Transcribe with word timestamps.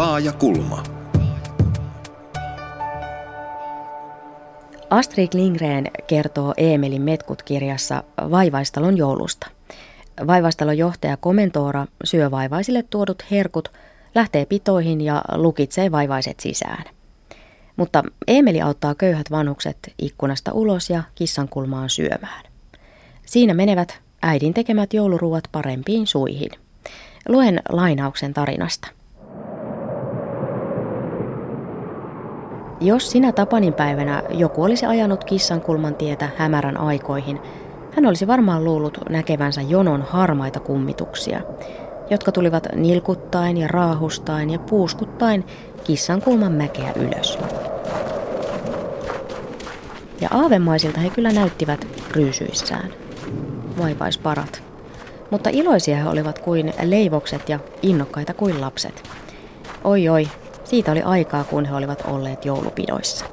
Laaja 0.00 0.32
kulma. 0.32 0.82
Astrid 4.90 5.28
Lindgren 5.32 5.90
kertoo 6.06 6.54
Eemelin 6.56 7.02
Metkut-kirjassa 7.02 8.02
Vaivaistalon 8.30 8.96
joulusta. 8.96 9.46
Vaivaistalon 10.26 10.78
johtaja 10.78 11.16
Komentoora 11.16 11.86
syö 12.04 12.30
vaivaisille 12.30 12.82
tuodut 12.82 13.24
herkut, 13.30 13.68
lähtee 14.14 14.46
pitoihin 14.46 15.00
ja 15.00 15.24
lukitsee 15.34 15.92
vaivaiset 15.92 16.40
sisään. 16.40 16.84
Mutta 17.76 18.02
Eemeli 18.26 18.60
auttaa 18.60 18.94
köyhät 18.94 19.30
vanhukset 19.30 19.94
ikkunasta 19.98 20.52
ulos 20.52 20.90
ja 20.90 21.02
kissan 21.14 21.48
kulmaan 21.48 21.90
syömään. 21.90 22.44
Siinä 23.26 23.54
menevät 23.54 24.00
äidin 24.22 24.54
tekemät 24.54 24.94
jouluruuat 24.94 25.44
parempiin 25.52 26.06
suihin. 26.06 26.50
Luen 27.28 27.62
lainauksen 27.68 28.34
tarinasta. 28.34 28.99
Jos 32.80 33.10
sinä 33.10 33.32
Tapanin 33.32 33.72
päivänä 33.72 34.22
joku 34.30 34.62
olisi 34.62 34.86
ajanut 34.86 35.24
kissan 35.24 35.60
kulman 35.60 35.94
tietä 35.94 36.30
hämärän 36.36 36.76
aikoihin, 36.76 37.40
hän 37.96 38.06
olisi 38.06 38.26
varmaan 38.26 38.64
luullut 38.64 38.98
näkevänsä 39.08 39.62
jonon 39.62 40.02
harmaita 40.02 40.60
kummituksia, 40.60 41.40
jotka 42.10 42.32
tulivat 42.32 42.66
nilkuttain 42.74 43.56
ja 43.56 43.68
raahustain 43.68 44.50
ja 44.50 44.58
puuskuttain 44.58 45.46
kissan 45.84 46.22
kulman 46.22 46.52
mäkeä 46.52 46.92
ylös. 46.96 47.38
Ja 50.20 50.28
aavemaisilta 50.30 51.00
he 51.00 51.10
kyllä 51.10 51.32
näyttivät 51.32 51.86
ryysyissään. 52.10 52.90
Vaivaisparat. 53.78 54.62
Mutta 55.30 55.50
iloisia 55.52 55.96
he 55.96 56.08
olivat 56.08 56.38
kuin 56.38 56.72
leivokset 56.82 57.48
ja 57.48 57.58
innokkaita 57.82 58.34
kuin 58.34 58.60
lapset. 58.60 59.02
Oi 59.84 60.08
oi, 60.08 60.28
siitä 60.70 60.92
oli 60.92 61.02
aikaa, 61.02 61.44
kun 61.44 61.64
he 61.64 61.74
olivat 61.74 62.02
olleet 62.06 62.44
joulupidoissa. 62.44 63.24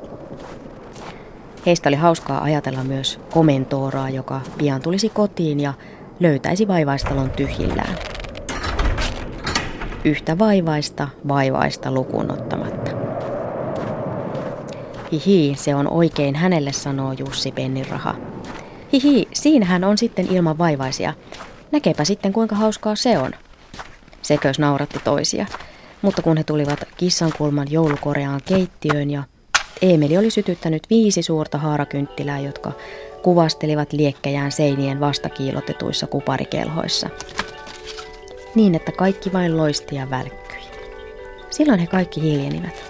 Heistä 1.65 1.89
oli 1.89 1.95
hauskaa 1.95 2.43
ajatella 2.43 2.83
myös 2.83 3.19
komentooraa, 3.31 4.09
joka 4.09 4.41
pian 4.57 4.81
tulisi 4.81 5.09
kotiin 5.09 5.59
ja 5.59 5.73
löytäisi 6.19 6.67
vaivaistalon 6.67 7.29
tyhjillään. 7.29 7.95
Yhtä 10.05 10.39
vaivaista 10.39 11.07
vaivaista 11.27 11.91
lukuun 11.91 12.31
ottamatta. 12.31 12.91
Hihi, 15.11 15.55
se 15.57 15.75
on 15.75 15.91
oikein 15.91 16.35
hänelle, 16.35 16.71
sanoo 16.71 17.11
Jussi 17.11 17.51
Penniraha. 17.51 18.15
Hihi, 18.93 19.27
siinähän 19.33 19.83
on 19.83 19.97
sitten 19.97 20.27
ilman 20.31 20.57
vaivaisia. 20.57 21.13
Näkepä 21.71 22.05
sitten 22.05 22.33
kuinka 22.33 22.55
hauskaa 22.55 22.95
se 22.95 23.17
on. 23.17 23.31
Sekös 24.21 24.59
nauratti 24.59 24.99
toisia. 25.03 25.45
Mutta 26.01 26.21
kun 26.21 26.37
he 26.37 26.43
tulivat 26.43 26.79
kissankulman 26.97 27.71
joulukoreaan 27.71 28.41
keittiöön 28.45 29.11
ja 29.11 29.23
Eemeli 29.81 30.17
oli 30.17 30.29
sytyttänyt 30.31 30.83
viisi 30.89 31.21
suurta 31.21 31.57
haarakynttilää, 31.57 32.39
jotka 32.39 32.71
kuvastelivat 33.23 33.93
liekkejään 33.93 34.51
seinien 34.51 34.99
vastakiilotetuissa 34.99 36.07
kuparikelhoissa. 36.07 37.09
Niin, 38.55 38.75
että 38.75 38.91
kaikki 38.91 39.33
vain 39.33 39.57
loisti 39.57 39.95
ja 39.95 40.09
välkkyi. 40.09 40.61
Silloin 41.49 41.79
he 41.79 41.87
kaikki 41.87 42.21
hiljenivät. 42.21 42.83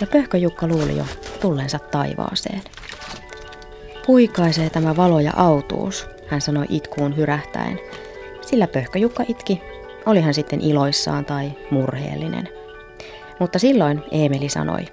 Ja 0.00 0.06
Pöhköjukka 0.06 0.66
luuli 0.66 0.96
jo 0.96 1.04
tulleensa 1.40 1.78
taivaaseen. 1.78 2.62
Puikaisee 4.06 4.70
tämä 4.70 4.96
valo 4.96 5.20
ja 5.20 5.32
autuus, 5.36 6.06
hän 6.26 6.40
sanoi 6.40 6.66
itkuun 6.68 7.16
hyrähtäen, 7.16 7.80
sillä 8.40 8.66
Pöhköjukka 8.66 9.24
itki 9.28 9.62
oli 10.08 10.20
hän 10.20 10.34
sitten 10.34 10.60
iloissaan 10.60 11.24
tai 11.24 11.52
murheellinen. 11.70 12.48
Mutta 13.40 13.58
silloin 13.58 14.02
Eemeli 14.10 14.48
sanoi, 14.48 14.84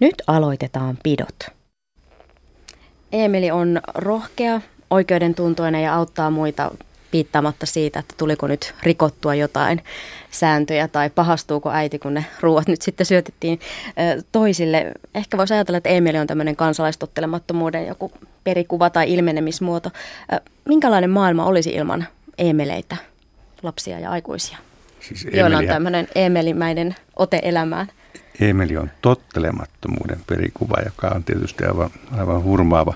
nyt 0.00 0.14
aloitetaan 0.26 0.98
pidot. 1.02 1.36
Eemeli 3.12 3.50
on 3.50 3.80
rohkea, 3.94 4.60
oikeudentuntoinen 4.90 5.82
ja 5.82 5.94
auttaa 5.94 6.30
muita 6.30 6.70
piittaamatta 7.10 7.66
siitä, 7.66 7.98
että 7.98 8.14
tuliko 8.18 8.46
nyt 8.46 8.74
rikottua 8.82 9.34
jotain 9.34 9.84
sääntöjä 10.30 10.88
tai 10.88 11.10
pahastuuko 11.10 11.70
äiti, 11.70 11.98
kun 11.98 12.14
ne 12.14 12.24
ruoat 12.40 12.68
nyt 12.68 12.82
sitten 12.82 13.06
syötettiin 13.06 13.60
toisille. 14.32 14.92
Ehkä 15.14 15.38
voisi 15.38 15.54
ajatella, 15.54 15.78
että 15.78 15.90
Emeli 15.90 16.18
on 16.18 16.26
tämmöinen 16.26 16.56
kansalaistottelemattomuuden 16.56 17.86
joku 17.86 18.12
perikuva 18.44 18.90
tai 18.90 19.12
ilmenemismuoto. 19.12 19.90
Minkälainen 20.64 21.10
maailma 21.10 21.44
olisi 21.44 21.70
ilman 21.70 22.06
Emeleitä? 22.38 22.96
Lapsia 23.62 23.98
ja 23.98 24.10
aikuisia, 24.10 24.58
siis 25.00 25.26
joilla 25.32 25.58
on 25.58 25.66
tämmöinen 25.66 26.08
Emelimäinen 26.14 26.94
ote 27.16 27.40
elämään. 27.42 27.86
Emeli 28.40 28.76
on 28.76 28.90
tottelemattomuuden 29.02 30.20
perikuva, 30.26 30.76
joka 30.84 31.08
on 31.08 31.24
tietysti 31.24 31.64
aivan, 31.64 31.90
aivan 32.18 32.42
hurmaava 32.42 32.94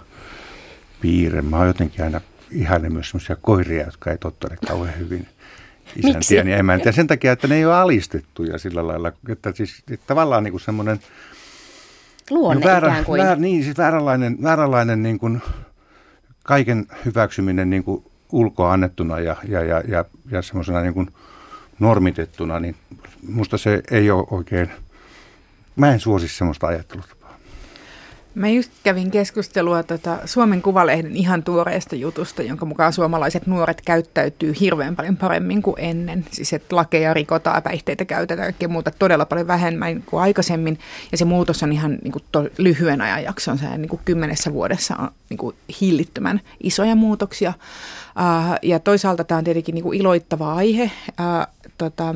piirre. 1.00 1.42
Mä 1.42 1.56
oon 1.56 1.66
jotenkin 1.66 2.04
aina 2.04 2.20
ihainen 2.50 2.92
myös 2.92 3.10
sellaisia 3.10 3.36
koiria, 3.40 3.84
jotka 3.84 4.10
ei 4.10 4.18
tottele 4.18 4.56
kauhean 4.66 4.98
hyvin 4.98 5.28
isäntiä 5.96 6.42
ja 6.42 6.56
emäntiä. 6.56 6.92
Sen 6.92 7.06
takia, 7.06 7.32
että 7.32 7.48
ne 7.48 7.56
ei 7.56 7.64
ole 7.64 7.74
alistettuja 7.74 8.58
sillä 8.58 8.86
lailla, 8.86 9.12
että 9.28 9.52
siis 9.54 9.82
että 9.90 10.06
tavallaan 10.06 10.44
niin 10.44 10.52
kuin 10.52 10.60
semmoinen 10.60 11.00
Luonne 12.30 12.64
väärä, 12.64 12.88
ikään 12.88 13.04
kuin. 13.04 13.22
Väär, 13.22 13.38
niin, 13.38 13.64
siis 13.64 13.78
vääränlainen, 13.78 14.42
vääränlainen 14.42 15.02
niin 15.02 15.18
kuin 15.18 15.42
kaiken 16.42 16.86
hyväksyminen 17.04 17.70
niin 17.70 17.84
kuin 17.84 18.04
ulkoa 18.32 18.72
annettuna 18.72 19.20
ja, 19.20 19.36
ja, 19.48 19.64
ja, 19.64 19.82
ja, 19.88 20.04
ja 20.30 20.42
semmoisena 20.42 20.80
niin 20.80 20.94
kuin 20.94 21.10
normitettuna, 21.78 22.60
niin 22.60 22.76
musta 23.28 23.58
se 23.58 23.82
ei 23.90 24.10
ole 24.10 24.26
oikein, 24.30 24.70
mä 25.76 25.92
en 25.92 26.00
suosi 26.00 26.28
semmoista 26.28 26.66
ajattelutapaa. 26.66 27.20
Mä 28.34 28.48
just 28.48 28.72
kävin 28.84 29.10
keskustelua 29.10 29.82
tota 29.82 30.18
Suomen 30.24 30.62
Kuvalehden 30.62 31.16
ihan 31.16 31.42
tuoreesta 31.42 31.96
jutusta, 31.96 32.42
jonka 32.42 32.66
mukaan 32.66 32.92
suomalaiset 32.92 33.46
nuoret 33.46 33.80
käyttäytyy 33.80 34.54
hirveän 34.60 34.96
paljon 34.96 35.16
paremmin 35.16 35.62
kuin 35.62 35.74
ennen. 35.78 36.24
Siis 36.30 36.52
että 36.52 36.76
lakeja 36.76 37.14
rikotaan, 37.14 37.62
päihteitä 37.62 38.04
käytetään 38.04 38.54
ja 38.60 38.68
muuta 38.68 38.90
todella 38.90 39.26
paljon 39.26 39.46
vähemmän 39.46 40.02
kuin 40.02 40.22
aikaisemmin. 40.22 40.78
Ja 41.12 41.18
se 41.18 41.24
muutos 41.24 41.62
on 41.62 41.72
ihan 41.72 41.98
niin 42.02 42.12
kuin 42.12 42.24
to, 42.32 42.48
lyhyen 42.58 43.00
ajanjakson, 43.00 43.58
se 43.58 43.78
niin 43.78 43.88
kuin 43.88 44.00
kymmenessä 44.04 44.52
vuodessa 44.52 44.96
on 44.96 45.10
niin 45.30 45.38
kuin 45.38 45.56
hillittömän 45.80 46.40
isoja 46.62 46.94
muutoksia. 46.94 47.52
Uh, 48.16 48.58
ja 48.62 48.78
toisaalta 48.78 49.24
tämä 49.24 49.38
on 49.38 49.44
tietenkin 49.44 49.74
niin 49.74 49.82
kuin 49.82 50.00
iloittava 50.00 50.54
aihe. 50.54 50.90
Uh, 51.08 51.68
tota, 51.78 52.14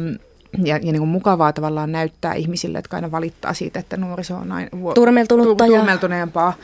ja, 0.65 0.77
ja 0.77 0.93
niin 0.93 0.99
kuin 0.99 1.09
mukavaa 1.09 1.53
tavallaan 1.53 1.93
näyttää 1.93 2.35
ihmisille, 2.35 2.79
jotka 2.79 2.97
aina 2.97 3.11
valittaa 3.11 3.55
siitä, 3.55 3.81
että 3.81 3.97
nuoriso 3.97 4.37
on 4.37 4.53
aina 4.53 4.69
vu- 4.81 4.95
turmeltunutta 4.95 5.67
turmeltuneempaa. 5.67 6.55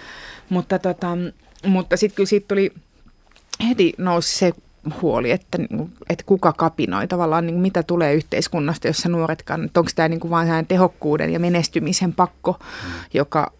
Mutta, 0.48 0.78
tota, 0.78 1.08
mutta 1.66 1.96
sitten 1.96 2.16
kyllä 2.16 2.28
siitä 2.28 2.48
tuli, 2.48 2.72
heti 3.68 3.94
nousi 3.98 4.38
se 4.38 4.52
huoli, 5.02 5.30
että, 5.30 5.58
niinku, 5.58 5.90
että 6.10 6.24
kuka 6.26 6.52
kapinoi 6.52 7.08
tavallaan, 7.08 7.46
niin 7.46 7.60
mitä 7.60 7.82
tulee 7.82 8.14
yhteiskunnasta, 8.14 8.86
jossa 8.86 9.08
nuoret 9.08 9.42
kannat. 9.42 9.76
Onko 9.76 9.90
tämä 9.94 10.08
niin 10.08 10.20
kuin 10.20 10.30
vain 10.30 10.66
tehokkuuden 10.66 11.30
ja 11.30 11.40
menestymisen 11.40 12.12
pakko, 12.12 12.56
mm. 12.60 12.90
joka 13.14 13.52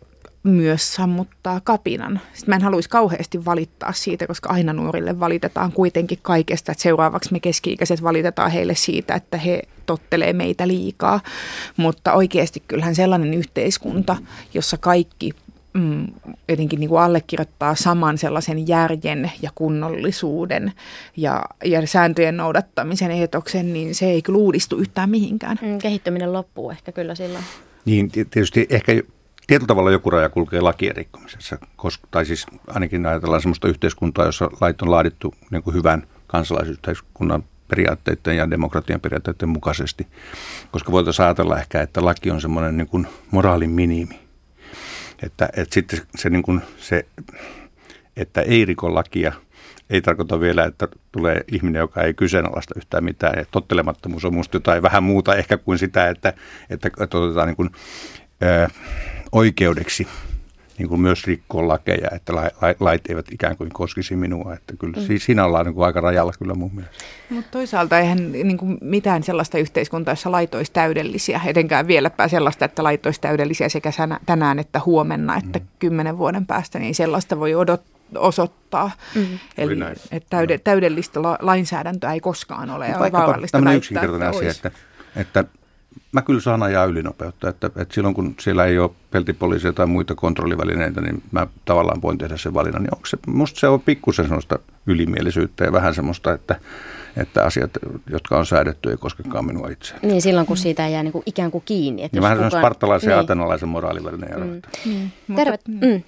myös 0.42 0.94
sammuttaa 0.94 1.60
kapinan. 1.64 2.20
Sitten 2.32 2.52
mä 2.52 2.54
en 2.54 2.62
haluaisi 2.62 2.88
kauheasti 2.88 3.44
valittaa 3.44 3.92
siitä, 3.92 4.26
koska 4.26 4.48
aina 4.48 4.72
nuorille 4.72 5.20
valitetaan 5.20 5.72
kuitenkin 5.72 6.18
kaikesta. 6.22 6.72
Että 6.72 6.82
seuraavaksi 6.82 7.32
me 7.32 7.40
keski-ikäiset 7.40 8.02
valitetaan 8.02 8.50
heille 8.50 8.74
siitä, 8.74 9.14
että 9.14 9.36
he 9.36 9.62
tottelee 9.86 10.32
meitä 10.32 10.68
liikaa. 10.68 11.20
Mutta 11.76 12.12
oikeasti 12.12 12.62
kyllähän 12.68 12.94
sellainen 12.94 13.34
yhteiskunta, 13.34 14.16
jossa 14.54 14.76
kaikki 14.76 15.30
mm, 15.72 16.06
jotenkin 16.48 16.80
niin 16.80 16.90
kuin 16.90 17.02
allekirjoittaa 17.02 17.74
saman 17.74 18.18
sellaisen 18.18 18.68
järjen 18.68 19.32
ja 19.42 19.50
kunnollisuuden 19.54 20.72
ja, 21.16 21.42
ja 21.64 21.86
sääntöjen 21.86 22.36
noudattamisen 22.36 23.10
eetoksen, 23.10 23.72
niin 23.72 23.94
se 23.94 24.06
ei 24.06 24.22
kyllä 24.22 24.38
uudistu 24.38 24.76
yhtään 24.76 25.10
mihinkään. 25.10 25.58
Mm, 25.62 25.78
kehittyminen 25.78 26.32
loppuu 26.32 26.70
ehkä 26.70 26.92
kyllä 26.92 27.14
silloin. 27.14 27.44
Niin, 27.84 28.10
tietysti 28.10 28.66
ehkä 28.70 28.92
tietyllä 29.46 29.66
tavalla 29.66 29.90
joku 29.90 30.10
raja 30.10 30.28
kulkee 30.28 30.60
lakien 30.60 30.96
rikkomisessa, 30.96 31.58
koska, 31.76 32.08
tai 32.10 32.26
siis 32.26 32.46
ainakin 32.66 33.06
ajatellaan 33.06 33.42
sellaista 33.42 33.68
yhteiskuntaa, 33.68 34.26
jossa 34.26 34.50
lait 34.60 34.82
on 34.82 34.90
laadittu 34.90 35.34
niin 35.50 35.62
kuin 35.62 35.74
hyvän 35.74 36.06
kansalaisyhteiskunnan 36.26 37.44
periaatteiden 37.68 38.36
ja 38.36 38.50
demokratian 38.50 39.00
periaatteiden 39.00 39.48
mukaisesti. 39.48 40.06
Koska 40.70 40.92
voitaisiin 40.92 41.26
ajatella 41.26 41.58
ehkä, 41.58 41.82
että 41.82 42.04
laki 42.04 42.30
on 42.30 42.40
semmoinen 42.40 42.76
niin 42.76 42.88
kuin 42.88 43.06
moraalin 43.30 43.70
minimi. 43.70 44.20
Että, 45.22 45.48
että 45.56 45.74
sitten 45.74 46.00
se, 46.16 46.30
niin 46.30 46.42
kuin 46.42 46.60
se, 46.78 47.06
että 48.16 48.40
ei 48.40 48.64
riko 48.64 48.94
lakia, 48.94 49.32
ei 49.90 50.00
tarkoita 50.00 50.40
vielä, 50.40 50.64
että 50.64 50.88
tulee 51.12 51.44
ihminen, 51.52 51.80
joka 51.80 52.02
ei 52.02 52.14
kyseenalaista 52.14 52.74
yhtään 52.76 53.04
mitään. 53.04 53.38
Ja 53.38 53.44
tottelemattomuus 53.50 54.24
on 54.24 54.32
minusta 54.32 54.56
jotain 54.56 54.82
vähän 54.82 55.02
muuta 55.02 55.36
ehkä 55.36 55.56
kuin 55.56 55.78
sitä, 55.78 56.08
että, 56.08 56.32
että, 56.70 56.90
otetaan 57.00 57.46
niin 57.46 57.56
kuin, 57.56 57.70
ö, 58.42 58.68
oikeudeksi 59.32 60.08
niin 60.78 60.88
kuin 60.88 61.00
myös 61.00 61.26
rikkoa 61.26 61.68
lakeja, 61.68 62.08
että 62.12 62.32
lait 62.80 63.10
eivät 63.10 63.26
ikään 63.32 63.56
kuin 63.56 63.70
koskisi 63.70 64.16
minua. 64.16 64.54
Että 64.54 64.74
kyllä 64.78 64.96
mm. 64.96 65.18
siinä 65.18 65.44
ollaan 65.44 65.66
niin 65.66 65.74
kuin 65.74 65.86
aika 65.86 66.00
rajalla 66.00 66.32
kyllä 66.38 66.54
mun 66.54 66.74
mielestä. 66.74 67.04
Mutta 67.30 67.50
toisaalta 67.50 67.98
eihän 67.98 68.32
niin 68.32 68.58
kuin 68.58 68.78
mitään 68.80 69.22
sellaista 69.22 69.58
yhteiskuntaa, 69.58 70.12
jossa 70.12 70.32
lait 70.32 70.54
olisi 70.54 70.72
täydellisiä, 70.72 71.40
etenkään 71.46 71.86
vieläpä 71.86 72.28
sellaista, 72.28 72.64
että 72.64 72.82
lait 72.82 73.06
olisi 73.06 73.20
täydellisiä 73.20 73.68
sekä 73.68 73.90
tänään 74.26 74.58
että 74.58 74.80
huomenna, 74.86 75.36
että 75.36 75.58
mm. 75.58 75.66
kymmenen 75.78 76.18
vuoden 76.18 76.46
päästä, 76.46 76.78
niin 76.78 76.94
sellaista 76.94 77.40
voi 77.40 77.54
odottaa 77.54 78.00
osoittaa. 78.18 78.90
Mm. 79.14 79.38
Eli 79.58 79.76
että 80.10 80.26
täyde, 80.30 80.58
täydellistä 80.58 81.22
la, 81.22 81.38
lainsäädäntöä 81.40 82.12
ei 82.12 82.20
koskaan 82.20 82.70
ole. 82.70 82.94
Vaikkapa 82.98 83.38
tämmöinen 83.50 83.76
yksinkertainen 83.76 84.28
asia, 84.28 84.50
että, 84.50 84.70
että 85.16 85.44
mä 86.12 86.22
kyllä 86.22 86.40
saan 86.40 86.62
ajaa 86.62 86.84
ylinopeutta, 86.84 87.48
että, 87.48 87.66
että 87.66 87.94
silloin 87.94 88.14
kun 88.14 88.34
siellä 88.40 88.64
ei 88.64 88.78
ole 88.78 88.90
peltipoliisia 89.10 89.72
tai 89.72 89.86
muita 89.86 90.14
kontrollivälineitä, 90.14 91.00
niin 91.00 91.22
mä 91.30 91.46
tavallaan 91.64 92.02
voin 92.02 92.18
tehdä 92.18 92.36
sen 92.36 92.54
valinnan. 92.54 92.82
Niin 92.82 92.94
onko 92.94 93.06
se, 93.06 93.18
musta 93.26 93.60
se 93.60 93.68
on 93.68 93.80
pikkusen 93.80 94.24
sellaista 94.24 94.58
ylimielisyyttä 94.86 95.64
ja 95.64 95.72
vähän 95.72 95.94
semmoista, 95.94 96.32
että, 96.32 96.60
että 97.16 97.44
asiat, 97.44 97.70
jotka 98.10 98.38
on 98.38 98.46
säädetty, 98.46 98.90
ei 98.90 98.96
koskekaan 98.96 99.44
minua 99.44 99.68
itse. 99.68 99.94
Niin, 100.02 100.22
silloin 100.22 100.46
kun 100.46 100.56
siitä 100.56 100.86
ei 100.86 100.92
jää 100.92 101.02
niin 101.02 101.12
kuin 101.12 101.22
ikään 101.26 101.50
kuin 101.50 101.64
kiinni. 101.66 102.04
Että 102.04 102.16
ja 102.16 102.22
vähän 102.22 102.38
kukaan... 102.38 102.62
spartalaisen 102.62 103.08
niin. 103.08 103.14
ja 103.14 103.20
atenalaisen 103.20 103.68
moraalivälinen 103.68 104.62
mm. 104.84 105.10
Mm. 105.28 105.36
Terve. 105.36 105.58
Mm. 105.68 106.02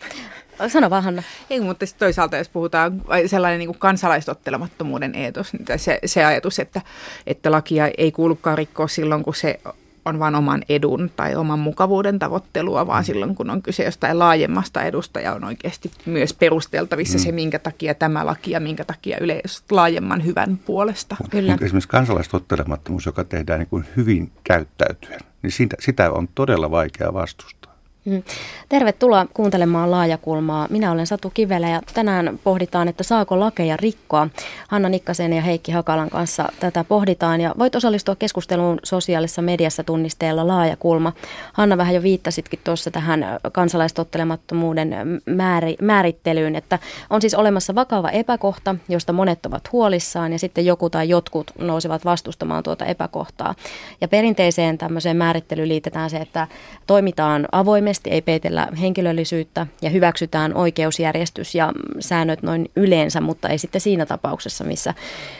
Sano 0.69 0.90
vaan 0.90 1.05
Hanna. 1.05 1.22
Ei, 1.50 1.60
mutta 1.60 1.87
toisaalta 1.98 2.37
jos 2.37 2.48
puhutaan 2.48 3.02
sellainen 3.26 3.58
niin 3.58 3.69
kuin 3.69 3.78
kansalaistottelemattomuuden 3.78 5.14
eetos, 5.14 5.52
niin 5.52 5.78
se, 5.78 5.98
se 6.05 6.25
ajatus, 6.25 6.58
että, 6.58 6.81
että 7.26 7.50
lakia 7.50 7.90
ei 7.98 8.12
kuulukaan 8.12 8.58
rikkoa 8.58 8.88
silloin, 8.88 9.22
kun 9.22 9.34
se 9.34 9.60
on 10.04 10.19
vain 10.19 10.34
oman 10.34 10.62
edun 10.69 11.10
tai 11.16 11.37
oman 11.37 11.58
mukavuuden 11.58 12.19
tavoittelua, 12.19 12.87
vaan 12.87 13.02
mm. 13.02 13.06
silloin 13.06 13.34
kun 13.34 13.50
on 13.50 13.62
kyse 13.62 13.84
jostain 13.84 14.19
laajemmasta 14.19 14.82
edusta 14.82 15.20
ja 15.20 15.32
on 15.32 15.44
oikeasti 15.44 15.90
myös 16.06 16.34
perusteltavissa 16.34 17.19
mm. 17.19 17.22
se, 17.22 17.32
minkä 17.32 17.58
takia 17.58 17.94
tämä 17.94 18.26
laki 18.26 18.50
ja 18.50 18.60
minkä 18.60 18.84
takia 18.84 19.19
yleis 19.20 19.64
laajemman 19.70 20.25
hyvän 20.25 20.58
puolesta. 20.66 21.16
Kyllä. 21.31 21.58
Esimerkiksi 21.60 21.88
kansalaistottelemattomuus, 21.88 23.06
joka 23.06 23.25
tehdään 23.25 23.58
niin 23.58 23.69
kuin 23.69 23.84
hyvin 23.96 24.32
käyttäytyen, 24.44 25.20
niin 25.43 25.52
sitä, 25.52 25.76
sitä 25.81 26.12
on 26.12 26.28
todella 26.34 26.70
vaikea 26.70 27.14
vastustaa. 27.14 27.61
Mm. 28.04 28.22
Tervetuloa 28.69 29.26
kuuntelemaan 29.34 29.90
Laajakulmaa. 29.90 30.66
Minä 30.70 30.93
olen 30.93 31.06
Satu 31.06 31.31
Kivelä 31.34 31.69
ja 31.69 31.82
tänään 31.94 32.38
pohditaan, 32.44 32.88
että 32.88 33.02
saako 33.02 33.40
lakeja 33.40 33.76
rikkoa. 33.76 34.28
Hanna 34.69 34.88
Nikkasen 34.88 35.32
ja 35.32 35.43
Heikki 35.43 35.72
Hakalan 35.72 36.10
kanssa 36.10 36.49
tätä 36.60 36.84
pohditaan 36.84 37.40
ja 37.40 37.54
voit 37.58 37.75
osallistua 37.75 38.16
keskusteluun 38.16 38.78
sosiaalisessa 38.84 39.43
mediassa 39.43 39.84
tunnisteella 39.84 40.46
Laajakulma. 40.46 41.12
Hanna 41.52 41.76
vähän 41.76 41.94
jo 41.94 42.02
viittasitkin 42.02 42.60
tuossa 42.64 42.90
tähän 42.90 43.26
kansalaistottelemattomuuden 43.52 44.96
määri, 45.26 45.76
määrittelyyn, 45.81 46.56
että 46.56 46.78
on 47.10 47.20
siis 47.20 47.34
olemassa 47.34 47.75
vakava 47.75 48.10
epäkohta, 48.10 48.75
josta 48.88 49.12
monet 49.12 49.46
ovat 49.46 49.72
huolissaan 49.72 50.32
ja 50.32 50.38
sitten 50.38 50.66
joku 50.66 50.90
tai 50.90 51.08
jotkut 51.08 51.50
nousevat 51.58 52.05
vastustamaan 52.05 52.62
tuota 52.62 52.84
epäkohtaa. 52.84 53.55
Ja 54.00 54.08
perinteiseen 54.08 54.78
tämmöiseen 54.78 55.16
määrittelyyn 55.16 55.69
liitetään 55.69 56.10
se, 56.10 56.16
että 56.16 56.48
toimitaan 56.87 57.48
avoimesti 57.52 57.91
avoimesti, 57.92 58.10
ei 58.10 58.22
peitellä 58.22 58.68
henkilöllisyyttä 58.80 59.66
ja 59.82 59.90
hyväksytään 59.90 60.54
oikeusjärjestys 60.54 61.54
ja 61.54 61.72
säännöt 62.00 62.42
noin 62.42 62.70
yleensä, 62.76 63.20
mutta 63.20 63.48
ei 63.48 63.58
sitten 63.58 63.80
siinä 63.80 64.06
tapauksessa, 64.06 64.64
missä 64.64 64.94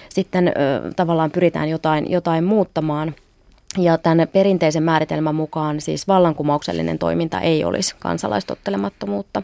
sitten 0.09 0.49
ö, 0.49 0.53
tavallaan 0.97 1.31
pyritään 1.31 1.69
jotain, 1.69 2.11
jotain 2.11 2.45
muuttamaan. 2.45 3.15
Ja 3.79 3.99
tämän 3.99 4.29
perinteisen 4.29 4.83
määritelmän 4.83 5.35
mukaan 5.35 5.81
siis 5.81 6.09
vallankumouksellinen 6.09 6.99
toiminta 6.99 7.41
ei 7.41 7.65
olisi 7.65 7.95
kansalaistottelemattomuutta. 7.99 9.43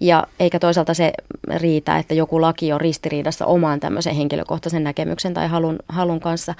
Ja 0.00 0.26
eikä 0.40 0.58
toisaalta 0.58 0.94
se 0.94 1.12
riitä, 1.56 1.98
että 1.98 2.14
joku 2.14 2.40
laki 2.40 2.72
on 2.72 2.80
ristiriidassa 2.80 3.46
omaan 3.46 3.80
tämmöisen 3.80 4.14
henkilökohtaisen 4.14 4.84
näkemyksen 4.84 5.34
tai 5.34 5.48
halun, 5.48 5.78
halun 5.88 6.20
kanssa. 6.20 6.54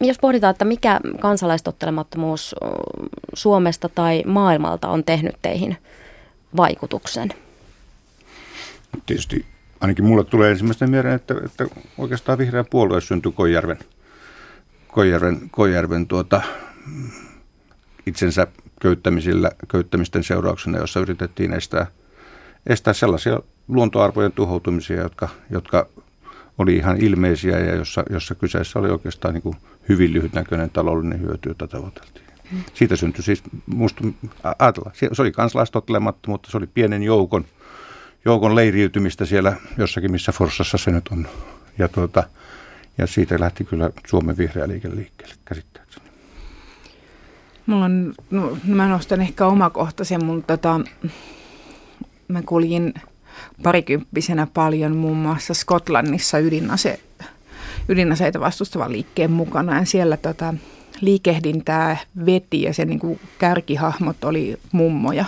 Jos 0.00 0.18
pohditaan, 0.18 0.50
että 0.50 0.64
mikä 0.64 1.00
kansalaistottelemattomuus 1.20 2.54
Suomesta 3.34 3.88
tai 3.88 4.22
maailmalta 4.26 4.88
on 4.88 5.04
tehnyt 5.04 5.34
teihin 5.42 5.76
vaikutuksen? 6.56 7.28
Tietysti 9.06 9.46
ainakin 9.80 10.04
mulle 10.04 10.24
tulee 10.24 10.50
ensimmäistä 10.50 10.86
mieleen, 10.86 11.14
että, 11.14 11.34
että 11.44 11.66
oikeastaan 11.98 12.38
vihreä 12.38 12.64
puolue 12.64 13.00
syntyi 13.00 13.32
Koijärven– 13.32 13.78
Koijärven, 14.96 15.40
Koijärven 15.50 16.06
tuota, 16.06 16.42
itsensä 18.06 18.46
köyttämisillä, 18.80 19.50
köyttämisten 19.68 20.24
seurauksena, 20.24 20.78
jossa 20.78 21.00
yritettiin 21.00 21.52
estää, 21.52 21.86
estää 22.66 22.92
sellaisia 22.92 23.40
luontoarvojen 23.68 24.32
tuhoutumisia, 24.32 25.02
jotka, 25.02 25.28
jotka 25.50 25.86
oli 26.58 26.76
ihan 26.76 26.96
ilmeisiä 26.96 27.58
ja 27.58 27.74
jossa, 27.74 28.04
jossa 28.10 28.34
kyseessä 28.34 28.78
oli 28.78 28.90
oikeastaan 28.90 29.34
niin 29.34 29.42
kuin 29.42 29.56
hyvin 29.88 30.12
lyhytnäköinen 30.12 30.70
taloudellinen 30.70 31.20
hyöty, 31.20 31.48
jota 31.48 31.66
tavoiteltiin. 31.66 32.26
Siitä 32.74 32.96
syntyi 32.96 33.22
siis, 33.24 33.42
musta 33.66 34.04
ajatella, 34.58 34.90
se 35.12 35.22
oli 35.22 35.32
kansalaistottelemattomuutta, 35.32 36.50
se 36.50 36.56
oli 36.56 36.66
pienen 36.66 37.02
joukon, 37.02 37.44
joukon 38.24 38.54
leiriytymistä 38.54 39.24
siellä 39.26 39.56
jossakin, 39.78 40.10
missä 40.10 40.32
Forssassa 40.32 40.78
se 40.78 40.90
nyt 40.90 41.08
on. 41.08 41.28
Ja 41.78 41.88
tuota, 41.88 42.24
ja 42.98 43.06
siitä 43.06 43.40
lähti 43.40 43.64
kyllä 43.64 43.90
Suomen 44.06 44.36
vihreä 44.36 44.68
liike 44.68 44.90
liikkeelle 44.90 45.34
käsittääkseni. 45.44 46.06
Mulla 47.66 47.84
on, 47.84 48.14
no, 48.30 48.58
mä 48.64 48.88
nostan 48.88 49.20
ehkä 49.20 49.46
omakohtaisen, 49.46 50.24
mutta 50.24 50.56
tota, 50.56 50.80
mä 52.28 52.42
kuljin 52.42 52.94
parikymppisenä 53.62 54.46
paljon 54.54 54.96
muun 54.96 55.16
muassa 55.16 55.54
Skotlannissa 55.54 56.38
ydinase, 56.38 57.00
ydinaseita 57.88 58.40
vastustavan 58.40 58.92
liikkeen 58.92 59.30
mukana. 59.30 59.78
Ja 59.78 59.84
siellä 59.84 60.16
tota, 60.16 60.54
liikehdintää 61.00 61.96
veti 62.26 62.62
ja 62.62 62.74
sen 62.74 62.88
niin 62.88 62.98
kuin 62.98 63.20
kärkihahmot 63.38 64.24
oli 64.24 64.56
mummoja, 64.72 65.24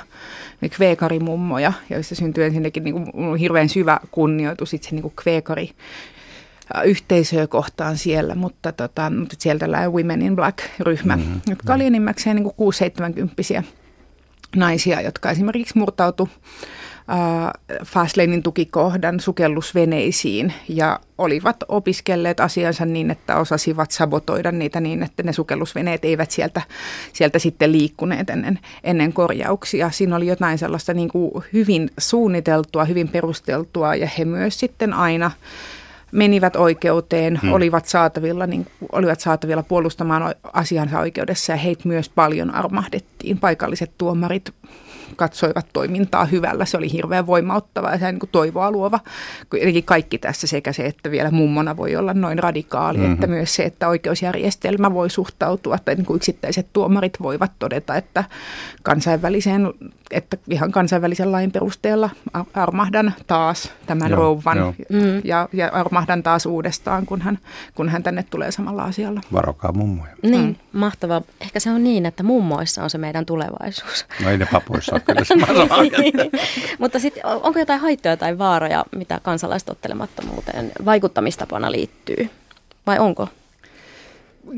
kveekarimummoja, 0.76 1.72
joista 1.90 2.14
syntyi 2.14 2.44
ensinnäkin 2.44 2.84
niin 2.84 3.12
kuin, 3.12 3.36
hirveän 3.36 3.68
syvä 3.68 4.00
kunnioitus 4.10 4.74
itse 4.74 4.90
niin 4.90 5.02
kuin 5.02 5.14
kveekari 5.22 5.70
yhteisöä 6.84 7.46
kohtaan 7.46 7.98
siellä, 7.98 8.34
mutta, 8.34 8.72
tota, 8.72 9.10
mutta 9.10 9.36
sieltä 9.38 9.60
tällainen 9.60 9.92
Women 9.92 10.22
in 10.22 10.36
Black-ryhmä, 10.36 11.16
mm-hmm. 11.16 11.40
jotka 11.50 11.74
oli 11.74 11.84
enimmäkseen 11.84 12.36
niin 12.36 13.60
6-70 13.60 13.64
naisia, 14.56 15.00
jotka 15.00 15.30
esimerkiksi 15.30 15.78
murtautu 15.78 16.28
äh, 17.10 17.78
Fastlanein 17.84 18.42
tukikohdan 18.42 19.20
sukellusveneisiin 19.20 20.52
ja 20.68 21.00
olivat 21.18 21.56
opiskelleet 21.68 22.40
asiansa 22.40 22.84
niin, 22.84 23.10
että 23.10 23.36
osasivat 23.36 23.90
sabotoida 23.90 24.52
niitä 24.52 24.80
niin, 24.80 25.02
että 25.02 25.22
ne 25.22 25.32
sukellusveneet 25.32 26.04
eivät 26.04 26.30
sieltä, 26.30 26.62
sieltä 27.12 27.38
sitten 27.38 27.72
liikkuneet 27.72 28.30
ennen, 28.30 28.58
ennen 28.84 29.12
korjauksia. 29.12 29.90
Siinä 29.90 30.16
oli 30.16 30.26
jotain 30.26 30.58
sellaista 30.58 30.94
niin 30.94 31.08
kuin 31.08 31.44
hyvin 31.52 31.90
suunniteltua, 31.98 32.84
hyvin 32.84 33.08
perusteltua 33.08 33.94
ja 33.94 34.08
he 34.18 34.24
myös 34.24 34.60
sitten 34.60 34.92
aina 34.92 35.30
menivät 36.12 36.56
oikeuteen, 36.56 37.38
hmm. 37.42 37.52
olivat, 37.52 37.86
saatavilla, 37.86 38.46
niin, 38.46 38.66
olivat 38.92 39.20
saatavilla 39.20 39.62
puolustamaan 39.62 40.34
asiansa 40.52 41.00
oikeudessa 41.00 41.52
ja 41.52 41.56
heitä 41.56 41.88
myös 41.88 42.08
paljon 42.08 42.54
armahdettiin. 42.54 43.38
Paikalliset 43.38 43.90
tuomarit 43.98 44.52
katsoivat 45.16 45.66
toimintaa 45.72 46.24
hyvällä. 46.24 46.64
Se 46.64 46.76
oli 46.76 46.92
hirveän 46.92 47.26
voimauttava 47.26 47.90
ja 47.90 47.98
se 47.98 48.12
niin 48.12 48.18
kuin 48.18 48.30
toivoa 48.30 48.70
luova. 48.70 49.00
Eli 49.60 49.82
kaikki 49.82 50.18
tässä 50.18 50.46
sekä 50.46 50.72
se, 50.72 50.86
että 50.86 51.10
vielä 51.10 51.30
mummona 51.30 51.76
voi 51.76 51.96
olla 51.96 52.14
noin 52.14 52.38
radikaali, 52.38 52.98
mm-hmm. 52.98 53.14
että 53.14 53.26
myös 53.26 53.54
se, 53.54 53.62
että 53.62 53.88
oikeusjärjestelmä 53.88 54.94
voi 54.94 55.10
suhtautua 55.10 55.78
tai 55.78 55.94
niin 55.94 56.06
kuin 56.06 56.16
yksittäiset 56.16 56.66
tuomarit 56.72 57.22
voivat 57.22 57.52
todeta, 57.58 57.96
että 57.96 58.24
kansainväliseen, 58.82 59.72
että 60.10 60.36
ihan 60.50 60.72
kansainvälisen 60.72 61.32
lain 61.32 61.52
perusteella 61.52 62.10
armahdan 62.54 63.14
taas 63.26 63.72
tämän 63.86 64.10
joo, 64.10 64.20
rouvan 64.20 64.58
joo. 64.58 64.74
Ja, 65.24 65.48
ja 65.52 65.68
armahdan 65.72 66.22
taas 66.22 66.46
uudestaan, 66.46 67.06
kun 67.06 67.20
hän, 67.20 67.38
kun 67.74 67.88
hän 67.88 68.02
tänne 68.02 68.24
tulee 68.30 68.52
samalla 68.52 68.82
asialla. 68.82 69.20
Varokaa 69.32 69.72
mummoja. 69.72 70.12
Niin, 70.22 70.46
mm. 70.46 70.78
mahtavaa. 70.80 71.22
Ehkä 71.40 71.60
se 71.60 71.70
on 71.70 71.84
niin, 71.84 72.06
että 72.06 72.22
mummoissa 72.22 72.82
on 72.82 72.90
se 72.90 72.98
meidän 72.98 73.26
tulevaisuus. 73.26 74.06
No 74.24 74.30
ei 74.30 74.38
ne 74.38 74.48
papoissa 74.52 74.97
ole 74.98 75.02
kyllä 75.06 75.24
sama 75.24 75.46
Mutta 76.78 76.98
sitten 76.98 77.26
onko 77.26 77.58
jotain 77.58 77.80
haittoja 77.80 78.16
tai 78.16 78.38
vaaroja, 78.38 78.84
mitä 78.96 79.20
kansalaistottelemattomuuteen 79.22 80.72
vaikuttamistapana 80.84 81.72
liittyy? 81.72 82.30
Vai 82.86 82.98
onko? 82.98 83.28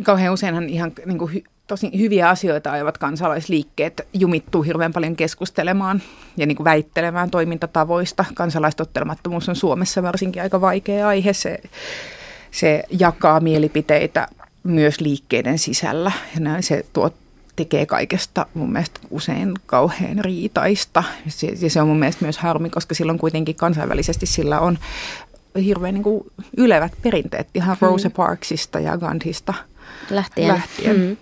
Kauhean 0.03 0.33
useinhan 0.33 0.69
ihan 0.69 0.93
niin 1.07 1.19
kuin 1.19 1.35
hy, 1.35 1.43
tosi 1.67 1.99
hyviä 1.99 2.29
asioita 2.29 2.73
ajavat 2.73 2.99
kansalaisliikkeet 2.99 4.07
jumittuu 4.13 4.63
hirveän 4.63 4.93
paljon 4.93 5.17
keskustelemaan 5.17 6.03
ja 6.37 6.47
niin 6.47 6.57
kuin 6.57 6.65
väittelemään 6.65 7.31
toimintatavoista. 7.31 8.25
Kansalaistottelemattomuus 8.35 9.49
on 9.49 9.57
Suomessa 9.57 10.03
varsinkin 10.03 10.43
aika 10.43 10.61
vaikea 10.61 11.09
aihe. 11.09 11.33
Se, 11.33 11.59
se 12.51 12.83
jakaa 12.91 13.41
mielipiteitä 13.41 14.29
myös 14.63 15.01
liikkeiden 15.01 15.59
sisällä 15.59 16.13
ja 16.35 16.41
näin 16.41 16.63
se 16.63 16.85
tuo 16.93 17.11
tekee 17.65 17.87
kaikesta 17.87 18.47
mun 18.55 18.73
mielestä 18.73 19.01
usein 19.11 19.55
kauhean 19.67 20.19
riitaista. 20.19 21.05
Ja 21.61 21.71
se 21.71 21.81
on 21.81 21.89
mun 21.89 21.99
mielestä 21.99 22.25
myös 22.25 22.39
harmi, 22.39 22.71
koska 22.71 22.95
silloin 22.95 23.19
kuitenkin 23.19 23.55
kansainvälisesti 23.55 24.27
sillä 24.27 24.61
on 24.61 24.79
hirveän 25.65 25.95
niin 25.95 26.03
kuin 26.03 26.25
ylevät 26.57 26.93
perinteet 27.03 27.49
ihan 27.55 27.77
hmm. 27.81 27.87
Rosa 27.87 28.11
Parksista 28.11 28.81
ja 28.81 28.99
Gandhista 28.99 29.55
lähtien. 30.11 30.49
lähtien. 30.49 30.97
Hmm 30.97 31.17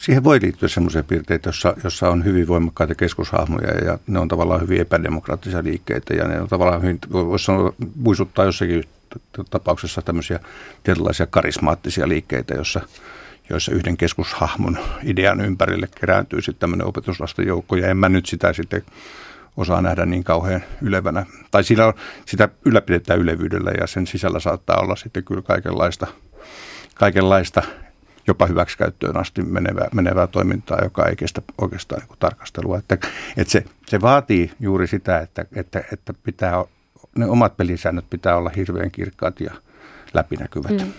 siihen 0.00 0.24
voi 0.24 0.38
liittyä 0.42 0.68
sellaisia 0.68 1.02
piirteitä, 1.02 1.48
jossa, 1.48 1.74
jossa 1.84 2.08
on 2.08 2.24
hyvin 2.24 2.48
voimakkaita 2.48 2.94
keskushahmoja 2.94 3.84
ja 3.84 3.98
ne 4.06 4.18
on 4.18 4.28
tavallaan 4.28 4.60
hyvin 4.60 4.80
epädemokraattisia 4.80 5.64
liikkeitä 5.64 6.14
ja 6.14 6.28
ne 6.28 6.40
on 6.40 6.48
tavallaan 6.48 6.82
hyvin, 6.82 6.98
voisi 7.12 7.44
sanoa, 7.44 7.72
muistuttaa 7.96 8.44
jossakin 8.44 8.84
tapauksessa 9.50 10.02
tämmöisiä 10.02 10.40
tietynlaisia 10.82 11.26
karismaattisia 11.26 12.08
liikkeitä, 12.08 12.54
jossa, 12.54 12.80
joissa 13.50 13.72
yhden 13.72 13.96
keskushahmon 13.96 14.78
idean 15.04 15.40
ympärille 15.40 15.88
kerääntyy 16.00 16.42
sitten 16.42 16.60
tämmöinen 16.60 16.86
opetuslasten 16.86 17.46
joukko 17.46 17.76
ja 17.76 17.88
en 17.88 17.96
mä 17.96 18.08
nyt 18.08 18.26
sitä 18.26 18.52
sitten 18.52 18.82
osaa 19.56 19.82
nähdä 19.82 20.06
niin 20.06 20.24
kauhean 20.24 20.62
ylevänä. 20.82 21.26
Tai 21.50 21.64
siinä 21.64 21.86
on, 21.86 21.92
sitä 22.26 22.48
ylläpidetään 22.64 23.20
ylevyydellä 23.20 23.70
ja 23.80 23.86
sen 23.86 24.06
sisällä 24.06 24.40
saattaa 24.40 24.80
olla 24.80 24.96
sitten 24.96 25.24
kyllä 25.24 25.42
kaikenlaista, 25.42 26.06
kaikenlaista 26.94 27.62
jopa 28.26 28.46
hyväksikäyttöön 28.46 29.16
asti 29.16 29.42
menevää, 29.42 29.88
menevää 29.94 30.26
toimintaa, 30.26 30.78
joka 30.82 31.06
ei 31.06 31.16
kestä 31.16 31.42
oikeastaan 31.60 32.02
niin 32.02 32.18
tarkastelua. 32.18 32.78
Että, 32.78 32.98
että 33.36 33.52
se, 33.52 33.64
se 33.86 34.00
vaatii 34.00 34.50
juuri 34.60 34.86
sitä, 34.86 35.18
että, 35.18 35.44
että, 35.56 35.84
että 35.92 36.14
pitää, 36.22 36.64
ne 37.16 37.26
omat 37.26 37.56
pelisäännöt 37.56 38.10
pitää 38.10 38.36
olla 38.36 38.50
hirveän 38.56 38.90
kirkkaat 38.90 39.40
ja 39.40 39.54
läpinäkyvät. 40.14 40.70
Mm. 40.70 40.92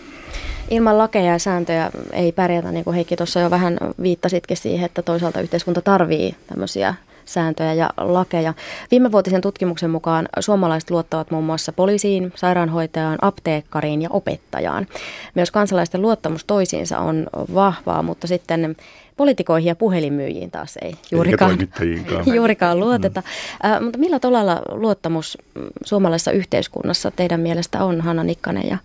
Ilman 0.69 0.97
lakeja 0.97 1.31
ja 1.31 1.39
sääntöjä 1.39 1.91
ei 2.13 2.31
pärjätä, 2.31 2.71
niin 2.71 2.83
kuin 2.83 2.95
Heikki 2.95 3.15
tuossa 3.15 3.39
jo 3.39 3.49
vähän 3.49 3.77
viittasitkin 4.01 4.57
siihen, 4.57 4.85
että 4.85 5.01
toisaalta 5.01 5.41
yhteiskunta 5.41 5.81
tarvii 5.81 6.35
tämmöisiä 6.47 6.95
sääntöjä 7.25 7.73
ja 7.73 7.89
lakeja. 7.97 8.53
Viimevuotisen 8.91 9.41
tutkimuksen 9.41 9.89
mukaan 9.89 10.29
suomalaiset 10.39 10.89
luottavat 10.89 11.31
muun 11.31 11.43
muassa 11.43 11.73
poliisiin, 11.73 12.33
sairaanhoitajaan, 12.35 13.17
apteekkariin 13.21 14.01
ja 14.01 14.09
opettajaan. 14.11 14.87
Myös 15.35 15.51
kansalaisten 15.51 16.01
luottamus 16.01 16.45
toisiinsa 16.45 16.99
on 16.99 17.27
vahvaa, 17.53 18.03
mutta 18.03 18.27
sitten 18.27 18.75
poliitikoihin 19.17 19.67
ja 19.67 19.75
puhelinmyyjiin 19.75 20.51
taas 20.51 20.77
ei 20.81 20.95
juurikaan, 21.11 21.57
juurikaan 22.35 22.79
luoteta. 22.79 23.21
Mm. 23.21 23.71
Äh, 23.71 23.81
mutta 23.81 23.99
millä 23.99 24.19
tavalla 24.19 24.61
luottamus 24.71 25.37
suomalaisessa 25.83 26.31
yhteiskunnassa 26.31 27.11
teidän 27.11 27.39
mielestä 27.39 27.83
on, 27.83 28.01
Hanna 28.01 28.23
Nikkanen 28.23 28.69
ja 28.69 28.77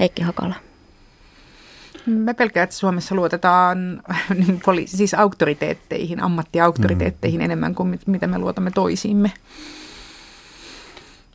Heikki 0.00 0.22
Hakala? 0.22 0.54
Mä 2.06 2.34
pelkään, 2.34 2.64
että 2.64 2.76
Suomessa 2.76 3.14
luotetaan 3.14 4.02
niin 4.46 4.60
poli- 4.66 4.86
siis 4.86 5.14
auktoriteetteihin, 5.14 6.22
ammattiauktoriteetteihin 6.22 7.40
mm. 7.40 7.44
enemmän 7.44 7.74
kuin 7.74 8.00
mitä 8.06 8.26
me 8.26 8.38
luotamme 8.38 8.70
toisiimme. 8.70 9.32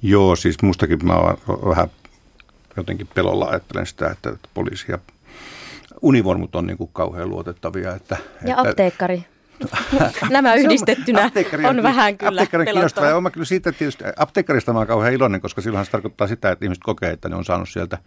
Joo, 0.01 0.35
siis 0.35 0.61
mustakin 0.61 1.05
mä 1.05 1.13
oon 1.13 1.37
vähän 1.69 1.89
jotenkin 2.77 3.07
pelolla 3.15 3.45
ajattelen 3.45 3.85
sitä, 3.85 4.09
että 4.11 4.37
poliisi 4.53 4.85
ja 4.91 4.99
univormut 6.01 6.55
on 6.55 6.67
niin 6.67 6.77
kuin 6.77 6.89
kauhean 6.93 7.29
luotettavia. 7.29 7.95
Että, 7.95 8.17
ja 8.45 8.55
että, 8.57 8.69
apteekkari. 8.69 9.25
Nämä 10.29 10.53
yhdistettynä 10.53 11.31
on, 11.69 11.77
on 11.77 11.83
vähän 11.83 12.17
kyllä 12.17 12.45
pelottavaa. 12.65 13.15
Olen 13.15 13.31
kyllä 13.31 13.45
siitä 13.45 13.71
tietysti, 13.71 14.03
apteekkarista 14.17 14.73
mä 14.73 14.79
olen 14.79 14.87
kauhean 14.87 15.13
iloinen, 15.13 15.41
koska 15.41 15.61
silloin 15.61 15.85
se 15.85 15.91
tarkoittaa 15.91 16.27
sitä, 16.27 16.51
että 16.51 16.65
ihmiset 16.65 16.83
kokee, 16.83 17.11
että 17.11 17.29
ne 17.29 17.35
on 17.35 17.45
saanut 17.45 17.69
sieltä 17.69 17.97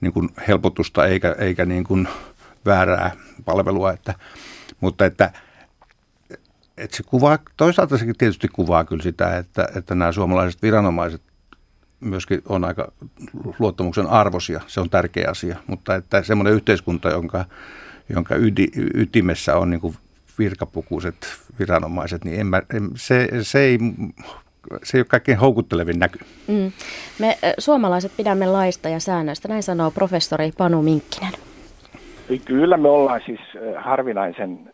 niin 0.00 0.12
kuin 0.12 0.28
helpotusta 0.48 1.06
eikä, 1.06 1.36
eikä 1.38 1.64
niin 1.64 1.84
kuin 1.84 2.08
väärää 2.66 3.10
palvelua. 3.44 3.92
Että, 3.92 4.14
mutta 4.80 5.04
että, 5.06 5.32
että 6.76 6.96
se 6.96 7.02
kuvaa, 7.02 7.38
toisaalta 7.56 7.98
sekin 7.98 8.18
tietysti 8.18 8.48
kuvaa 8.48 8.84
kyllä 8.84 9.02
sitä, 9.02 9.36
että, 9.36 9.68
että 9.76 9.94
nämä 9.94 10.12
suomalaiset 10.12 10.62
viranomaiset 10.62 11.22
myöskin 12.00 12.42
on 12.46 12.64
aika 12.64 12.92
luottamuksen 13.58 14.06
arvosia. 14.06 14.60
Se 14.66 14.80
on 14.80 14.90
tärkeä 14.90 15.30
asia, 15.30 15.56
mutta 15.66 15.94
että 15.94 16.22
semmoinen 16.22 16.54
yhteiskunta, 16.54 17.10
jonka, 17.10 17.44
jonka 18.08 18.34
ydi, 18.36 18.66
ytimessä 18.94 19.56
on 19.56 19.70
niin 19.70 19.80
kuin 19.80 19.96
virkapukuiset 20.40 21.16
viranomaiset, 21.58 22.24
niin 22.24 22.40
en 22.40 22.46
mä, 22.46 22.62
en, 22.74 22.90
se, 22.94 23.28
se 23.42 23.60
ei 23.60 23.78
se 24.82 24.98
ei 24.98 25.00
ole 25.00 25.06
kaikkein 25.08 25.38
houkuttelevin 25.38 25.98
näky. 25.98 26.18
Mm. 26.48 26.72
Me 27.18 27.38
suomalaiset 27.58 28.12
pidämme 28.16 28.46
laista 28.46 28.88
ja 28.88 29.00
säännöistä, 29.00 29.48
näin 29.48 29.62
sanoo 29.62 29.90
professori 29.90 30.50
Panu 30.58 30.82
Minkkinen. 30.82 31.32
Kyllä 32.44 32.76
me 32.76 32.88
ollaan 32.88 33.20
siis 33.26 33.40
harvinaisen 33.76 34.72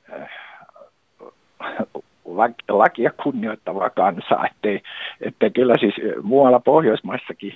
lakia 2.69 3.11
kunnioittavaa 3.23 3.91
kansaa, 3.91 4.47
ettei, 4.47 4.83
että 5.21 5.51
kyllä 5.51 5.75
siis 5.81 5.95
muualla 6.23 6.61
Pohjoismaissakin 6.61 7.53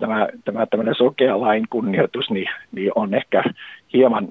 tämä, 0.00 0.28
tämä 0.44 0.66
tämmöinen 0.66 0.94
sokea 0.94 1.40
lain 1.40 1.64
kunnioitus 1.70 2.30
niin, 2.30 2.48
niin 2.72 2.92
on 2.94 3.14
ehkä 3.14 3.44
hieman 3.92 4.28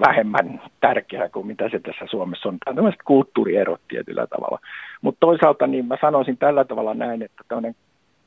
vähemmän 0.00 0.60
tärkeää 0.80 1.28
kuin 1.28 1.46
mitä 1.46 1.68
se 1.68 1.78
tässä 1.78 2.04
Suomessa 2.10 2.48
on. 2.48 2.58
Tämä 2.64 2.72
on 2.72 2.76
tämmöiset 2.76 3.02
kulttuurierot 3.02 3.80
tietyllä 3.88 4.26
tavalla. 4.26 4.58
Mutta 5.00 5.20
toisaalta 5.20 5.66
niin 5.66 5.86
mä 5.86 5.96
sanoisin 6.00 6.36
tällä 6.36 6.64
tavalla 6.64 6.94
näin, 6.94 7.22
että 7.22 7.44
tämmöinen 7.48 7.74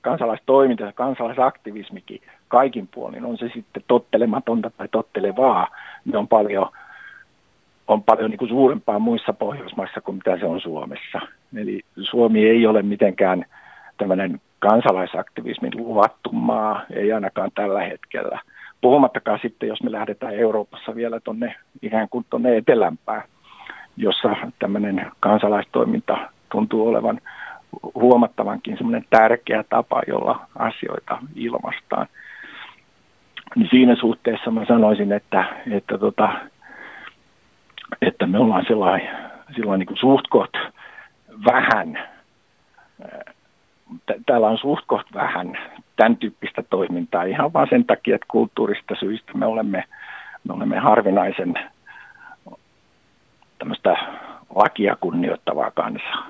kansalaistoiminta 0.01 0.83
ja 0.83 0.93
kansalaisaktivismikin 0.93 2.21
kaikin 2.47 2.87
puolin, 2.87 3.25
on 3.25 3.37
se 3.37 3.49
sitten 3.53 3.83
tottelematonta 3.87 4.69
tai 4.69 4.87
tottelevaa, 4.91 5.67
niin 6.05 6.15
on 6.15 6.27
paljon, 6.27 6.69
on 7.87 8.03
paljon 8.03 8.31
niin 8.31 8.39
kuin 8.39 8.49
suurempaa 8.49 8.99
muissa 8.99 9.33
Pohjoismaissa 9.33 10.01
kuin 10.01 10.15
mitä 10.15 10.39
se 10.39 10.45
on 10.45 10.61
Suomessa. 10.61 11.21
Eli 11.55 11.81
Suomi 12.01 12.47
ei 12.47 12.67
ole 12.67 12.81
mitenkään 12.81 13.45
tämmöinen 13.97 14.41
kansalaisaktivismin 14.59 15.71
luvattu 15.75 16.31
maa, 16.31 16.85
ei 16.89 17.13
ainakaan 17.13 17.51
tällä 17.55 17.81
hetkellä– 17.81 18.39
Puhumattakaan 18.85 19.39
sitten, 19.41 19.69
jos 19.69 19.83
me 19.83 19.91
lähdetään 19.91 20.35
Euroopassa 20.35 20.95
vielä 20.95 21.19
tuonne 21.19 21.55
ikään 21.81 22.09
kuin 22.09 22.25
tuonne 22.29 22.57
etelämpään, 22.57 23.23
jossa 23.97 24.35
tämmöinen 24.59 25.11
kansalaistoiminta 25.19 26.17
tuntuu 26.51 26.87
olevan 26.87 27.21
huomattavankin 27.95 28.77
semmoinen 28.77 29.05
tärkeä 29.09 29.63
tapa, 29.69 30.01
jolla 30.07 30.47
asioita 30.59 31.17
ilmastaan. 31.35 32.07
Niin 33.55 33.67
siinä 33.69 33.95
suhteessa 33.95 34.51
mä 34.51 34.65
sanoisin, 34.65 35.11
että, 35.11 35.45
että, 35.71 35.97
tota, 35.97 36.29
että 38.01 38.27
me 38.27 38.39
ollaan 38.39 38.65
sellainen, 38.67 39.09
sellainen 39.55 39.87
niin 39.87 39.97
suht 39.97 40.25
vähän 41.45 41.99
täällä 44.25 44.47
on 44.47 44.57
suht 44.57 44.83
koht 44.87 45.07
vähän 45.13 45.57
tämän 45.95 46.17
tyyppistä 46.17 46.63
toimintaa 46.63 47.23
ihan 47.23 47.53
vaan 47.53 47.67
sen 47.69 47.85
takia, 47.85 48.15
että 48.15 48.27
kulttuurista 48.31 48.95
syistä 48.99 49.33
me 49.33 49.45
olemme, 49.45 49.83
me 50.47 50.53
olemme 50.53 50.79
harvinaisen 50.79 51.53
tämmöistä 53.59 53.95
lakia 54.55 54.95
kunnioittavaa 55.01 55.71
kansaa. 55.71 56.27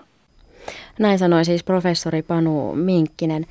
Näin 0.99 1.19
sanoi 1.19 1.45
siis 1.45 1.63
professori 1.63 2.21
Panu 2.21 2.75
Minkkinen. 2.75 3.45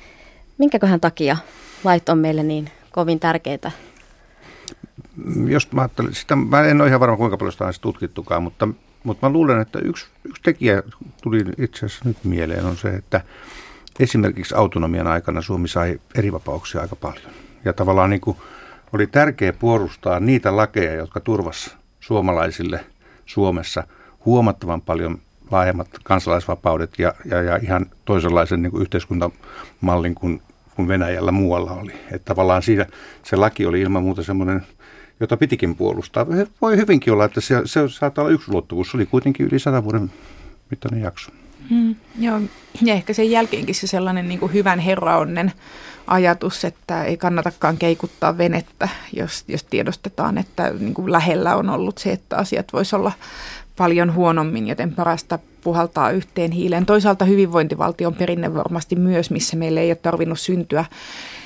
Minkäköhän 0.57 0.99
takia 0.99 1.37
lait 1.83 2.09
on 2.09 2.17
meille 2.17 2.43
niin 2.43 2.69
kovin 2.91 3.19
tärkeitä? 3.19 3.71
Jos 5.47 5.71
mä 5.71 5.81
ajattelin, 5.81 6.13
sitä, 6.13 6.35
mä 6.35 6.61
en 6.61 6.81
ole 6.81 6.87
ihan 6.87 6.99
varma 6.99 7.17
kuinka 7.17 7.37
paljon 7.37 7.51
sitä 7.51 7.65
on 7.65 7.73
tutkittukaan, 7.81 8.43
mutta, 8.43 8.67
mutta 9.03 9.29
mä 9.29 9.33
luulen, 9.33 9.61
että 9.61 9.79
yksi, 9.79 10.07
yksi 10.23 10.41
tekijä 10.43 10.83
tuli 11.23 11.41
itse 11.57 11.85
asiassa 11.85 12.09
nyt 12.09 12.17
mieleen 12.23 12.65
on 12.65 12.77
se, 12.77 12.89
että 12.89 13.21
esimerkiksi 13.99 14.55
autonomian 14.55 15.07
aikana 15.07 15.41
Suomi 15.41 15.67
sai 15.67 15.99
erivapauksia 16.15 16.81
aika 16.81 16.95
paljon. 16.95 17.31
Ja 17.65 17.73
tavallaan 17.73 18.09
niin 18.09 18.21
kuin 18.21 18.37
oli 18.93 19.07
tärkeää 19.07 19.53
puolustaa 19.53 20.19
niitä 20.19 20.55
lakeja, 20.55 20.93
jotka 20.93 21.19
turvas 21.19 21.77
suomalaisille 21.99 22.85
Suomessa 23.25 23.83
huomattavan 24.25 24.81
paljon 24.81 25.19
laajemmat 25.51 25.87
kansalaisvapaudet 26.03 26.93
ja, 26.97 27.13
ja, 27.25 27.41
ja 27.41 27.55
ihan 27.55 27.85
toisenlaisen 28.05 28.61
niin 28.61 28.71
kuin 28.71 28.81
yhteiskuntamallin 28.81 30.15
kuin, 30.15 30.41
kuin 30.75 30.87
Venäjällä 30.87 31.31
muualla 31.31 31.71
oli. 31.71 31.93
Että 32.11 32.25
tavallaan 32.25 32.61
siinä 32.61 32.85
se 33.23 33.35
laki 33.35 33.65
oli 33.65 33.81
ilman 33.81 34.03
muuta 34.03 34.23
semmoinen, 34.23 34.61
jota 35.19 35.37
pitikin 35.37 35.75
puolustaa. 35.75 36.25
Voi 36.61 36.77
hyvinkin 36.77 37.13
olla, 37.13 37.25
että 37.25 37.41
se, 37.41 37.61
se 37.65 37.89
saattaa 37.89 38.23
olla 38.23 38.33
yksi 38.33 38.51
ulottuvuus. 38.51 38.91
Se 38.91 38.97
oli 38.97 39.05
kuitenkin 39.05 39.45
yli 39.45 39.59
sata 39.59 39.83
vuoden 39.83 40.11
mittainen 40.69 41.01
jakso. 41.01 41.31
Mm, 41.69 41.95
joo, 42.19 42.41
ja 42.81 42.93
ehkä 42.93 43.13
sen 43.13 43.31
jälkeenkin 43.31 43.75
se 43.75 43.87
sellainen 43.87 44.27
niin 44.27 44.39
kuin 44.39 44.53
hyvän 44.53 44.79
herraonnen 44.79 45.51
ajatus, 46.07 46.65
että 46.65 47.03
ei 47.03 47.17
kannatakaan 47.17 47.77
keikuttaa 47.77 48.37
venettä, 48.37 48.89
jos, 49.13 49.43
jos 49.47 49.63
tiedostetaan, 49.63 50.37
että 50.37 50.73
niin 50.79 50.93
kuin 50.93 51.11
lähellä 51.11 51.55
on 51.55 51.69
ollut 51.69 51.97
se, 51.97 52.11
että 52.11 52.37
asiat 52.37 52.73
voisi 52.73 52.95
olla 52.95 53.11
paljon 53.77 54.13
huonommin, 54.13 54.67
joten 54.67 54.95
parasta 54.95 55.39
puhaltaa 55.63 56.11
yhteen 56.11 56.51
hiileen. 56.51 56.85
Toisaalta 56.85 57.25
hyvinvointivaltion 57.25 58.15
perinne 58.15 58.53
varmasti 58.53 58.95
myös, 58.95 59.31
missä 59.31 59.57
meille 59.57 59.79
ei 59.79 59.89
ole 59.89 59.95
tarvinnut 59.95 60.39
syntyä 60.39 60.85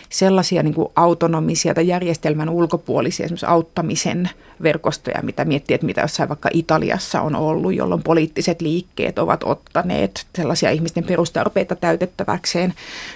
sellaisia 0.10 0.64
niin 0.64 0.74
kuin 0.74 0.88
autonomisia 0.96 1.74
tai 1.74 1.88
järjestelmän 1.88 2.50
ulkopuolisia 2.50 3.24
esimerkiksi 3.24 3.46
auttamisen 3.46 4.30
verkostoja, 4.64 5.20
mitä 5.22 5.46
miettii, 5.46 5.76
että 5.76 5.86
mitä 5.86 6.02
jossain 6.02 6.30
vaikka 6.30 6.50
Italiassa 6.54 7.22
on 7.22 7.36
ollut, 7.36 7.74
jolloin 7.74 8.04
poliittiset 8.04 8.62
liikkeet 8.62 9.20
ovat 9.20 9.44
ottaneet 9.44 10.26
sellaisia 10.36 10.72
ihmisten 10.72 11.04
perustarpeita 11.04 11.76
täytettäväkseen 11.76 12.74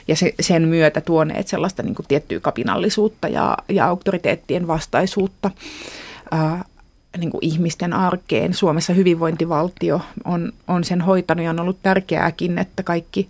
ja 0.07 0.15
se, 0.15 0.33
sen 0.39 0.67
myötä 0.67 1.01
tuoneet 1.01 1.47
sellaista 1.47 1.83
niin 1.83 1.95
kuin 1.95 2.05
tiettyä 2.07 2.39
kapinallisuutta 2.39 3.27
ja, 3.27 3.57
ja 3.69 3.85
auktoriteettien 3.85 4.67
vastaisuutta. 4.67 5.51
Ää, 6.31 6.63
niin 7.17 7.31
kuin 7.31 7.45
ihmisten 7.45 7.93
arkeen. 7.93 8.53
Suomessa 8.53 8.93
hyvinvointivaltio 8.93 10.01
on, 10.25 10.51
on 10.67 10.83
sen 10.83 11.01
hoitanut 11.01 11.43
ja 11.45 11.49
on 11.49 11.59
ollut 11.59 11.77
tärkeääkin, 11.83 12.57
että 12.57 12.83
kaikki, 12.83 13.29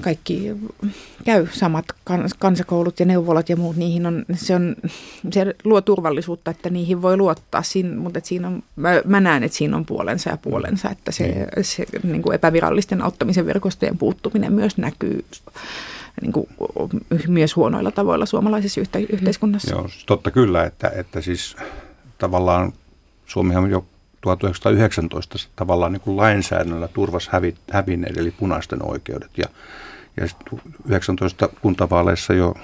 kaikki 0.00 0.56
käy 1.24 1.46
samat 1.52 1.84
kansakoulut 2.38 3.00
ja 3.00 3.06
neuvolat 3.06 3.48
ja 3.48 3.56
muut. 3.56 3.76
Niihin 3.76 4.06
on, 4.06 4.24
se, 4.34 4.54
on, 4.54 4.76
se 5.30 5.54
luo 5.64 5.80
turvallisuutta, 5.80 6.50
että 6.50 6.70
niihin 6.70 7.02
voi 7.02 7.16
luottaa, 7.16 7.62
siinä, 7.62 7.96
mutta 7.96 8.18
että 8.18 8.28
siinä 8.28 8.48
on, 8.48 8.62
mä, 8.76 8.90
mä 9.04 9.20
näen, 9.20 9.42
että 9.42 9.58
siinä 9.58 9.76
on 9.76 9.86
puolensa 9.86 10.30
ja 10.30 10.36
puolensa, 10.36 10.90
että 10.90 11.12
se, 11.12 11.24
niin. 11.24 11.46
se 11.62 11.84
niin 12.02 12.22
kuin 12.22 12.34
epävirallisten 12.34 13.02
auttamisen 13.02 13.46
verkostojen 13.46 13.98
puuttuminen 13.98 14.52
myös 14.52 14.76
näkyy 14.76 15.24
niin 16.20 16.32
kuin, 16.32 16.48
myös 17.28 17.56
huonoilla 17.56 17.90
tavoilla 17.90 18.26
suomalaisessa 18.26 18.80
yhteiskunnassa. 19.08 19.74
Joo, 19.74 19.88
totta 20.06 20.30
kyllä, 20.30 20.64
että, 20.64 20.92
että 20.96 21.20
siis 21.20 21.56
tavallaan 22.18 22.72
Suomihan 23.26 23.70
jo 23.70 23.86
1919 24.20 25.38
tavallaan 25.56 25.92
niin 25.92 26.00
kuin 26.00 26.16
lainsäädännöllä 26.16 26.88
turvasi 26.88 27.28
hävi, 27.32 27.54
hävinneet, 27.70 28.16
eli 28.16 28.30
punaisten 28.30 28.90
oikeudet. 28.90 29.30
Ja, 29.36 29.46
ja 30.16 30.26
19 30.86 31.48
kuntavaaleissa 31.62 32.34
jo 32.34 32.54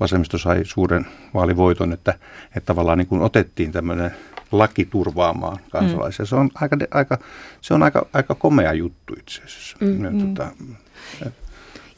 vasemmisto 0.00 0.38
sai 0.38 0.60
suuren 0.64 1.06
vaalivoiton, 1.34 1.92
että, 1.92 2.14
että 2.56 2.66
tavallaan 2.66 2.98
niin 2.98 3.08
kuin 3.08 3.22
otettiin 3.22 3.72
tämmöinen 3.72 4.10
laki 4.52 4.84
turvaamaan 4.84 5.58
kansalaisia. 5.70 6.24
Mm. 6.24 6.28
Se 6.28 6.36
on 6.36 6.50
aika, 6.54 6.76
aika, 6.90 7.18
se 7.60 7.74
on 7.74 7.82
aika, 7.82 8.06
aika 8.12 8.34
komea 8.34 8.72
juttu 8.72 9.14
itse 9.18 9.42
asiassa. 9.42 9.76
Mm, 9.80 10.04
ja, 10.04 10.10
mm. 10.10 10.34
Tota, 10.34 10.50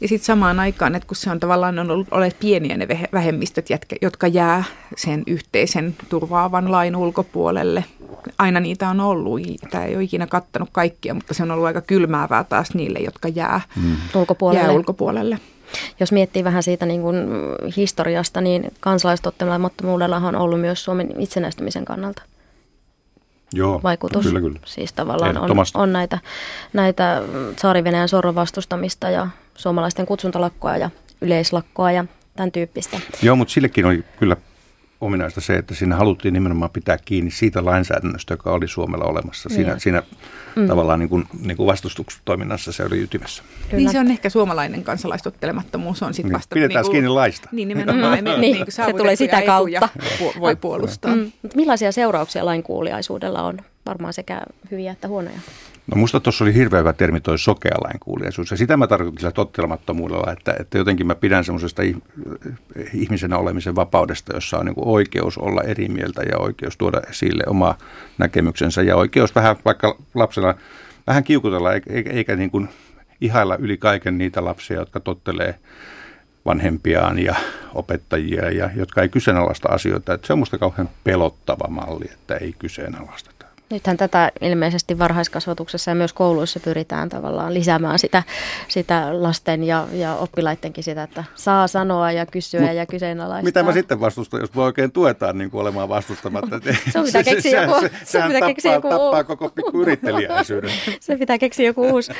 ja 0.01 0.09
sitten 0.09 0.27
samaan 0.27 0.61
aikaan, 0.61 0.95
että 0.95 1.07
kun 1.07 1.17
se 1.17 1.31
on 1.31 1.41
tavallaan 1.41 1.79
on 1.79 1.91
ollut 1.91 2.09
olet 2.11 2.37
pieniä 2.41 2.77
ne 2.77 2.89
vähemmistöt, 3.13 3.67
jotka 4.03 4.27
jää 4.27 4.65
sen 4.97 5.23
yhteisen 5.27 5.97
turvaavan 6.09 6.73
lain 6.73 6.97
ulkopuolelle. 6.97 7.85
Aina 8.39 8.61
niitä 8.61 8.89
on 8.89 9.01
ollut. 9.01 9.41
Tämä 9.71 9.85
ei 9.85 9.97
ole 9.97 10.05
ikinä 10.05 10.27
kattanut 10.27 10.69
kaikkia, 10.73 11.15
mutta 11.15 11.35
se 11.35 11.43
on 11.43 11.51
ollut 11.51 11.67
aika 11.67 11.81
kylmäävää 11.81 12.45
taas 12.45 12.75
niille, 12.75 12.99
jotka 12.99 13.29
jää, 13.29 13.61
mm. 13.77 13.97
ulkopuolelle. 14.15 14.67
jää 14.67 14.73
ulkopuolelle. 14.73 15.39
Jos 16.01 16.13
miettii 16.13 16.45
vähän 16.45 16.63
siitä 16.63 16.87
niin 16.87 17.03
kuin 17.03 17.17
historiasta, 17.77 18.41
niin 18.41 18.73
kansalaistottelemattomuudellahan 18.81 20.35
on 20.35 20.43
ollut 20.43 20.61
myös 20.61 20.85
Suomen 20.85 21.21
itsenäistymisen 21.21 21.85
kannalta 21.85 22.23
Joo, 23.53 23.81
vaikutus. 23.83 24.27
Kyllä, 24.27 24.41
kyllä. 24.41 24.59
Siis 24.65 24.93
tavallaan 24.93 25.39
on, 25.39 25.51
on 25.75 25.93
näitä, 25.93 26.19
näitä 26.73 27.23
saari-Venäjän 27.57 28.09
sorron 28.09 28.35
vastustamista 28.35 29.11
ja 29.11 29.29
suomalaisten 29.55 30.07
kutsuntalakkoa 30.07 30.77
ja 30.77 30.91
yleislakkoa 31.21 31.93
ja 31.93 32.05
tämän 32.37 32.53
tyyppistä. 32.53 33.01
Joo, 33.23 33.37
mutta 33.37 33.55
sillekin 33.55 33.87
oli 33.87 34.05
kyllä 34.19 34.37
ominaista 35.01 35.41
se, 35.41 35.57
että 35.57 35.75
siinä 35.75 35.97
haluttiin 35.97 36.35
nimenomaan 36.35 36.71
pitää 36.71 36.99
kiinni 37.05 37.31
siitä 37.31 37.65
lainsäädännöstä, 37.65 38.35
joka 38.35 38.53
oli 38.53 38.69
Suomella 38.69 39.05
olemassa. 39.05 39.49
Siinä, 39.49 39.71
niin. 39.71 39.81
siinä 39.81 40.03
mm. 40.57 40.69
tavallaan 40.69 40.99
niin 40.99 41.09
kuin, 41.09 41.27
niin 41.41 41.57
kuin 41.57 41.67
vastustustoiminnassa 41.67 42.73
se 42.73 42.85
oli 42.85 43.03
ytimessä. 43.03 43.43
Kyllä. 43.63 43.77
Niin 43.77 43.91
se 43.91 44.01
on 44.01 44.11
ehkä 44.11 44.31
suomalainen 44.31 44.85
kansalaistottelemattomuus 44.85 46.03
on 46.03 46.15
sitten 46.15 46.31
niin, 46.31 46.37
vasta... 46.37 46.55
Pidetään 46.55 46.83
niin 46.83 46.85
kuin, 46.85 46.93
kiinni 46.93 47.09
laista. 47.09 47.49
Niin 47.53 47.69
nimenomaan. 47.69 48.19
Mm. 48.19 48.25
niin, 48.25 48.41
niin 48.41 48.67
se 48.69 48.93
tulee 48.93 49.17
sitä 49.17 49.43
kautta. 49.43 49.89
Voi 50.41 50.57
puolustaa. 50.57 51.17
Mm. 51.17 51.33
Millaisia 51.55 51.93
seurauksia 51.93 52.45
lainkuuliaisuudella 52.45 53.43
on? 53.43 53.59
Varmaan 53.87 54.13
sekä 54.13 54.41
hyviä 54.71 54.93
että 54.93 55.09
huonoja. 55.09 55.41
No 55.91 55.97
musta 55.97 56.21
tuossa 56.21 56.45
oli 56.45 56.55
hirveän 56.55 56.81
hyvä 56.81 56.93
termi 56.93 57.21
toi 57.21 57.39
sokealainkuuliaisuus 57.39 58.51
ja 58.51 58.57
sitä 58.57 58.77
mä 58.77 58.87
tarkoitin 58.87 59.21
sillä 59.21 59.33
tottelemattomuudella, 59.33 60.33
että, 60.33 60.55
että 60.61 60.79
jotenkin 60.79 61.07
mä 61.07 61.15
pidän 61.15 61.45
semmoisesta 61.45 61.83
ihmisenä 62.95 63.39
olemisen 63.39 63.75
vapaudesta, 63.75 64.35
jossa 64.35 64.59
on 64.59 64.67
niin 64.67 64.75
oikeus 64.77 65.39
olla 65.39 65.63
eri 65.63 65.89
mieltä 65.89 66.23
ja 66.23 66.39
oikeus 66.39 66.77
tuoda 66.77 67.01
esille 67.11 67.43
oma 67.47 67.75
näkemyksensä 68.19 68.83
ja 68.83 68.97
oikeus 68.97 69.35
vähän 69.35 69.57
vaikka 69.65 69.99
lapsena 70.15 70.55
vähän 71.07 71.25
kiukutella 71.25 71.73
eikä, 71.73 72.11
eikä 72.11 72.37
niin 72.37 72.51
kuin 72.51 72.69
ihailla 73.21 73.57
yli 73.57 73.77
kaiken 73.77 74.19
niitä 74.19 74.45
lapsia, 74.45 74.79
jotka 74.79 75.01
tottelee 75.01 75.55
vanhempiaan 76.47 77.19
ja 77.19 77.35
opettajia 77.75 78.51
ja 78.51 78.71
jotka 78.77 79.03
ei 79.03 79.09
kyseenalaista 79.09 79.69
asioita. 79.69 80.15
Että 80.15 80.27
se 80.27 80.33
on 80.33 80.39
musta 80.39 80.59
kauhean 80.59 80.89
pelottava 81.05 81.69
malli, 81.69 82.05
että 82.13 82.37
ei 82.37 82.55
kyseenalaista. 82.59 83.40
Nythän 83.71 83.97
tätä 83.97 84.33
ilmeisesti 84.41 84.99
varhaiskasvatuksessa 84.99 85.91
ja 85.91 85.95
myös 85.95 86.13
kouluissa 86.13 86.61
pyritään 86.61 87.09
tavallaan 87.09 87.55
lisäämään 87.55 87.99
sitä, 87.99 88.23
sitä 88.69 89.23
lasten 89.23 89.65
ja, 89.65 89.89
ja 89.93 90.15
oppilaittenkin 90.15 90.85
sitä, 90.85 91.03
että 91.03 91.25
saa 91.35 91.67
sanoa 91.69 92.13
ja 92.13 92.27
kysyä 92.27 92.61
Mut 92.61 92.75
ja 92.75 92.87
kyseenalaistaa. 92.87 93.45
Mitä 93.45 93.63
mä 93.63 93.73
sitten 93.73 94.01
vastustan, 94.01 94.41
jos 94.41 94.55
voi 94.55 94.65
oikein 94.65 94.93
tuetaan 94.93 95.39
niin 95.39 95.51
kuin 95.51 95.61
olemaan 95.61 95.89
vastustamatta? 95.89 96.61
se 96.93 97.03
pitää 97.05 97.23
keksiä 97.25 97.63
joku, 97.63 97.81
se, 97.81 97.91
se, 98.05 98.23
pitää 98.27 98.49
keksiä 98.49 98.73
joku 98.73 98.89
tappaa 98.89 99.25
koko 99.25 99.49
pikku 99.49 99.79
se 101.01 101.17
pitää 101.17 101.39
keksiä 101.39 101.67
joku 101.67 101.83
uusi. 101.83 102.13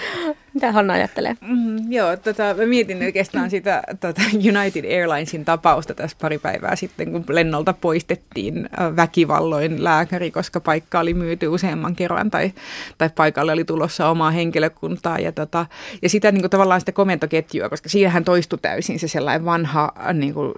Mitä 0.55 0.73
Hanna 0.73 0.95
ajattelee? 0.95 1.37
Mm, 1.41 1.93
joo, 1.93 2.17
tota, 2.17 2.43
mä 2.43 2.67
mietin 2.67 3.03
oikeastaan 3.03 3.51
sitä 3.51 3.83
tota 4.01 4.23
United 4.35 4.85
Airlinesin 4.85 5.45
tapausta 5.45 5.95
tässä 5.95 6.17
pari 6.21 6.39
päivää 6.39 6.77
sitten, 6.77 7.13
kun 7.13 7.25
lennolta 7.29 7.73
poistettiin 7.73 8.69
väkivalloin 8.97 9.85
lääkäri, 9.85 10.31
koska 10.31 10.61
paikka 10.61 11.01
oli 11.01 11.15
myyty 11.15 11.47
useamman 11.47 11.97
kerran 11.97 12.31
tai, 12.31 12.53
tai 12.99 13.11
paikalle 13.17 13.53
oli 13.53 13.65
tulossa 13.65 14.09
omaa 14.09 14.31
henkilökuntaa 14.31 15.19
ja, 15.19 15.33
tota, 15.33 15.67
ja 16.03 16.09
sitä 16.09 16.33
niin 16.33 16.43
kuin, 16.43 16.51
tavallaan 16.51 16.81
sitä 16.81 16.93
komentoketjua, 16.93 17.69
koska 17.69 17.89
siinähän 17.89 18.25
toistui 18.25 18.59
täysin 18.63 18.99
se 18.99 19.09
sellainen 19.09 19.45
vanha 19.45 19.93
niin 20.13 20.35
kuin, 20.35 20.53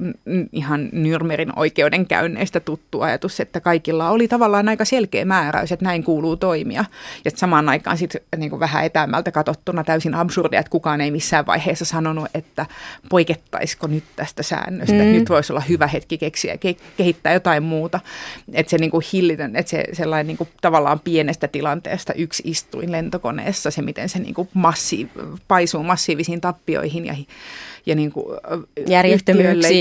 ihan 0.53 0.89
Nürmerin 0.93 1.53
oikeudenkäynneistä 1.57 2.61
tuttu 2.61 3.01
ajatus, 3.01 3.41
että 3.41 3.61
kaikilla 3.61 4.11
oli 4.11 4.29
tavallaan 4.29 4.69
aika 4.69 4.85
selkeä 4.85 5.25
määräys, 5.25 5.73
että 5.73 5.85
näin 5.85 6.05
kuuluu 6.05 6.37
toimia. 6.37 6.85
Ja 7.25 7.31
samaan 7.35 7.69
aikaan 7.69 7.99
sitten 7.99 8.21
niin 8.37 8.61
vähän 8.61 8.85
etämältä 8.85 9.31
katsottuna 9.31 9.82
täysin 9.85 10.15
absurdia, 10.15 10.61
että 10.61 10.71
kukaan 10.71 11.01
ei 11.01 11.11
missään 11.11 11.47
vaiheessa 11.47 11.85
sanonut, 11.85 12.29
että 12.35 12.67
poikettaisiko 13.09 13.87
nyt 13.87 14.05
tästä 14.17 14.43
säännöstä, 14.43 14.95
mm. 14.95 14.99
nyt 14.99 15.29
voisi 15.29 15.53
olla 15.53 15.63
hyvä 15.69 15.87
hetki 15.87 16.19
keksiä, 16.19 16.55
ke- 16.55 16.81
kehittää 16.97 17.33
jotain 17.33 17.63
muuta. 17.63 18.01
Että 18.53 18.71
se 18.71 18.79
niin 18.79 18.91
kuin 18.91 19.05
hillitön, 19.13 19.57
että 19.57 19.71
se 19.71 19.85
sellainen 19.93 20.27
niin 20.27 20.37
kuin, 20.37 20.49
tavallaan 20.61 21.01
pienestä 21.01 21.49
tilanteesta 21.49 22.13
yksi 22.13 22.43
istuin 22.47 22.93
lentokoneessa, 22.93 23.71
se 23.71 23.83
miten 23.83 24.09
se 24.09 24.19
niin 24.19 24.35
kuin 24.35 24.49
massiiv, 24.55 25.09
paisuu 25.49 25.83
massiivisiin 25.83 26.41
tappioihin 26.41 27.07
ja, 27.07 27.15
ja 27.87 27.95
niin 27.95 28.13
kuin 28.13 28.39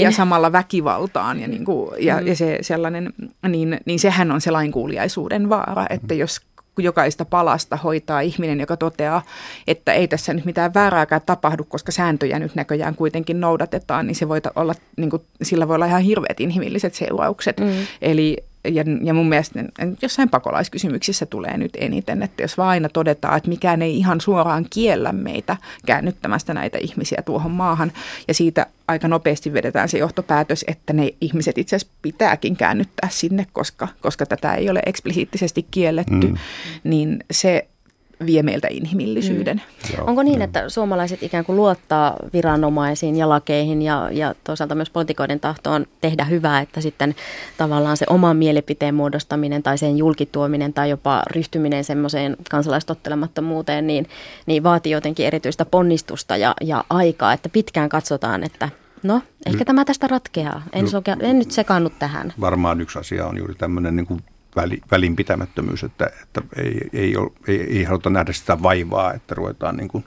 ja 0.01 0.11
samalla 0.11 0.51
väkivaltaan 0.51 1.39
ja, 1.39 1.47
niin 1.47 1.65
kuin, 1.65 2.05
ja, 2.05 2.21
mm. 2.21 2.27
ja 2.27 2.35
se 2.35 2.57
sellainen, 2.61 3.13
niin, 3.47 3.79
niin 3.85 3.99
sehän 3.99 4.31
on 4.31 4.41
se 4.41 4.51
lainkuuliaisuuden 4.51 5.49
vaara, 5.49 5.85
että 5.89 6.13
jos 6.13 6.41
jokaista 6.77 7.25
palasta 7.25 7.77
hoitaa 7.77 8.21
ihminen, 8.21 8.59
joka 8.59 8.77
toteaa, 8.77 9.21
että 9.67 9.93
ei 9.93 10.07
tässä 10.07 10.33
nyt 10.33 10.45
mitään 10.45 10.73
väärääkään 10.73 11.21
tapahdu, 11.25 11.63
koska 11.63 11.91
sääntöjä 11.91 12.39
nyt 12.39 12.55
näköjään 12.55 12.95
kuitenkin 12.95 13.39
noudatetaan, 13.39 14.07
niin 14.07 14.15
se 14.15 14.29
voi 14.29 14.41
olla, 14.55 14.73
niin 14.97 15.09
kuin, 15.09 15.21
sillä 15.41 15.67
voi 15.67 15.75
olla 15.75 15.85
ihan 15.85 16.01
hirveät 16.01 16.39
inhimilliset 16.39 16.93
seuraukset. 16.93 17.59
Mm. 17.59 17.67
Eli 18.01 18.37
ja, 18.63 18.83
ja 19.03 19.13
mun 19.13 19.29
mielestä 19.29 19.63
jossain 20.01 20.29
pakolaiskysymyksissä 20.29 21.25
tulee 21.25 21.57
nyt 21.57 21.71
eniten, 21.79 22.23
että 22.23 22.43
jos 22.43 22.57
vaan 22.57 22.69
aina 22.69 22.89
todetaan, 22.89 23.37
että 23.37 23.49
mikään 23.49 23.81
ei 23.81 23.97
ihan 23.97 24.21
suoraan 24.21 24.65
kiellä 24.69 25.11
meitä 25.11 25.57
käännyttämästä 25.85 26.53
näitä 26.53 26.77
ihmisiä 26.77 27.21
tuohon 27.25 27.51
maahan, 27.51 27.91
ja 28.27 28.33
siitä 28.33 28.65
aika 28.87 29.07
nopeasti 29.07 29.53
vedetään 29.53 29.89
se 29.89 29.97
johtopäätös, 29.97 30.65
että 30.67 30.93
ne 30.93 31.13
ihmiset 31.21 31.57
itse 31.57 31.75
asiassa 31.75 31.93
pitääkin 32.01 32.55
käännyttää 32.55 33.09
sinne, 33.09 33.47
koska, 33.53 33.87
koska 34.01 34.25
tätä 34.25 34.55
ei 34.55 34.69
ole 34.69 34.81
eksplisiittisesti 34.85 35.65
kielletty, 35.71 36.27
mm. 36.27 36.37
niin 36.83 37.23
se 37.31 37.67
vie 38.25 38.43
meiltä 38.43 38.67
inhimillisyyden. 38.71 39.61
Mm. 39.97 40.07
Onko 40.07 40.23
niin, 40.23 40.41
että 40.41 40.69
suomalaiset 40.69 41.23
ikään 41.23 41.45
kuin 41.45 41.55
luottaa 41.55 42.15
viranomaisiin 42.33 43.15
ja 43.15 43.29
lakeihin 43.29 43.81
ja, 43.81 44.09
ja 44.11 44.35
toisaalta 44.43 44.75
myös 44.75 44.89
poliitikoiden 44.89 45.39
tahtoon 45.39 45.85
tehdä 46.01 46.23
hyvää, 46.23 46.61
että 46.61 46.81
sitten 46.81 47.15
tavallaan 47.57 47.97
se 47.97 48.05
oman 48.09 48.37
mielipiteen 48.37 48.95
muodostaminen 48.95 49.63
tai 49.63 49.77
sen 49.77 49.97
julkituominen 49.97 50.73
tai 50.73 50.89
jopa 50.89 51.23
ryhtyminen 51.31 51.83
semmoiseen 51.83 52.37
kansalaistottelemattomuuteen, 52.51 53.87
niin, 53.87 54.07
niin 54.45 54.63
vaatii 54.63 54.91
jotenkin 54.91 55.25
erityistä 55.25 55.65
ponnistusta 55.65 56.37
ja, 56.37 56.53
ja 56.61 56.83
aikaa, 56.89 57.33
että 57.33 57.49
pitkään 57.49 57.89
katsotaan, 57.89 58.43
että 58.43 58.69
No, 59.03 59.21
ehkä 59.45 59.65
tämä 59.65 59.85
tästä 59.85 60.07
ratkeaa. 60.07 60.63
En, 60.73 60.87
soke, 60.87 61.15
en 61.19 61.39
nyt 61.39 61.51
sekaannut 61.51 61.93
tähän. 61.99 62.33
Varmaan 62.41 62.81
yksi 62.81 62.99
asia 62.99 63.27
on 63.27 63.37
juuri 63.37 63.55
tämmöinen 63.55 63.95
niin 63.95 64.05
kuin 64.05 64.23
väli, 64.55 64.81
välinpitämättömyys, 64.91 65.83
että, 65.83 66.11
että 66.23 66.41
ei, 66.55 66.89
ei, 66.93 67.17
ole, 67.17 67.31
ei, 67.47 67.77
ei 67.77 67.83
haluta 67.83 68.09
nähdä 68.09 68.33
sitä 68.33 68.63
vaivaa, 68.63 69.13
että 69.13 69.35
ruvetaan 69.35 69.77
niin 69.77 69.87
kuin 69.87 70.05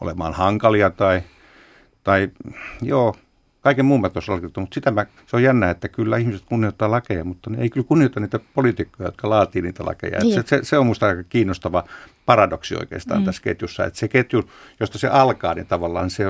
olemaan 0.00 0.34
hankalia 0.34 0.90
tai, 0.90 1.22
tai 2.04 2.28
joo, 2.82 3.14
kaiken 3.60 3.84
muun 3.84 4.00
mä 4.00 4.10
tuossa 4.10 4.32
mutta 4.32 4.74
sitä 4.74 4.90
mä, 4.90 5.06
se 5.26 5.36
on 5.36 5.42
jännä, 5.42 5.70
että 5.70 5.88
kyllä 5.88 6.16
ihmiset 6.16 6.46
kunnioittaa 6.46 6.90
lakeja, 6.90 7.24
mutta 7.24 7.50
ne 7.50 7.62
ei 7.62 7.70
kyllä 7.70 7.86
kunnioita 7.86 8.20
niitä 8.20 8.38
poliitikkoja, 8.54 9.08
jotka 9.08 9.30
laatii 9.30 9.62
niitä 9.62 9.84
lakeja. 9.84 10.18
Niin. 10.18 10.34
Se, 10.34 10.42
se, 10.46 10.60
se, 10.62 10.78
on 10.78 10.86
musta 10.86 11.06
aika 11.06 11.22
kiinnostava 11.22 11.84
paradoksi 12.26 12.76
oikeastaan 12.76 13.20
mm. 13.20 13.24
tässä 13.24 13.42
ketjussa, 13.42 13.84
että 13.84 13.98
se 13.98 14.08
ketju, 14.08 14.50
josta 14.80 14.98
se 14.98 15.08
alkaa, 15.08 15.54
niin 15.54 15.66
tavallaan 15.66 16.10
se 16.10 16.24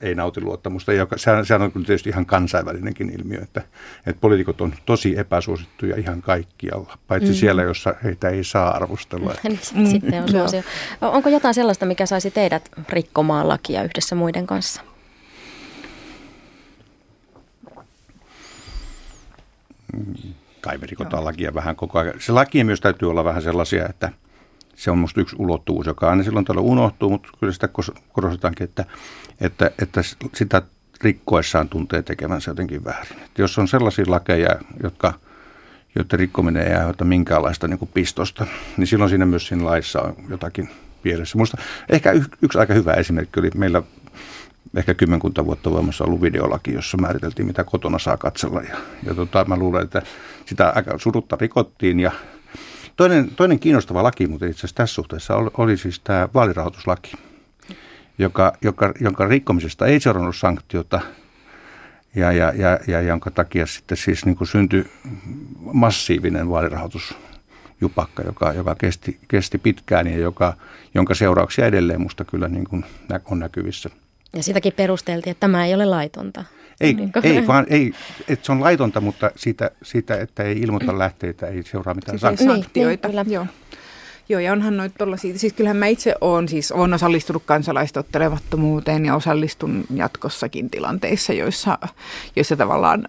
ei 0.00 0.14
nauti 0.14 0.40
luottamusta. 0.40 0.92
Joka, 0.92 1.18
sehän, 1.18 1.46
sehän 1.46 1.62
on 1.62 1.72
kyllä 1.72 1.86
tietysti 1.86 2.10
ihan 2.10 2.26
kansainvälinenkin 2.26 3.10
ilmiö, 3.20 3.40
että, 3.42 3.62
että 4.06 4.20
poliitikot 4.20 4.60
on 4.60 4.74
tosi 4.86 5.18
epäsuosittuja 5.18 5.96
ihan 5.96 6.22
kaikkialla, 6.22 6.98
paitsi 7.08 7.28
mm. 7.28 7.34
siellä, 7.34 7.62
jossa 7.62 7.94
heitä 8.04 8.28
ei 8.28 8.44
saa 8.44 8.70
arvostella. 8.70 9.34
niin, 9.42 9.86
sitten 9.90 10.22
on 10.22 10.28
suosio. 10.28 10.62
Onko 11.00 11.28
jotain 11.28 11.54
sellaista, 11.54 11.86
mikä 11.86 12.06
saisi 12.06 12.30
teidät 12.30 12.70
rikkomaan 12.88 13.48
lakia 13.48 13.82
yhdessä 13.82 14.14
muiden 14.14 14.46
kanssa? 14.46 14.82
kai 20.60 20.78
me 20.78 20.86
rikotaan 20.86 21.24
lakia 21.24 21.54
vähän 21.54 21.76
koko 21.76 21.98
ajan. 21.98 22.20
Se 22.20 22.32
laki 22.32 22.64
myös 22.64 22.80
täytyy 22.80 23.10
olla 23.10 23.24
vähän 23.24 23.42
sellaisia, 23.42 23.88
että 23.88 24.12
se 24.76 24.90
on 24.90 24.98
minusta 24.98 25.20
yksi 25.20 25.36
ulottuvuus, 25.38 25.86
joka 25.86 26.10
aina 26.10 26.22
silloin 26.22 26.44
tällä 26.44 26.60
unohtuu, 26.60 27.10
mutta 27.10 27.28
kyllä 27.40 27.52
sitä 27.52 27.68
korostetaankin, 28.12 28.64
että, 28.64 28.84
että, 29.40 29.70
että 29.82 30.00
sitä 30.34 30.62
rikkoessaan 31.02 31.68
tuntee 31.68 32.02
tekevänsä 32.02 32.50
jotenkin 32.50 32.84
väärin. 32.84 33.18
Että 33.24 33.42
jos 33.42 33.58
on 33.58 33.68
sellaisia 33.68 34.04
lakeja, 34.08 34.50
jotka, 34.82 35.14
joiden 35.94 36.18
rikkominen 36.18 36.66
ei 36.66 36.74
aiheuta 36.74 37.04
minkäänlaista 37.04 37.68
niin 37.68 37.78
kuin 37.78 37.90
pistosta, 37.94 38.46
niin 38.76 38.86
silloin 38.86 39.08
siinä 39.08 39.26
myös 39.26 39.46
siinä 39.46 39.64
laissa 39.64 40.02
on 40.02 40.16
jotakin 40.28 40.70
pielessä. 41.02 41.36
Minusta 41.36 41.56
ehkä 41.88 42.12
yksi 42.42 42.58
aika 42.58 42.74
hyvä 42.74 42.92
esimerkki 42.92 43.40
oli 43.40 43.50
meillä 43.54 43.82
ehkä 44.76 44.94
kymmenkunta 44.94 45.46
vuotta 45.46 45.70
voimassa 45.70 46.04
ollut 46.04 46.22
videolaki, 46.22 46.72
jossa 46.72 46.96
määriteltiin, 46.96 47.46
mitä 47.46 47.64
kotona 47.64 47.98
saa 47.98 48.16
katsella. 48.16 48.60
Ja, 48.60 48.76
ja 49.02 49.14
tota, 49.14 49.44
mä 49.44 49.56
luulen, 49.56 49.82
että 49.82 50.02
sitä 50.46 50.72
aika 50.74 50.98
surutta 50.98 51.36
rikottiin. 51.40 52.00
Ja 52.00 52.12
toinen, 52.96 53.30
toinen 53.36 53.58
kiinnostava 53.58 54.02
laki, 54.02 54.26
mutta 54.26 54.46
itse 54.46 54.58
asiassa 54.58 54.76
tässä 54.76 54.94
suhteessa 54.94 55.36
oli, 55.36 55.50
oli 55.58 55.76
siis 55.76 56.00
tämä 56.00 56.28
vaalirahoituslaki, 56.34 57.12
joka, 58.18 58.52
joka, 58.62 58.92
jonka 59.00 59.26
rikkomisesta 59.26 59.86
ei 59.86 60.00
seurannut 60.00 60.36
sanktiota 60.36 61.00
ja, 62.14 62.32
ja, 62.32 62.52
ja, 62.56 62.78
ja 62.86 63.00
jonka 63.00 63.30
takia 63.30 63.66
sitten 63.66 63.98
siis 63.98 64.26
niin 64.26 64.36
kuin 64.36 64.48
syntyi 64.48 64.86
massiivinen 65.72 66.50
vaalirahoitusjupakka, 66.50 68.22
joka, 68.22 68.52
joka 68.52 68.74
kesti, 68.74 69.18
kesti 69.28 69.58
pitkään 69.58 70.06
ja 70.06 70.18
joka, 70.18 70.54
jonka 70.94 71.14
seurauksia 71.14 71.66
edelleen 71.66 72.00
musta 72.00 72.24
kyllä 72.24 72.48
niin 72.48 72.64
kuin 72.64 72.84
on 73.30 73.38
näkyvissä– 73.38 73.90
ja 74.36 74.42
sitäkin 74.42 74.72
perusteltiin, 74.72 75.30
että 75.30 75.40
tämä 75.40 75.66
ei 75.66 75.74
ole 75.74 75.84
laitonta. 75.84 76.44
Ei, 76.80 76.94
niin 76.94 77.12
ei 77.22 77.46
vaan 77.46 77.66
ei, 77.68 77.92
että 78.28 78.46
se 78.46 78.52
on 78.52 78.60
laitonta, 78.60 79.00
mutta 79.00 79.30
siitä, 79.36 79.70
siitä, 79.82 80.16
että 80.16 80.42
ei 80.42 80.60
ilmoita 80.60 80.98
lähteitä, 80.98 81.46
ei 81.46 81.62
seuraa 81.62 81.94
mitään 81.94 82.18
sanktioita. 82.18 83.08
Niin, 83.08 83.16
niin, 83.16 83.32
Joo. 83.32 83.46
Joo, 84.28 84.40
ja 84.40 84.52
onhan 84.52 84.76
noita 84.76 84.94
tuollaisia, 84.98 85.38
siis 85.38 85.52
kyllähän 85.52 85.76
mä 85.76 85.86
itse 85.86 86.14
olen 86.20 86.48
siis, 86.48 86.72
olen 86.72 86.94
osallistunut 86.94 87.42
kansalaistottelemattomuuteen 87.46 89.06
ja 89.06 89.16
osallistun 89.16 89.84
jatkossakin 89.94 90.70
tilanteissa, 90.70 91.32
joissa, 91.32 91.78
joissa 92.36 92.56
tavallaan 92.56 93.08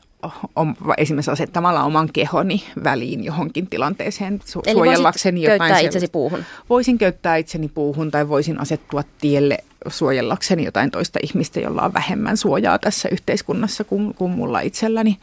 on, 0.55 0.75
esimerkiksi 0.97 1.31
asettamalla 1.31 1.83
oman 1.83 2.09
kehoni 2.13 2.63
väliin 2.83 3.23
johonkin 3.23 3.67
tilanteeseen 3.67 4.39
su- 4.39 4.61
Eli 4.65 4.73
suojellakseni 4.73 5.43
jotain. 5.43 5.73
Eli 5.73 5.85
itsesi 5.85 6.07
puuhun? 6.07 6.43
Voisin 6.69 6.97
käyttää 6.97 7.35
itseni 7.35 7.67
puuhun 7.67 8.11
tai 8.11 8.29
voisin 8.29 8.61
asettua 8.61 9.03
tielle 9.21 9.57
suojellakseni 9.89 10.65
jotain 10.65 10.91
toista 10.91 11.19
ihmistä, 11.23 11.59
jolla 11.59 11.81
on 11.81 11.93
vähemmän 11.93 12.37
suojaa 12.37 12.79
tässä 12.79 13.09
yhteiskunnassa 13.11 13.83
kuin, 13.83 14.13
kuin 14.13 14.31
mulla 14.31 14.59
itselläni. 14.59 15.17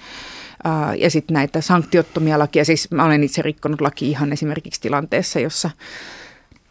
Ja 0.98 1.10
sitten 1.10 1.34
näitä 1.34 1.60
sanktiottomia 1.60 2.38
lakia, 2.38 2.64
siis 2.64 2.90
mä 2.90 3.04
olen 3.04 3.24
itse 3.24 3.42
rikkonut 3.42 3.80
laki 3.80 4.10
ihan 4.10 4.32
esimerkiksi 4.32 4.80
tilanteessa, 4.80 5.40
jossa 5.40 5.70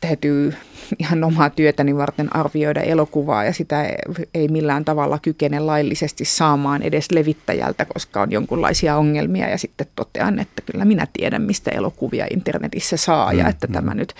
täytyy 0.08 0.54
ihan 1.00 1.24
omaa 1.24 1.50
työtäni 1.50 1.98
varten 1.98 2.36
arvioida 2.36 2.82
elokuvaa 2.82 3.44
ja 3.44 3.54
sitä 3.54 3.90
ei 4.34 4.48
millään 4.48 4.86
tavalla 4.86 5.20
kykene 5.20 5.60
laillisesti 5.60 6.26
saamaan 6.26 6.82
edes 6.82 7.12
levittäjältä, 7.12 7.86
koska 7.86 8.22
on 8.22 8.32
jonkunlaisia 8.32 8.98
ongelmia 8.98 9.50
ja 9.50 9.58
sitten 9.58 9.88
totean, 9.96 10.40
että 10.40 10.62
kyllä 10.72 10.86
minä 10.86 11.08
tiedän, 11.14 11.42
mistä 11.42 11.72
elokuvia 11.72 12.28
internetissä 12.32 12.98
saa 12.98 13.34
ja 13.34 13.44
mm, 13.44 13.50
että 13.50 13.68
tämä 13.68 13.92
mm. 13.92 13.98
nyt, 13.98 14.14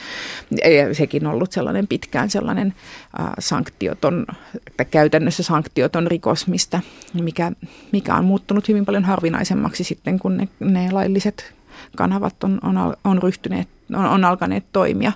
sekin 0.92 1.28
on 1.28 1.34
ollut 1.34 1.52
sellainen 1.52 1.88
pitkään 1.88 2.30
sellainen 2.30 2.74
äh, 3.20 3.28
sanktioton, 3.40 4.26
että 4.68 4.86
käytännössä 4.86 5.44
sanktioton 5.44 6.08
rikos, 6.08 6.48
mistä, 6.48 6.80
mikä, 7.14 7.52
mikä 7.92 8.16
on 8.16 8.26
muuttunut 8.26 8.68
hyvin 8.68 8.86
paljon 8.86 9.04
harvinaisemmaksi 9.04 9.84
sitten, 9.84 10.20
kun 10.20 10.38
ne, 10.38 10.48
ne 10.60 10.92
lailliset 10.92 11.54
kanavat 11.96 12.44
on, 12.44 12.60
on, 12.64 12.96
on 13.04 13.24
ryhtyneet, 13.24 13.68
on, 13.96 14.06
on 14.06 14.26
alkaneet 14.26 14.66
toimia. 14.72 15.12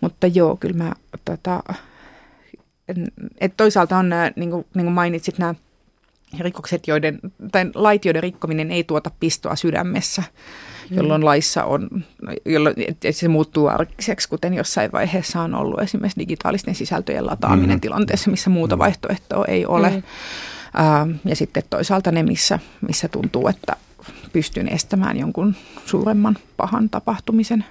Mutta 0.00 0.26
joo, 0.26 0.56
kyllä 0.56 0.84
mä, 0.84 0.92
tota, 1.24 1.62
et 3.40 3.56
toisaalta 3.56 3.98
on 3.98 4.08
nämä, 4.08 4.30
niin 4.36 4.50
kuin, 4.50 4.66
niin 4.74 4.84
kuin 4.84 4.94
mainitsit, 4.94 5.38
nämä 5.38 5.54
rikokset, 6.40 6.88
joiden, 6.88 7.18
tai 7.52 7.70
lait, 7.74 8.04
joiden 8.04 8.22
rikkominen 8.22 8.70
ei 8.70 8.84
tuota 8.84 9.10
pistoa 9.20 9.56
sydämessä, 9.56 10.22
mm. 10.90 10.96
jolloin 10.96 11.24
laissa 11.24 11.64
on, 11.64 11.88
jolloin 12.44 12.74
se 13.10 13.28
muuttuu 13.28 13.66
arkiseksi, 13.66 14.28
kuten 14.28 14.54
jossain 14.54 14.92
vaiheessa 14.92 15.40
on 15.40 15.54
ollut 15.54 15.80
esimerkiksi 15.80 16.20
digitaalisten 16.20 16.74
sisältöjen 16.74 17.26
lataaminen 17.26 17.76
mm. 17.76 17.80
tilanteessa, 17.80 18.30
missä 18.30 18.50
muuta 18.50 18.76
mm. 18.76 18.78
vaihtoehtoa 18.78 19.44
ei 19.44 19.66
ole. 19.66 19.90
Mm. 19.90 19.96
Uh, 19.96 21.14
ja 21.24 21.36
sitten 21.36 21.62
toisaalta 21.70 22.12
ne, 22.12 22.22
missä, 22.22 22.58
missä 22.88 23.08
tuntuu, 23.08 23.48
että 23.48 23.76
pystyn 24.34 24.68
estämään 24.68 25.16
jonkun 25.16 25.54
suuremman 25.86 26.36
pahan 26.56 26.90
tapahtumisen. 26.90 27.64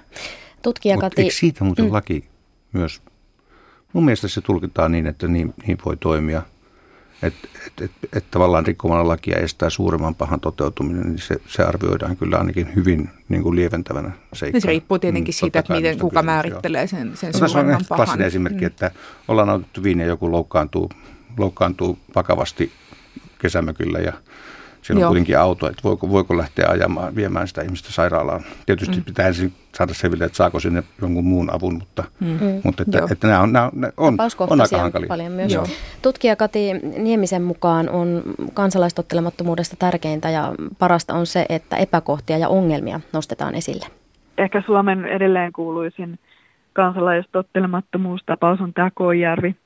Tutkija 0.62 0.98
Kati... 0.98 1.22
Eikö 1.22 1.34
siitä 1.34 1.64
muuten 1.64 1.84
mm. 1.84 1.92
laki 1.92 2.24
myös, 2.72 3.02
mun 3.92 4.04
mielestä 4.04 4.28
se 4.28 4.40
tulkitaan 4.40 4.92
niin, 4.92 5.06
että 5.06 5.28
niin, 5.28 5.54
niin 5.66 5.78
voi 5.84 5.96
toimia, 5.96 6.42
että 7.22 7.48
et, 7.66 7.82
et, 7.82 7.90
et 8.12 8.24
tavallaan 8.30 8.66
rikkomalla 8.66 9.08
lakia 9.08 9.38
estää 9.38 9.70
suuremman 9.70 10.14
pahan 10.14 10.40
toteutuminen, 10.40 11.02
niin 11.02 11.18
se, 11.18 11.36
se 11.48 11.62
arvioidaan 11.62 12.16
kyllä 12.16 12.38
ainakin 12.38 12.74
hyvin 12.74 13.10
niin 13.28 13.42
kuin 13.42 13.56
lieventävänä 13.56 14.10
seikkana. 14.32 14.60
Se 14.60 14.68
riippuu 14.68 14.98
tietenkin 14.98 15.34
mm, 15.34 15.38
siitä, 15.38 15.58
että 15.58 15.74
miten, 15.74 15.98
kuka 15.98 16.10
kysymys, 16.10 16.26
määrittelee 16.26 16.86
sen, 16.86 17.16
sen 17.16 17.32
no, 17.40 17.48
suuremman 17.48 17.84
pahan. 17.88 17.98
klassinen 17.98 18.26
esimerkki, 18.26 18.60
mm. 18.60 18.66
että 18.66 18.90
ollaan 19.28 19.48
otettu 19.48 19.82
viiniä 19.82 20.04
ja 20.04 20.08
joku 20.08 20.32
loukkaantuu, 20.32 20.90
loukkaantuu 21.38 21.98
vakavasti 22.14 22.72
kesämökillä 23.38 23.98
ja 23.98 24.12
siellä 24.84 25.00
Joo. 25.00 25.08
on 25.08 25.12
kuitenkin 25.12 25.38
auto, 25.38 25.68
että 25.68 25.82
voiko, 25.84 26.10
voiko 26.10 26.36
lähteä 26.36 26.66
ajamaan, 26.68 27.14
viemään 27.16 27.48
sitä 27.48 27.62
ihmistä 27.62 27.92
sairaalaan. 27.92 28.40
Tietysti 28.66 28.96
mm. 28.96 29.04
pitää 29.04 29.26
ensin 29.26 29.52
saada 29.74 29.94
selville, 29.94 30.24
että 30.24 30.36
saako 30.36 30.60
sinne 30.60 30.82
jonkun 31.00 31.24
muun 31.24 31.54
avun, 31.54 31.74
mutta, 31.74 32.04
mm. 32.20 32.26
mm. 32.26 32.60
mutta 32.64 32.82
että, 32.82 32.98
että, 32.98 33.12
että 33.12 33.26
nämä 33.26 33.40
on, 33.40 33.52
nämä 33.52 33.70
on, 33.96 34.16
on 34.48 34.60
aika 34.60 34.78
hankalia. 34.78 35.08
Paljon 35.08 35.32
myös. 35.32 35.52
Joo. 35.52 35.66
Tutkija 36.02 36.36
Kati 36.36 36.72
Niemisen 36.98 37.42
mukaan 37.42 37.88
on 37.88 38.22
kansalaistottelemattomuudesta 38.54 39.76
tärkeintä 39.78 40.30
ja 40.30 40.54
parasta 40.78 41.14
on 41.14 41.26
se, 41.26 41.46
että 41.48 41.76
epäkohtia 41.76 42.38
ja 42.38 42.48
ongelmia 42.48 43.00
nostetaan 43.12 43.54
esille. 43.54 43.86
Ehkä 44.38 44.62
Suomen 44.66 45.04
edelleen 45.04 45.52
kuuluisin 45.52 46.18
kansalaistottelemattomuustapaus 46.72 48.60
on 48.60 48.72
tämä 48.72 48.90
Koijärvi 48.94 49.56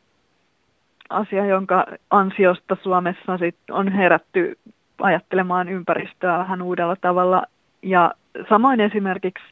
asia, 1.10 1.46
jonka 1.46 1.86
ansiosta 2.10 2.76
Suomessa 2.82 3.38
sit 3.38 3.56
on 3.70 3.92
herätty 3.92 4.58
ajattelemaan 5.00 5.68
ympäristöä 5.68 6.38
vähän 6.38 6.62
uudella 6.62 6.96
tavalla. 6.96 7.42
Ja 7.82 8.12
samoin 8.48 8.80
esimerkiksi 8.80 9.44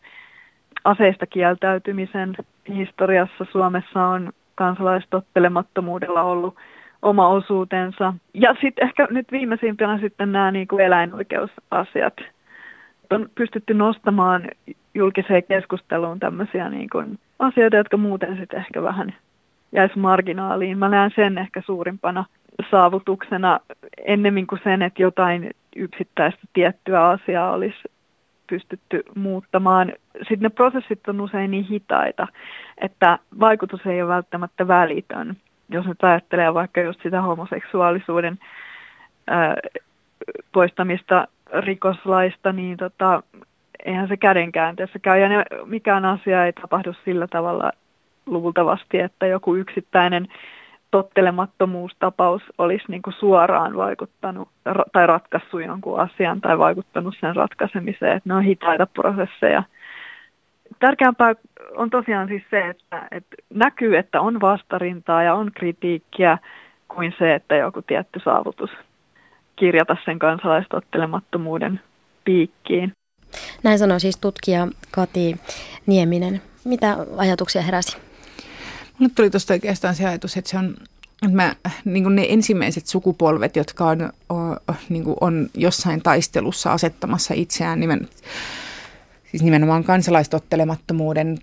aseista 0.84 1.26
kieltäytymisen 1.26 2.34
historiassa 2.68 3.46
Suomessa 3.52 4.04
on 4.06 4.32
kansalaistottelemattomuudella 4.54 6.22
ollut 6.22 6.56
oma 7.02 7.28
osuutensa. 7.28 8.14
Ja 8.34 8.54
sitten 8.60 8.86
ehkä 8.86 9.08
nyt 9.10 9.32
viimeisimpänä 9.32 9.98
sitten 9.98 10.32
nämä 10.32 10.50
niin 10.50 10.68
kuin 10.68 10.84
eläinoikeusasiat. 10.84 12.14
On 13.10 13.28
pystytty 13.34 13.74
nostamaan 13.74 14.42
julkiseen 14.94 15.42
keskusteluun 15.44 16.20
tämmöisiä 16.20 16.68
niin 16.68 16.90
kuin 16.90 17.18
asioita, 17.38 17.76
jotka 17.76 17.96
muuten 17.96 18.36
sitten 18.36 18.58
ehkä 18.58 18.82
vähän 18.82 19.14
jäisi 19.72 19.98
marginaaliin. 19.98 20.78
Mä 20.78 20.88
näen 20.88 21.10
sen 21.16 21.38
ehkä 21.38 21.62
suurimpana 21.66 22.24
saavutuksena 22.70 23.60
ennemmin 24.06 24.46
kuin 24.46 24.60
sen, 24.64 24.82
että 24.82 25.02
jotain 25.02 25.50
yksittäistä 25.76 26.40
tiettyä 26.52 27.08
asiaa 27.08 27.52
olisi 27.52 27.78
pystytty 28.46 29.02
muuttamaan. 29.14 29.92
Sitten 30.18 30.40
ne 30.40 30.48
prosessit 30.48 31.08
on 31.08 31.20
usein 31.20 31.50
niin 31.50 31.64
hitaita, 31.64 32.26
että 32.78 33.18
vaikutus 33.40 33.86
ei 33.86 34.02
ole 34.02 34.14
välttämättä 34.14 34.68
välitön. 34.68 35.36
Jos 35.68 35.86
nyt 35.86 36.04
ajattelee 36.04 36.54
vaikka 36.54 36.80
just 36.80 37.02
sitä 37.02 37.22
homoseksuaalisuuden 37.22 38.38
ää, 39.26 39.56
poistamista 40.52 41.28
rikoslaista, 41.52 42.52
niin 42.52 42.76
tota, 42.76 43.22
eihän 43.84 44.08
se 44.08 44.16
kädenkäänteessä 44.16 44.98
käy. 44.98 45.20
Ja 45.20 45.28
ne, 45.28 45.44
mikään 45.64 46.04
asia 46.04 46.46
ei 46.46 46.52
tapahdu 46.52 46.92
sillä 47.04 47.26
tavalla 47.26 47.72
luultavasti, 48.26 48.98
että 48.98 49.26
joku 49.26 49.54
yksittäinen 49.54 50.28
tottelemattomuustapaus 50.96 52.42
olisi 52.58 52.84
niin 52.88 53.02
kuin 53.02 53.14
suoraan 53.18 53.76
vaikuttanut 53.76 54.48
tai 54.92 55.06
ratkaissut 55.06 55.64
jonkun 55.64 56.00
asian 56.00 56.40
tai 56.40 56.58
vaikuttanut 56.58 57.14
sen 57.20 57.36
ratkaisemiseen. 57.36 58.16
Että 58.16 58.28
ne 58.28 58.34
on 58.34 58.42
hitaita 58.42 58.86
prosesseja. 58.86 59.62
Tärkeämpää 60.78 61.34
on 61.76 61.90
tosiaan 61.90 62.28
siis 62.28 62.42
se, 62.50 62.68
että, 62.68 63.08
että 63.10 63.36
näkyy, 63.54 63.96
että 63.96 64.20
on 64.20 64.40
vastarintaa 64.40 65.22
ja 65.22 65.34
on 65.34 65.50
kritiikkiä 65.54 66.38
kuin 66.88 67.14
se, 67.18 67.34
että 67.34 67.56
joku 67.56 67.82
tietty 67.82 68.20
saavutus 68.24 68.70
kirjata 69.56 69.96
sen 70.04 70.18
kansalaistottelemattomuuden 70.18 71.80
piikkiin. 72.24 72.92
Näin 73.62 73.78
sanoi 73.78 74.00
siis 74.00 74.18
tutkija 74.18 74.68
Kati 74.90 75.36
Nieminen. 75.86 76.40
Mitä 76.64 76.96
ajatuksia 77.16 77.62
heräsi? 77.62 77.98
Mulle 78.98 79.12
tuli 79.14 79.30
tuosta 79.30 79.54
oikeastaan 79.54 79.94
se 79.94 80.06
ajatus, 80.06 80.36
että 80.36 80.50
se 80.50 80.58
on 80.58 80.76
että 81.22 81.36
mä, 81.36 81.56
niin 81.84 82.16
ne 82.16 82.26
ensimmäiset 82.28 82.86
sukupolvet, 82.86 83.56
jotka 83.56 83.86
on, 83.86 84.12
on, 84.28 84.56
niin 84.88 85.04
on 85.20 85.50
jossain 85.54 86.02
taistelussa 86.02 86.72
asettamassa 86.72 87.34
itseään 87.34 87.80
nimen, 87.80 88.08
siis 89.30 89.42
nimenomaan 89.42 89.84
kansalaistottelemattomuuden 89.84 91.38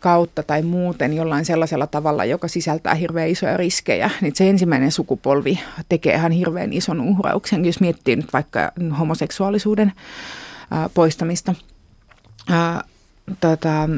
kautta 0.00 0.42
tai 0.42 0.62
muuten 0.62 1.14
jollain 1.14 1.44
sellaisella 1.44 1.86
tavalla, 1.86 2.24
joka 2.24 2.48
sisältää 2.48 2.94
hirveän 2.94 3.28
isoja 3.28 3.56
riskejä, 3.56 4.10
niin 4.20 4.36
se 4.36 4.50
ensimmäinen 4.50 4.92
sukupolvi 4.92 5.60
tekee 5.88 6.14
ihan 6.14 6.32
hirveän 6.32 6.72
ison 6.72 7.00
uhrauksen, 7.00 7.64
jos 7.64 7.80
miettii 7.80 8.16
nyt 8.16 8.32
vaikka 8.32 8.72
homoseksuaalisuuden 8.98 9.92
poistamista. 10.94 11.54
Ää, 12.50 12.84
tota, 13.40 13.88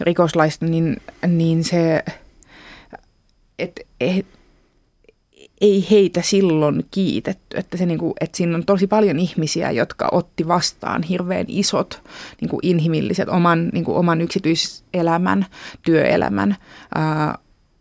rikoslaista, 0.00 0.66
niin, 0.66 0.96
niin 1.26 1.64
se, 1.64 2.04
että 3.58 3.82
et, 4.00 4.26
ei 5.60 5.86
heitä 5.90 6.22
silloin 6.22 6.84
kiitetty. 6.90 7.56
Että, 7.58 7.76
se 7.76 7.86
niinku, 7.86 8.14
että 8.20 8.36
siinä 8.36 8.54
on 8.54 8.66
tosi 8.66 8.86
paljon 8.86 9.18
ihmisiä, 9.18 9.70
jotka 9.70 10.08
otti 10.12 10.48
vastaan 10.48 11.02
hirveän 11.02 11.44
isot 11.48 12.02
niinku 12.40 12.58
inhimilliset 12.62 13.28
oman, 13.28 13.68
niinku 13.72 13.96
oman 13.96 14.20
yksityiselämän, 14.20 15.46
työelämän 15.82 16.56
ää, 16.94 17.38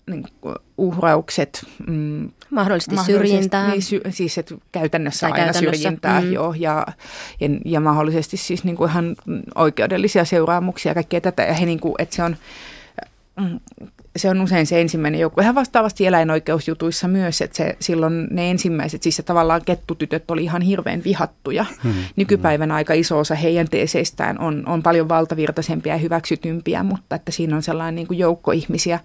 niinku 0.09 0.53
uhraukset. 0.77 1.65
Mm, 1.87 2.29
mahdollisesti, 2.49 2.95
syrjintää. 3.05 3.69
Niin, 3.69 3.81
sy, 3.81 4.01
siis 4.09 4.37
että 4.37 4.55
käytännössä 4.71 5.19
tai 5.19 5.31
aina 5.31 5.43
käytännössä. 5.45 5.81
syrjintää 5.81 6.21
mm. 6.21 6.31
joo, 6.31 6.53
ja, 6.57 6.85
ja, 7.39 7.49
ja 7.65 7.79
mahdollisesti 7.79 8.37
siis 8.37 8.63
niinku 8.63 8.85
ihan 8.85 9.15
oikeudellisia 9.55 10.25
seuraamuksia 10.25 10.89
ja 10.89 10.93
kaikkea 10.93 11.21
tätä. 11.21 11.43
Ja 11.43 11.53
he, 11.53 11.65
niinku, 11.65 11.95
että 11.99 12.15
se 12.15 12.23
on 12.23 12.35
mm, 13.39 13.59
se 14.15 14.30
on 14.30 14.41
usein 14.41 14.65
se 14.65 14.82
ensimmäinen 14.82 15.21
joukko. 15.21 15.41
Ihan 15.41 15.56
vastaavasti 15.56 16.06
eläinoikeusjutuissa 16.06 17.08
myös, 17.08 17.41
että 17.41 17.58
se, 17.58 17.75
silloin 17.80 18.28
ne 18.32 18.51
ensimmäiset, 18.51 19.04
siis 19.04 19.15
se 19.15 19.23
tavallaan 19.23 19.62
kettutytöt 19.65 20.32
oli 20.32 20.43
ihan 20.43 20.62
hirveän 20.62 21.04
vihattuja. 21.04 21.65
Hmm. 21.84 21.93
Nykypäivänä 22.15 22.73
hmm. 22.73 22.78
aika 22.78 22.93
iso 22.93 23.19
osa 23.19 23.36
heidän 23.36 23.69
teeseistään 23.69 24.39
on, 24.39 24.63
on 24.67 24.84
paljon 24.84 25.10
valtavirtaisempia 25.10 25.93
ja 25.93 25.97
hyväksytympiä, 25.97 26.84
mutta 26.84 27.15
että 27.15 27.32
siinä 27.32 27.56
on 27.56 27.63
sellainen 27.63 27.95
niin 27.95 28.08
kuin 28.08 28.19
joukko 28.19 28.51
ihmisiä, 28.51 28.99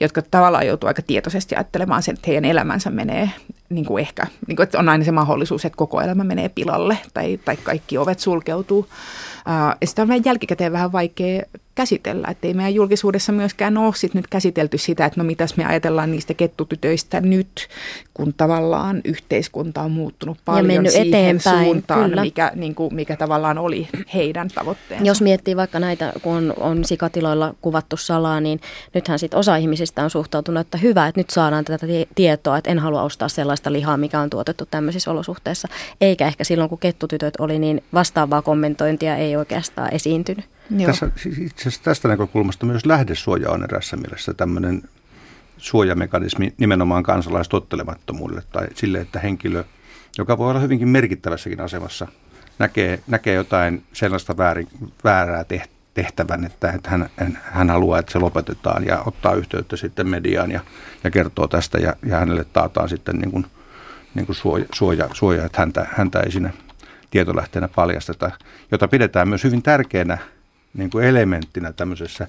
jotka 0.00 0.22
tavallaan 0.22 0.66
joutuu 0.66 0.86
aika 0.86 1.02
tietoisesti 1.02 1.54
ajattelemaan 1.54 2.02
sen, 2.02 2.14
että 2.14 2.26
heidän 2.26 2.44
elämänsä 2.44 2.90
menee 2.90 3.30
niin 3.68 3.84
kuin 3.84 4.00
ehkä, 4.00 4.26
niin 4.46 4.56
kuin, 4.56 4.64
että 4.64 4.78
on 4.78 4.88
aina 4.88 5.04
se 5.04 5.12
mahdollisuus, 5.12 5.64
että 5.64 5.76
koko 5.76 6.00
elämä 6.00 6.24
menee 6.24 6.48
pilalle 6.48 6.98
tai, 7.14 7.38
tai 7.44 7.56
kaikki 7.56 7.98
ovet 7.98 8.20
sulkeutuu. 8.20 8.78
Uh, 8.78 9.76
sitä 9.84 10.02
on 10.02 10.08
vähän 10.08 10.24
jälkikäteen 10.24 10.72
vähän 10.72 10.92
vaikea 10.92 11.42
käsitellä. 11.74 12.28
Että 12.30 12.46
ei 12.46 12.54
meidän 12.54 12.74
julkisuudessa 12.74 13.32
myöskään 13.32 13.76
ole 13.76 13.94
sit 13.96 14.14
nyt 14.14 14.26
käsitelty 14.26 14.78
sitä, 14.78 15.04
että 15.04 15.20
no 15.20 15.24
mitäs 15.24 15.56
me 15.56 15.64
ajatellaan 15.64 16.10
niistä 16.10 16.34
kettutytöistä 16.34 17.20
nyt, 17.20 17.68
kun 18.14 18.34
tavallaan 18.36 19.00
yhteiskunta 19.04 19.82
on 19.82 19.90
muuttunut 19.90 20.38
paljon 20.44 20.84
ja 20.84 20.90
siihen 20.90 21.08
eteenpäin, 21.08 21.64
suuntaan, 21.64 22.10
kyllä. 22.10 22.22
Mikä, 22.22 22.52
niin 22.54 22.74
kuin, 22.74 22.94
mikä 22.94 23.16
tavallaan 23.16 23.58
oli 23.58 23.88
heidän 24.14 24.48
tavoitteensa. 24.48 25.06
Jos 25.06 25.22
miettii 25.22 25.56
vaikka 25.56 25.80
näitä, 25.80 26.12
kun 26.22 26.36
on, 26.36 26.54
on 26.56 26.84
sikatiloilla 26.84 27.54
kuvattu 27.60 27.96
salaa, 27.96 28.40
niin 28.40 28.60
nythän 28.94 29.18
sit 29.18 29.34
osa 29.34 29.56
ihmisistä 29.56 30.04
on 30.04 30.10
suhtautunut, 30.10 30.60
että 30.60 30.78
hyvä, 30.78 31.06
että 31.06 31.20
nyt 31.20 31.30
saadaan 31.30 31.64
tätä 31.64 31.86
tietoa, 32.14 32.58
että 32.58 32.70
en 32.70 32.78
halua 32.78 33.02
ostaa 33.02 33.28
sellaista 33.28 33.53
lihaa, 33.68 33.96
mikä 33.96 34.20
on 34.20 34.30
tuotettu 34.30 34.66
tämmöisissä 34.66 35.10
olosuhteissa. 35.10 35.68
Eikä 36.00 36.26
ehkä 36.26 36.44
silloin, 36.44 36.68
kun 36.70 36.78
kettutytöt 36.78 37.34
oli, 37.38 37.58
niin 37.58 37.84
vastaavaa 37.94 38.42
kommentointia 38.42 39.16
ei 39.16 39.36
oikeastaan 39.36 39.94
esiintynyt. 39.94 40.44
Tässä, 40.86 41.10
siis 41.16 41.38
itse 41.38 41.62
asiassa 41.62 41.84
tästä 41.84 42.08
näkökulmasta 42.08 42.66
myös 42.66 42.86
lähdesuoja 42.86 43.50
on 43.50 43.64
erässä 43.64 43.96
mielessä 43.96 44.34
tämmöinen 44.34 44.82
suojamekanismi 45.56 46.54
nimenomaan 46.58 47.02
kansalaistottelemattomuudelle 47.02 48.42
tai 48.52 48.66
sille, 48.74 49.00
että 49.00 49.20
henkilö, 49.20 49.64
joka 50.18 50.38
voi 50.38 50.50
olla 50.50 50.60
hyvinkin 50.60 50.88
merkittävässäkin 50.88 51.60
asemassa, 51.60 52.06
näkee, 52.58 53.00
näkee 53.06 53.34
jotain 53.34 53.82
sellaista 53.92 54.36
väärin, 54.36 54.68
väärää 55.04 55.44
tehtävän, 55.94 56.44
että, 56.44 56.78
hän, 56.86 57.10
hän 57.42 57.70
haluaa, 57.70 57.98
että 57.98 58.12
se 58.12 58.18
lopetetaan 58.18 58.86
ja 58.86 59.02
ottaa 59.06 59.34
yhteyttä 59.34 59.76
sitten 59.76 60.08
mediaan 60.08 60.50
ja, 60.50 60.60
ja 61.04 61.10
kertoo 61.10 61.48
tästä 61.48 61.78
ja, 61.78 61.96
ja 62.06 62.16
hänelle 62.16 62.44
taataan 62.44 62.88
sitten 62.88 63.16
niin 63.16 63.30
kuin, 63.30 63.46
niin 64.14 64.26
kuin 64.26 64.36
suoja, 64.36 64.64
suoja, 64.74 65.08
suoja, 65.12 65.44
että 65.44 65.60
häntä, 65.60 65.86
häntä 65.92 66.20
ei 66.20 66.32
sinne 66.32 66.52
tietolähteenä 67.10 67.68
paljasteta, 67.68 68.30
jota 68.70 68.88
pidetään 68.88 69.28
myös 69.28 69.44
hyvin 69.44 69.62
tärkeänä 69.62 70.18
niin 70.74 70.90
kuin 70.90 71.04
elementtinä 71.04 71.72
tämmöisessä 71.72 72.26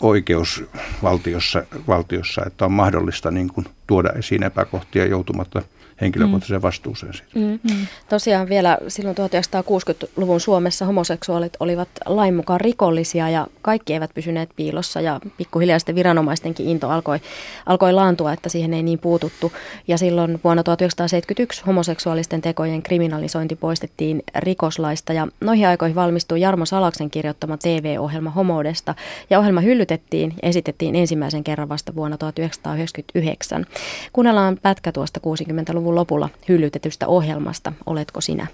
oikeusvaltiossa, 0.00 1.62
valtiossa, 1.88 2.42
että 2.46 2.64
on 2.64 2.72
mahdollista 2.72 3.30
niin 3.30 3.48
kuin 3.48 3.66
tuoda 3.86 4.10
esiin 4.10 4.42
epäkohtia 4.42 5.06
joutumatta 5.06 5.62
henkilökohtaiseen 6.00 6.62
vastuuseen 6.62 7.14
siitä. 7.14 7.30
Mm. 7.34 7.58
Mm. 7.62 7.86
Tosiaan 8.08 8.48
vielä 8.48 8.78
silloin 8.88 9.16
1960-luvun 9.16 10.40
Suomessa 10.40 10.84
homoseksuaalit 10.84 11.52
olivat 11.60 11.88
lain 12.06 12.34
mukaan 12.34 12.60
rikollisia 12.60 13.28
ja 13.28 13.46
kaikki 13.62 13.92
eivät 13.92 14.10
pysyneet 14.14 14.50
piilossa 14.56 15.00
ja 15.00 15.20
pikkuhiljaa 15.36 15.78
sitten 15.78 15.94
viranomaistenkin 15.94 16.68
into 16.68 16.88
alkoi, 16.88 17.18
alkoi 17.66 17.92
laantua, 17.92 18.32
että 18.32 18.48
siihen 18.48 18.74
ei 18.74 18.82
niin 18.82 18.98
puututtu. 18.98 19.52
Ja 19.88 19.98
silloin 19.98 20.40
vuonna 20.44 20.62
1971 20.62 21.62
homoseksuaalisten 21.66 22.40
tekojen 22.40 22.82
kriminalisointi 22.82 23.56
poistettiin 23.56 24.22
rikoslaista 24.36 25.12
ja 25.12 25.28
noihin 25.40 25.68
aikoihin 25.68 25.94
valmistui 25.94 26.40
Jarmo 26.40 26.66
Salaksen 26.66 27.10
kirjoittama 27.10 27.56
TV-ohjelma 27.56 28.30
homoudesta 28.30 28.94
ja 29.30 29.38
ohjelma 29.38 29.60
hyllytettiin 29.60 30.34
ja 30.42 30.48
esitettiin 30.48 30.96
ensimmäisen 30.96 31.44
kerran 31.44 31.68
vasta 31.68 31.94
vuonna 31.94 32.18
1999. 32.18 33.66
Kuunnellaan 34.12 34.58
pätkä 34.62 34.92
tuosta 34.92 35.20
60-luvun 35.20 35.87
90-luvun 35.88 35.94
lopulla 35.94 36.28
hyllytetystä 36.48 37.06
ohjelmasta 37.06 37.72
Oletko 37.86 38.20
sinä? 38.20 38.46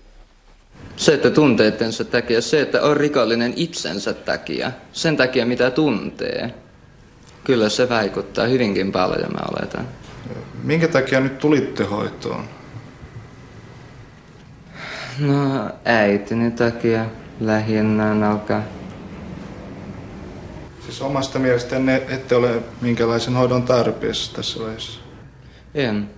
Se, 0.96 1.14
että 1.14 1.30
tunteittensa 1.30 2.04
takia, 2.04 2.40
se, 2.40 2.60
että 2.60 2.82
on 2.82 2.96
rikollinen 2.96 3.52
itsensä 3.56 4.12
takia, 4.12 4.72
sen 4.92 5.16
takia 5.16 5.46
mitä 5.46 5.70
tuntee, 5.70 6.54
kyllä 7.44 7.68
se 7.68 7.88
vaikuttaa 7.88 8.46
hyvinkin 8.46 8.92
paljon, 8.92 9.32
mä 9.32 9.40
oletan. 9.50 9.88
Minkä 10.62 10.88
takia 10.88 11.20
nyt 11.20 11.38
tulitte 11.38 11.84
hoitoon? 11.84 12.44
No 15.18 15.70
äitini 15.84 16.50
takia 16.50 17.06
lähinnä 17.40 18.30
alkaa. 18.30 18.62
Siis 20.84 21.02
omasta 21.02 21.38
mielestänne 21.38 22.02
ette 22.08 22.36
ole 22.36 22.62
minkälaisen 22.80 23.34
hoidon 23.34 23.62
tarpeessa 23.62 24.36
tässä 24.36 24.60
vaiheessa? 24.60 25.00
En. 25.74 26.10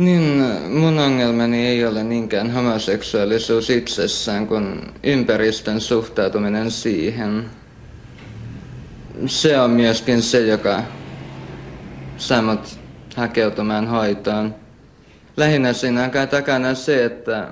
Niin, 0.00 0.44
mun 0.68 0.98
ongelmani 0.98 1.66
ei 1.66 1.84
ole 1.84 2.02
niinkään 2.04 2.50
homoseksuaalisuus 2.50 3.70
itsessään, 3.70 4.46
kuin 4.46 4.80
ympäristön 5.02 5.80
suhtautuminen 5.80 6.70
siihen. 6.70 7.50
Se 9.26 9.60
on 9.60 9.70
myöskin 9.70 10.22
se, 10.22 10.46
joka 10.46 10.82
saa 12.16 12.42
mut 12.42 12.78
hakeutumaan 13.16 13.86
hoitoon. 13.86 14.54
Lähinnä 15.36 15.72
siinä 15.72 16.04
on 16.04 16.28
takana 16.28 16.74
se, 16.74 17.04
että 17.04 17.48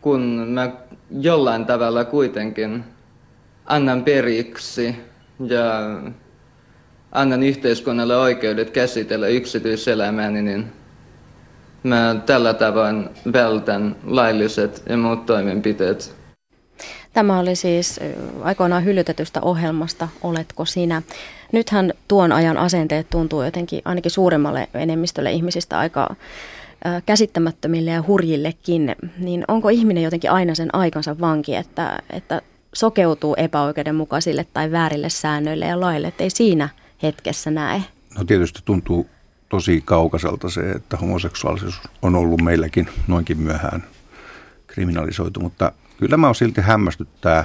kun 0.00 0.20
mä 0.48 0.72
jollain 1.20 1.66
tavalla 1.66 2.04
kuitenkin 2.04 2.84
annan 3.66 4.04
periksi 4.04 4.96
ja 5.46 5.62
annan 7.12 7.42
yhteiskunnalle 7.42 8.16
oikeudet 8.16 8.70
käsitellä 8.70 9.28
yksityiselämääni, 9.28 10.42
niin 10.42 10.77
Mä 11.82 12.16
tällä 12.26 12.54
tavoin 12.54 13.08
vältän 13.32 13.96
lailliset 14.04 14.82
ja 14.88 14.96
muut 14.96 15.26
toimenpiteet. 15.26 16.14
Tämä 17.12 17.38
oli 17.38 17.56
siis 17.56 18.00
aikoinaan 18.42 18.84
hyllytetystä 18.84 19.40
ohjelmasta 19.40 20.08
Oletko 20.22 20.64
sinä? 20.64 21.02
Nythän 21.52 21.92
tuon 22.08 22.32
ajan 22.32 22.56
asenteet 22.56 23.10
tuntuu 23.10 23.42
jotenkin 23.42 23.82
ainakin 23.84 24.10
suuremmalle 24.10 24.68
enemmistölle 24.74 25.32
ihmisistä 25.32 25.78
aika 25.78 26.14
käsittämättömille 27.06 27.90
ja 27.90 28.04
hurjillekin, 28.06 28.96
niin 29.18 29.44
onko 29.48 29.68
ihminen 29.68 30.02
jotenkin 30.02 30.30
aina 30.30 30.54
sen 30.54 30.74
aikansa 30.74 31.20
vanki, 31.20 31.56
että, 31.56 31.98
että 32.10 32.42
sokeutuu 32.74 33.34
epäoikeudenmukaisille 33.38 34.46
tai 34.52 34.70
väärille 34.70 35.08
säännöille 35.08 35.66
ja 35.66 35.80
laille, 35.80 36.08
että 36.08 36.24
ei 36.24 36.30
siinä 36.30 36.68
hetkessä 37.02 37.50
näe? 37.50 37.82
No 38.18 38.24
tietysti 38.24 38.60
tuntuu 38.64 39.06
tosi 39.48 39.82
kaukaiselta 39.84 40.50
se, 40.50 40.60
että 40.60 40.96
homoseksuaalisuus 40.96 41.80
on 42.02 42.14
ollut 42.14 42.40
meilläkin 42.40 42.88
noinkin 43.06 43.38
myöhään 43.38 43.84
kriminalisoitu, 44.66 45.40
mutta 45.40 45.72
kyllä 45.98 46.16
mä 46.16 46.26
oon 46.26 46.34
silti 46.34 46.60
hämmästyttää 46.60 47.44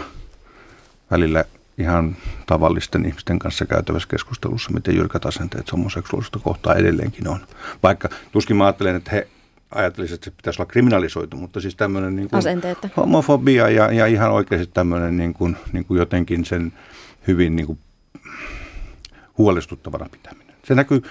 välillä 1.11 1.45
ihan 1.77 2.15
tavallisten 2.45 3.05
ihmisten 3.05 3.39
kanssa 3.39 3.65
käytävässä 3.65 4.09
keskustelussa, 4.09 4.71
miten 4.71 4.95
jyrkät 4.95 5.25
asenteet 5.25 5.71
homoseksuaalisuutta 5.71 6.39
kohtaa 6.39 6.75
edelleenkin 6.75 7.27
on. 7.27 7.39
Vaikka 7.83 8.09
tuskin 8.31 8.55
mä 8.55 8.65
ajattelen, 8.65 8.95
että 8.95 9.11
he 9.11 9.27
ajattelisivat, 9.71 10.17
että 10.17 10.25
se 10.25 10.35
pitäisi 10.37 10.61
olla 10.61 10.71
kriminalisoitu, 10.71 11.37
mutta 11.37 11.61
siis 11.61 11.75
tämmöinen 11.75 12.15
niin 12.15 12.29
kuin 12.29 12.43
homofobia 12.97 13.69
ja, 13.69 13.91
ja 13.91 14.05
ihan 14.05 14.31
oikeasti 14.31 14.71
tämmöinen 14.73 15.17
niin 15.17 15.33
kuin, 15.33 15.57
niin 15.73 15.85
kuin 15.85 15.97
jotenkin 15.97 16.45
sen 16.45 16.73
hyvin 17.27 17.55
niin 17.55 17.65
kuin 17.65 17.79
huolestuttavana 19.37 20.09
pitäminen. 20.11 20.55
Se 20.63 20.75
näkyy, 20.75 21.03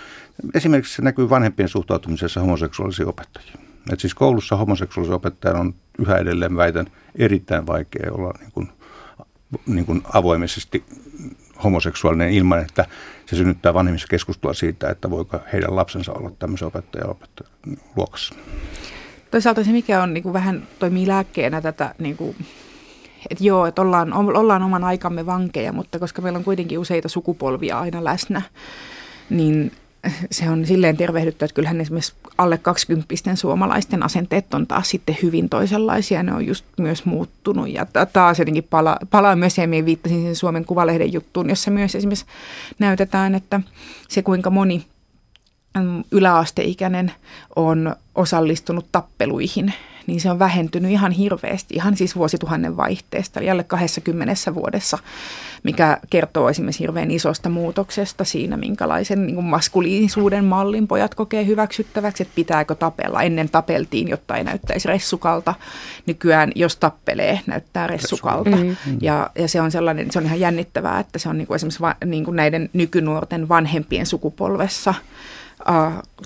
esimerkiksi 0.55 0.95
se 0.95 1.03
näkyy 1.03 1.31
vanhempien 1.31 1.69
suhtautumisessa 1.69 2.41
homoseksuaalisiin 2.41 3.09
opettajiin. 3.09 3.59
Et 3.93 4.01
siis 4.01 4.15
koulussa 4.15 4.57
homoseksuaalisen 4.57 5.17
opettajan 5.17 5.61
on 5.61 5.75
yhä 5.99 6.17
edelleen 6.17 6.57
väitän 6.57 6.87
erittäin 7.17 7.67
vaikea 7.67 8.13
olla 8.13 8.33
niin 8.41 8.53
kuin, 8.53 8.69
niin 9.67 9.87
kuin 9.87 10.03
avoimesti 10.13 10.85
homoseksuaalinen 11.65 12.31
ilman, 12.31 12.59
että 12.59 12.87
se 13.27 13.37
synnyttää 13.37 13.75
vanhemmissa 13.75 14.09
keskustelua 14.09 14.55
siitä, 14.55 14.91
että 14.91 15.11
voiko 15.11 15.41
heidän 15.53 15.77
lapsensa 15.77 16.13
olla 16.13 16.31
tämmöisen 16.39 16.69
opettajan 16.69 17.11
opettajan 17.11 17.53
luokassa. 17.97 18.35
Toisaalta 19.31 19.65
se, 19.65 19.73
mikä 19.73 20.03
on 20.03 20.15
niin 20.15 20.23
kuin 20.23 20.33
vähän 20.33 20.63
toimii 20.79 21.07
lääkkeenä 21.07 21.61
tätä, 21.61 21.95
niin 21.99 22.17
kuin, 22.17 22.37
että 23.31 23.45
joo, 23.45 23.67
että 23.67 23.83
ollaan, 23.83 24.13
ollaan 24.13 24.63
oman 24.63 24.85
aikamme 24.85 25.27
vankeja, 25.27 25.73
mutta 25.73 25.99
koska 25.99 26.23
meillä 26.23 26.37
on 26.37 26.45
kuitenkin 26.45 26.79
useita 26.79 27.09
sukupolvia 27.09 27.81
aina 27.81 28.05
läsnä, 28.05 28.43
niin 29.31 29.73
se 30.31 30.51
on 30.51 30.67
silleen 30.67 30.97
tervehdytty, 30.97 31.45
että 31.45 31.55
kyllähän 31.55 31.81
esimerkiksi 31.81 32.15
alle 32.39 32.59
20 32.59 33.15
suomalaisten 33.35 34.03
asenteet 34.03 34.55
on 34.55 34.67
taas 34.67 34.91
sitten 34.91 35.17
hyvin 35.23 35.49
toisenlaisia. 35.49 36.23
Ne 36.23 36.35
on 36.35 36.47
just 36.47 36.65
myös 36.79 37.05
muuttunut 37.05 37.69
ja 37.69 37.87
taas 38.13 38.39
jotenkin 38.39 38.67
pala, 38.71 38.97
palaa 39.11 39.37
myös 39.37 39.55
se, 39.55 39.67
mihin 39.67 39.87
viittasin 39.87 40.23
sen 40.23 40.37
Suomen 40.37 40.65
Kuvalehden 40.65 41.13
juttuun, 41.13 41.49
jossa 41.49 41.71
myös 41.71 41.95
esimerkiksi 41.95 42.27
näytetään, 42.79 43.35
että 43.35 43.61
se 44.09 44.23
kuinka 44.23 44.51
moni 44.51 44.87
mm, 45.79 46.05
yläasteikäinen 46.11 47.13
on 47.57 47.97
osallistunut 48.15 48.87
tappeluihin 48.93 49.75
niin 50.07 50.21
se 50.21 50.31
on 50.31 50.39
vähentynyt 50.39 50.91
ihan 50.91 51.13
hirveästi, 51.13 51.75
ihan 51.75 51.97
siis 51.97 52.17
vuosituhannen 52.17 52.77
vaihteesta, 52.77 53.41
eli 53.41 53.51
alle 53.51 53.65
20 53.65 54.55
vuodessa, 54.55 54.99
mikä 55.63 55.99
kertoo 56.11 56.49
esimerkiksi 56.49 56.81
hirveän 56.81 57.11
isosta 57.11 57.49
muutoksesta 57.49 58.25
siinä, 58.25 58.57
minkälaisen 58.57 59.27
niin 59.27 59.35
kuin 59.35 59.47
maskuliinisuuden 59.47 60.45
mallin 60.45 60.89
pojat 60.89 61.15
kokee 61.15 61.47
hyväksyttäväksi, 61.47 62.23
että 62.23 62.35
pitääkö 62.35 62.75
tapella. 62.75 63.23
Ennen 63.23 63.51
tapeltiin, 63.51 64.09
jotta 64.09 64.37
ei 64.37 64.45
näyttäisi 64.45 64.89
ressukalta. 64.89 65.55
Nykyään, 66.07 66.53
jos 66.55 66.77
tappelee, 66.77 67.41
näyttää 67.47 67.87
ressukalta. 67.87 68.51
Mm-hmm. 68.51 68.99
Ja, 69.01 69.31
ja 69.35 69.49
se 69.49 69.61
on 69.61 69.71
sellainen, 69.71 70.13
se 70.13 70.19
on 70.19 70.25
ihan 70.25 70.41
jännittävää, 70.41 71.01
että 71.01 71.19
se 71.19 71.29
on 71.29 71.39
niin 71.39 71.47
kuin 71.47 71.55
esimerkiksi 71.55 71.81
va, 71.81 71.97
niin 72.05 72.25
kuin 72.25 72.37
näiden 72.37 72.71
nykynuorten 72.73 73.49
vanhempien 73.49 74.07
sukupolvessa– 74.07 74.95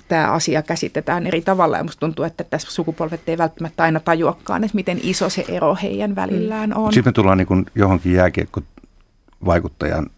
tämä 0.07 0.31
asia 0.31 0.61
käsitetään 0.61 1.27
eri 1.27 1.41
tavalla. 1.41 1.77
Ja 1.77 1.83
musta 1.83 1.99
tuntuu, 1.99 2.25
että 2.25 2.43
tässä 2.43 2.71
sukupolvet 2.71 3.29
ei 3.29 3.37
välttämättä 3.37 3.83
aina 3.83 3.99
tajuakaan, 3.99 4.63
että 4.63 4.75
miten 4.75 4.99
iso 5.03 5.29
se 5.29 5.45
ero 5.47 5.77
heidän 5.83 6.15
välillään 6.15 6.77
on. 6.77 6.93
Sitten 6.93 7.11
me 7.11 7.13
tullaan 7.13 7.37
niin 7.37 7.47
kuin 7.47 7.65
johonkin 7.75 8.13
jääkiekko-vaikuttajan 8.13 10.09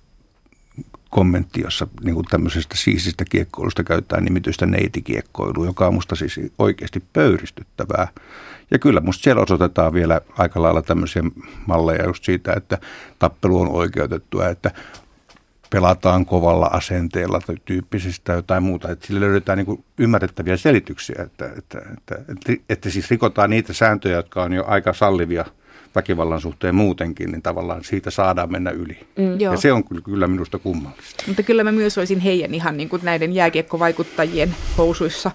kommentti, 1.10 1.62
jossa 1.62 1.88
niin 2.04 2.16
kuin 2.16 2.26
tämmöisestä 2.26 2.78
siisistä 2.78 3.26
kiekkoilusta 3.30 3.84
käytetään 3.84 4.24
nimitystä 4.24 4.66
neitikiekkoilu, 4.66 5.66
joka 5.66 5.88
on 5.88 5.94
musta 5.94 6.16
siis 6.16 6.40
oikeasti 6.60 7.04
pöyristyttävää. 7.14 8.08
Ja 8.72 8.80
kyllä 8.80 9.02
musta 9.02 9.24
siellä 9.24 9.42
osoitetaan 9.42 9.94
vielä 9.94 10.22
aika 10.38 10.62
lailla 10.62 10.82
tämmöisiä 10.82 11.24
malleja 11.66 12.06
just 12.06 12.24
siitä, 12.24 12.54
että 12.54 12.78
tappelu 13.20 13.62
on 13.62 13.70
oikeutettua, 13.70 14.50
että 14.50 14.72
pelataan 15.70 16.26
kovalla 16.26 16.66
asenteella 16.66 17.40
tai 17.40 17.56
tyyppisistä 17.66 18.34
jotain 18.34 18.64
muuta. 18.64 18.92
Että 18.92 19.08
sille 19.08 19.20
löydetään 19.20 19.58
niin 19.58 19.86
ymmärrettäviä 19.98 20.58
selityksiä, 20.58 21.16
että, 21.24 21.46
että, 21.58 21.82
että, 21.98 22.16
että, 22.32 22.64
että 22.70 22.90
siis 22.90 23.12
rikotaan 23.12 23.50
niitä 23.50 23.74
sääntöjä, 23.74 24.16
jotka 24.16 24.44
on 24.44 24.54
jo 24.54 24.64
aika 24.68 24.94
sallivia– 24.94 25.46
väkivallan 25.96 26.42
suhteen 26.42 26.76
muutenkin, 26.76 27.32
niin 27.32 27.42
tavallaan 27.42 27.84
siitä 27.84 28.12
saadaan 28.12 28.52
mennä 28.52 28.72
yli. 28.72 28.98
Mm. 29.18 29.40
Ja 29.40 29.58
se 29.58 29.74
on 29.74 29.84
kyllä 30.04 30.28
minusta 30.28 30.60
kummallista. 30.60 31.24
Mutta 31.28 31.44
kyllä 31.44 31.64
mä 31.64 31.72
myös 31.72 31.98
olisin 31.98 32.20
heidän 32.20 32.54
ihan 32.54 32.78
niin 32.78 32.90
kuin 32.90 33.02
näiden 33.06 33.34
jääkiekkovaikuttajien 33.34 34.56
housuissa, 34.78 35.32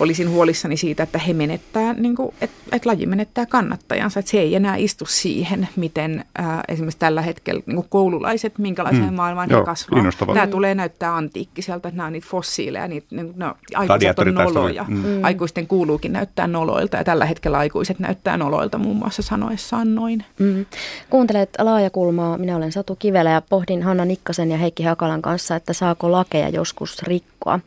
olisin 0.00 0.30
huolissani 0.30 0.76
siitä, 0.76 1.02
että 1.02 1.18
he 1.18 1.32
menettää, 1.32 1.92
niin 1.92 2.16
kuin, 2.16 2.34
että, 2.40 2.56
että 2.72 2.88
laji 2.88 3.06
menettää 3.06 3.46
kannattajansa, 3.46 4.20
että 4.20 4.30
se 4.30 4.38
ei 4.38 4.54
enää 4.54 4.76
istu 4.76 5.04
siihen, 5.06 5.68
miten 5.76 6.24
äh, 6.40 6.60
esimerkiksi 6.68 6.98
tällä 6.98 7.22
hetkellä 7.22 7.62
niin 7.66 7.76
kuin 7.76 7.86
koululaiset, 7.88 8.58
minkälaiseen 8.58 9.10
mm. 9.10 9.14
maailmaan 9.14 9.50
Joo, 9.50 9.60
he 9.60 9.64
kasvaa. 9.64 10.34
Tämä 10.34 10.46
tulee 10.46 10.74
näyttää 10.74 11.16
antiikkiselta, 11.16 11.88
että 11.88 11.96
nämä 11.96 12.06
on 12.06 12.12
niitä 12.12 12.26
fossiileja, 12.30 12.88
niitä, 12.88 13.06
niin, 13.10 13.32
no, 13.36 13.54
aikuiset 13.74 14.18
on 14.18 14.34
noloja. 14.34 14.84
Mm. 14.88 15.04
Aikuisten 15.24 15.66
kuuluukin 15.66 16.12
näyttää 16.12 16.46
noloilta 16.46 16.96
ja 16.96 17.04
tällä 17.04 17.24
hetkellä 17.24 17.58
aikuiset 17.58 17.98
näyttää 17.98 18.36
noloilta 18.36 18.78
muun 18.78 18.96
muassa 18.96 19.22
sanoessaan 19.22 19.94
noin. 19.96 20.24
Mm. 20.38 20.66
Kuuntelet 21.10 21.50
laajakulmaa. 21.58 22.38
Minä 22.38 22.56
olen 22.56 22.72
Satu 22.72 22.96
Kivelä 22.96 23.30
ja 23.30 23.42
pohdin 23.48 23.82
Hanna 23.82 24.04
Nikkasen 24.04 24.50
ja 24.50 24.56
Heikki 24.56 24.82
Hakalan 24.82 25.22
kanssa, 25.22 25.56
että 25.56 25.72
saako 25.72 26.12
lakeja 26.12 26.48
joskus 26.48 27.02
rikkoa. 27.02 27.60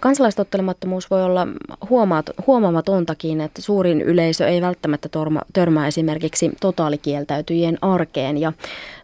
Kansalaistottelemattomuus 0.00 1.10
voi 1.10 1.24
olla 1.24 1.46
huomaat, 1.90 2.30
huomaamatontakin, 2.46 3.40
että 3.40 3.62
suurin 3.62 4.00
yleisö 4.00 4.48
ei 4.48 4.62
välttämättä 4.62 5.08
torma, 5.08 5.40
törmää 5.52 5.86
esimerkiksi 5.86 6.50
totaalikieltäytyjien 6.60 7.78
arkeen. 7.82 8.38
Ja 8.38 8.52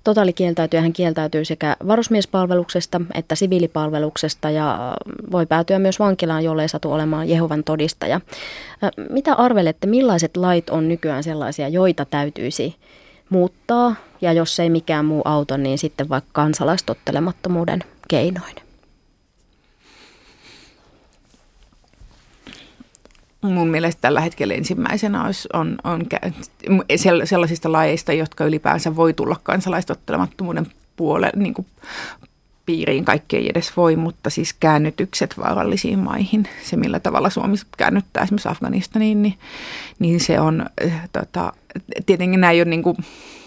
totaalikieltäytyjähän 0.08 0.92
kieltäytyy 0.92 1.44
sekä 1.44 1.76
varusmiespalveluksesta 1.86 3.00
että 3.14 3.34
siviilipalveluksesta 3.34 4.50
ja 4.50 4.96
voi 5.32 5.46
päätyä 5.46 5.78
myös 5.78 5.98
vankilaan, 5.98 6.44
jollei 6.44 6.68
satu 6.68 6.92
olemaan 6.92 7.28
Jehovan 7.28 7.64
todistaja. 7.64 8.20
Mitä 9.10 9.34
arvelette, 9.34 9.86
millaiset 9.86 10.36
lait 10.36 10.70
on 10.70 10.88
nykyään 10.88 11.22
sellaisia, 11.24 11.68
joita 11.68 12.04
täytyisi 12.04 12.76
muuttaa 13.30 13.94
ja 14.20 14.32
jos 14.32 14.60
ei 14.60 14.70
mikään 14.70 15.04
muu 15.04 15.22
auto, 15.24 15.56
niin 15.56 15.78
sitten 15.78 16.08
vaikka 16.08 16.30
kansalaistottelemattomuuden 16.32 17.84
keinoin? 18.08 18.67
Mun 23.52 23.68
mielestä 23.68 24.00
tällä 24.00 24.20
hetkellä 24.20 24.54
ensimmäisenä 24.54 25.24
olisi, 25.24 25.48
on, 25.52 25.78
on 25.84 26.06
sellaisista 27.24 27.72
lajeista, 27.72 28.12
jotka 28.12 28.44
ylipäänsä 28.44 28.96
voi 28.96 29.12
tulla 29.12 29.36
kansalaistottelemattomuuden 29.42 30.66
puolelle, 30.96 31.32
niin 31.36 31.54
kuin 31.54 31.66
piiriin 32.66 33.04
kaikki 33.04 33.36
ei 33.36 33.50
edes 33.50 33.76
voi, 33.76 33.96
mutta 33.96 34.30
siis 34.30 34.52
käännytykset 34.52 35.38
vaarallisiin 35.38 35.98
maihin, 35.98 36.48
se 36.62 36.76
millä 36.76 37.00
tavalla 37.00 37.30
Suomi 37.30 37.56
käännyttää 37.76 38.22
esimerkiksi 38.22 38.48
Afganistaniin, 38.48 39.22
niin, 39.22 39.38
niin 39.98 40.20
se 40.20 40.40
on, 40.40 40.66
äh, 40.86 41.08
tota, 41.12 41.52
tietenkin 42.06 42.40
näin 42.40 42.54
ei 42.54 42.62
ole 42.62 42.70
niin 42.70 42.82
kuin, 42.82 42.96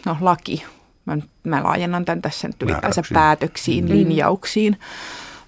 no, 0.05 0.17
laki, 0.21 0.63
mä, 1.05 1.17
mä 1.43 1.63
laajennan 1.63 2.05
tämän 2.05 2.21
tässä 2.21 2.47
nyt 2.47 2.61
ylipäänsä 2.61 3.03
päätöksiin, 3.13 3.85
mm. 3.85 3.91
linjauksiin. 3.91 4.77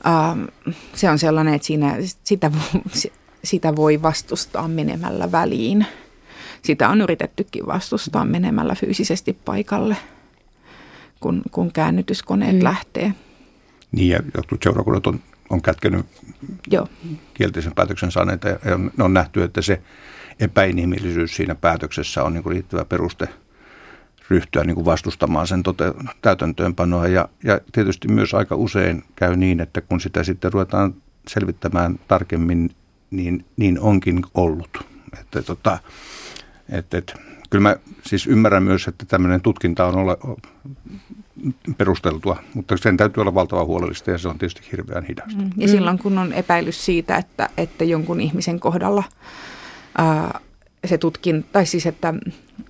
Ähm, 0.07 0.43
se 0.95 1.09
on 1.09 1.19
sellainen, 1.19 1.53
että 1.53 1.67
siinä, 1.67 1.95
sitä, 2.23 2.51
sitä 3.43 3.75
voi 3.75 4.01
vastustaa 4.01 4.67
menemällä 4.67 5.31
väliin. 5.31 5.85
Sitä 6.61 6.89
on 6.89 7.01
yritettykin 7.01 7.65
vastustaa 7.65 8.25
menemällä 8.25 8.75
fyysisesti 8.75 9.37
paikalle, 9.45 9.97
kun, 11.19 11.41
kun 11.51 11.71
käännytyskoneet 11.71 12.55
mm. 12.55 12.63
lähtee. 12.63 13.13
Niin 13.91 14.09
ja 14.09 14.19
jotkut 14.37 14.63
seurakunnat 14.63 15.07
on, 15.07 15.19
on 15.49 15.61
kätkenyt 15.61 16.05
Joo. 16.71 16.87
kielteisen 17.33 17.75
päätöksen 17.75 18.11
saaneita 18.11 18.47
ja 18.47 18.57
on, 18.75 18.91
on 18.99 19.13
nähty, 19.13 19.43
että 19.43 19.61
se 19.61 19.81
epäinhimillisyys 20.39 21.35
siinä 21.35 21.55
päätöksessä 21.55 22.23
on 22.23 22.33
niin 22.33 22.43
kuin 22.43 22.53
riittävä 22.53 22.85
peruste 22.85 23.27
ryhtyä 24.29 24.63
niin 24.63 24.75
kuin 24.75 24.85
vastustamaan 24.85 25.47
sen 25.47 25.63
tote, 25.63 25.93
täytäntöönpanoa. 26.21 27.07
Ja, 27.07 27.29
ja 27.43 27.59
tietysti 27.71 28.07
myös 28.07 28.33
aika 28.33 28.55
usein 28.55 29.03
käy 29.15 29.35
niin, 29.35 29.59
että 29.59 29.81
kun 29.81 29.99
sitä 29.99 30.23
sitten 30.23 30.53
ruvetaan 30.53 30.95
selvittämään 31.27 31.99
tarkemmin, 32.07 32.69
niin, 33.13 33.45
niin 33.57 33.79
onkin 33.79 34.21
ollut. 34.33 34.85
Että, 35.19 35.41
tota, 35.41 35.79
että, 36.69 36.97
että, 36.97 37.13
kyllä 37.49 37.61
mä 37.61 37.75
siis 38.05 38.27
ymmärrän 38.27 38.63
myös, 38.63 38.87
että 38.87 39.05
tämmöinen 39.05 39.41
tutkinta 39.41 39.85
on 39.85 39.95
ole, 39.95 40.17
perusteltua, 41.77 42.43
mutta 42.53 42.77
sen 42.77 42.97
täytyy 42.97 43.21
olla 43.21 43.33
valtava 43.33 43.65
huolellista 43.65 44.11
ja 44.11 44.17
se 44.17 44.27
on 44.27 44.37
tietysti 44.37 44.61
hirveän 44.71 45.05
hidasta. 45.05 45.41
Mm. 45.41 45.49
Ja 45.57 45.67
silloin 45.67 45.99
kun 45.99 46.17
on 46.17 46.33
epäilys 46.33 46.85
siitä, 46.85 47.17
että, 47.17 47.49
että 47.57 47.83
jonkun 47.83 48.21
ihmisen 48.21 48.59
kohdalla 48.59 49.03
ää, 49.97 50.39
se 50.85 50.97
tutkin, 50.97 51.45
tai 51.51 51.65
siis 51.65 51.85
että, 51.85 52.13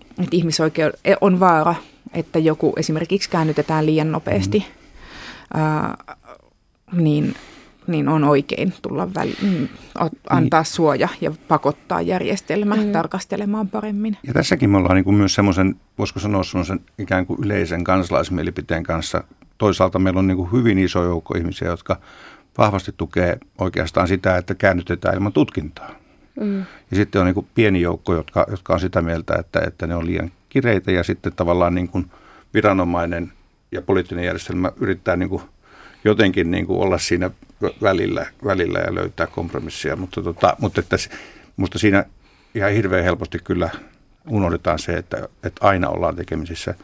että 0.09 0.35
ihmisoikeus 0.35 0.93
on 1.21 1.39
vaara, 1.39 1.75
että 2.13 2.39
joku 2.39 2.73
esimerkiksi 2.77 3.29
käännytetään 3.29 3.85
liian 3.85 4.11
nopeasti, 4.11 4.59
mm. 4.59 5.59
ää, 5.61 5.97
niin 6.91 7.35
niin 7.87 8.07
on 8.07 8.23
oikein 8.23 8.73
tulla 8.81 9.13
väl, 9.13 9.29
mm, 9.41 9.67
antaa 10.29 10.61
niin. 10.61 10.73
suoja 10.73 11.09
ja 11.21 11.31
pakottaa 11.47 12.01
järjestelmä 12.01 12.75
mm. 12.75 12.91
tarkastelemaan 12.91 13.69
paremmin. 13.69 14.17
Ja 14.27 14.33
tässäkin 14.33 14.69
me 14.69 14.77
ollaan 14.77 14.95
niin 14.95 15.03
kuin 15.03 15.15
myös 15.15 15.35
semmoisen, 15.35 15.75
voisiko 15.97 16.19
sanoa 16.19 16.43
semmoisen 16.43 16.79
ikään 16.99 17.25
kuin 17.25 17.39
yleisen 17.43 17.83
kansalaismielipiteen 17.83 18.83
kanssa. 18.83 19.23
Toisaalta 19.57 19.99
meillä 19.99 20.19
on 20.19 20.27
niin 20.27 20.37
kuin 20.37 20.51
hyvin 20.51 20.79
iso 20.79 21.03
joukko 21.03 21.37
ihmisiä, 21.37 21.67
jotka 21.67 21.97
vahvasti 22.57 22.93
tukee 22.97 23.37
oikeastaan 23.57 24.07
sitä, 24.07 24.37
että 24.37 24.55
käännytetään 24.55 25.15
ilman 25.15 25.33
tutkintaa. 25.33 25.95
Mm. 26.39 26.59
Ja 26.59 26.95
sitten 26.95 27.21
on 27.21 27.25
niin 27.25 27.35
kuin 27.35 27.47
pieni 27.55 27.81
joukko, 27.81 28.13
jotka, 28.15 28.45
jotka 28.51 28.73
on 28.73 28.79
sitä 28.79 29.01
mieltä, 29.01 29.35
että, 29.39 29.61
että 29.67 29.87
ne 29.87 29.95
on 29.95 30.05
liian 30.05 30.31
kireitä 30.49 30.91
ja 30.91 31.03
sitten 31.03 31.33
tavallaan 31.35 31.75
niin 31.75 31.87
kuin 31.87 32.11
viranomainen 32.53 33.33
ja 33.71 33.81
poliittinen 33.81 34.25
järjestelmä 34.25 34.71
yrittää 34.79 35.15
niin 35.15 35.29
kuin 35.29 35.41
jotenkin 36.03 36.51
niin 36.51 36.67
kuin 36.67 36.79
olla 36.79 36.97
siinä 36.97 37.31
välillä, 37.81 38.25
välillä 38.45 38.79
ja 38.79 38.95
löytää 38.95 39.27
kompromissia. 39.27 39.95
Mutta, 39.95 40.23
tota, 40.23 40.55
mutta 40.59 40.79
että, 40.79 40.97
musta 41.57 41.79
siinä 41.79 42.05
ihan 42.55 42.71
hirveän 42.71 43.03
helposti 43.03 43.39
kyllä 43.43 43.69
unohdetaan 44.29 44.79
se, 44.79 44.93
että, 44.93 45.29
että 45.43 45.67
aina 45.67 45.89
ollaan 45.89 46.15
tekemisissä 46.15 46.75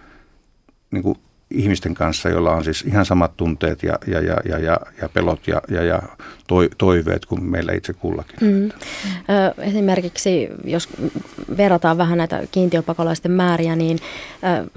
niin 0.91 1.03
kuin 1.03 1.20
ihmisten 1.52 1.93
kanssa, 1.93 2.30
joilla 2.30 2.52
on 2.52 2.64
siis 2.64 2.82
ihan 2.82 3.06
samat 3.06 3.38
tunteet 3.38 3.84
ja, 3.84 4.00
ja, 4.08 4.22
ja, 4.22 4.38
ja, 4.45 4.60
ja, 4.60 4.80
ja 5.02 5.10
pelot 5.10 5.47
ja, 5.47 5.62
ja, 5.70 5.84
ja 5.84 6.02
toiveet 6.78 7.26
kuin 7.26 7.43
meillä 7.43 7.74
itse 7.74 7.93
kullakin. 7.93 8.36
Mm. 8.41 8.70
Esimerkiksi 9.58 10.50
jos 10.64 10.89
verrataan 11.58 11.97
vähän 11.97 12.18
näitä 12.18 12.41
kiintiöpakolaisten 12.52 13.32
määriä, 13.32 13.76
niin 13.76 14.00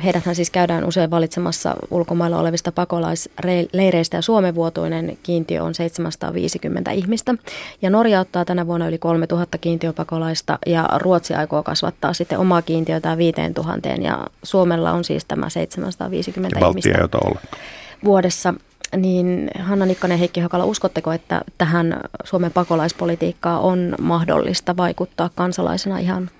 heidäthän 0.04 0.34
siis 0.34 0.50
käydään 0.50 0.84
usein 0.84 1.10
valitsemassa 1.10 1.76
ulkomailla 1.90 2.38
olevista 2.38 2.72
pakolaisleireistä 2.72 4.16
ja 4.16 4.22
Suomen 4.22 4.54
vuotuinen 4.54 5.18
kiintiö 5.22 5.62
on 5.62 5.74
750 5.74 6.90
ihmistä. 6.90 7.34
Ja 7.82 7.90
Norja 7.90 8.20
ottaa 8.20 8.44
tänä 8.44 8.66
vuonna 8.66 8.88
yli 8.88 8.98
3000 8.98 9.58
kiintiöpakolaista 9.58 10.58
ja 10.66 10.88
Ruotsi 10.96 11.34
aikoo 11.34 11.62
kasvattaa 11.62 12.12
sitten 12.12 12.38
omaa 12.38 12.62
kiintiötään 12.62 13.18
5000 13.18 13.88
ja 13.88 14.26
Suomella 14.42 14.92
on 14.92 15.04
siis 15.04 15.24
tämä 15.24 15.48
750 15.48 16.58
ihmistä 16.58 16.61
ei 16.98 17.04
ota 17.04 17.18
ollenkaan. 17.18 17.62
vuodessa. 18.04 18.54
Niin 18.96 19.50
Hanna 19.60 19.86
Nikkanen 19.86 20.14
ja 20.14 20.18
Heikki 20.18 20.40
Hakala, 20.40 20.64
uskotteko, 20.64 21.12
että 21.12 21.42
tähän 21.58 22.00
Suomen 22.24 22.52
pakolaispolitiikkaan 22.52 23.60
on 23.60 23.94
mahdollista 24.00 24.76
vaikuttaa 24.76 25.30
kansalaisena 25.34 25.98
ihan 25.98 26.30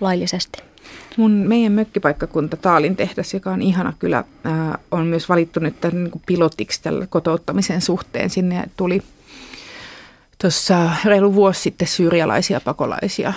laillisesti? 0.00 0.62
Mun 1.16 1.30
meidän 1.30 1.72
mökkipaikkakunta 1.72 2.56
Taalin 2.56 2.96
tehdas, 2.96 3.34
joka 3.34 3.50
on 3.50 3.62
ihana 3.62 3.92
kyllä, 3.98 4.24
ää, 4.44 4.78
on 4.90 5.06
myös 5.06 5.28
valittu 5.28 5.60
nyt 5.60 5.80
tämän, 5.80 6.04
niin 6.04 6.22
pilotiksi 6.26 6.82
tällä 6.82 7.06
kotouttamisen 7.06 7.80
suhteen. 7.80 8.30
Sinne 8.30 8.64
tuli 8.76 9.02
tuossa 10.40 10.90
reilu 11.04 11.34
vuosi 11.34 11.60
sitten 11.60 11.88
syyrialaisia 11.88 12.60
pakolaisia 12.60 13.32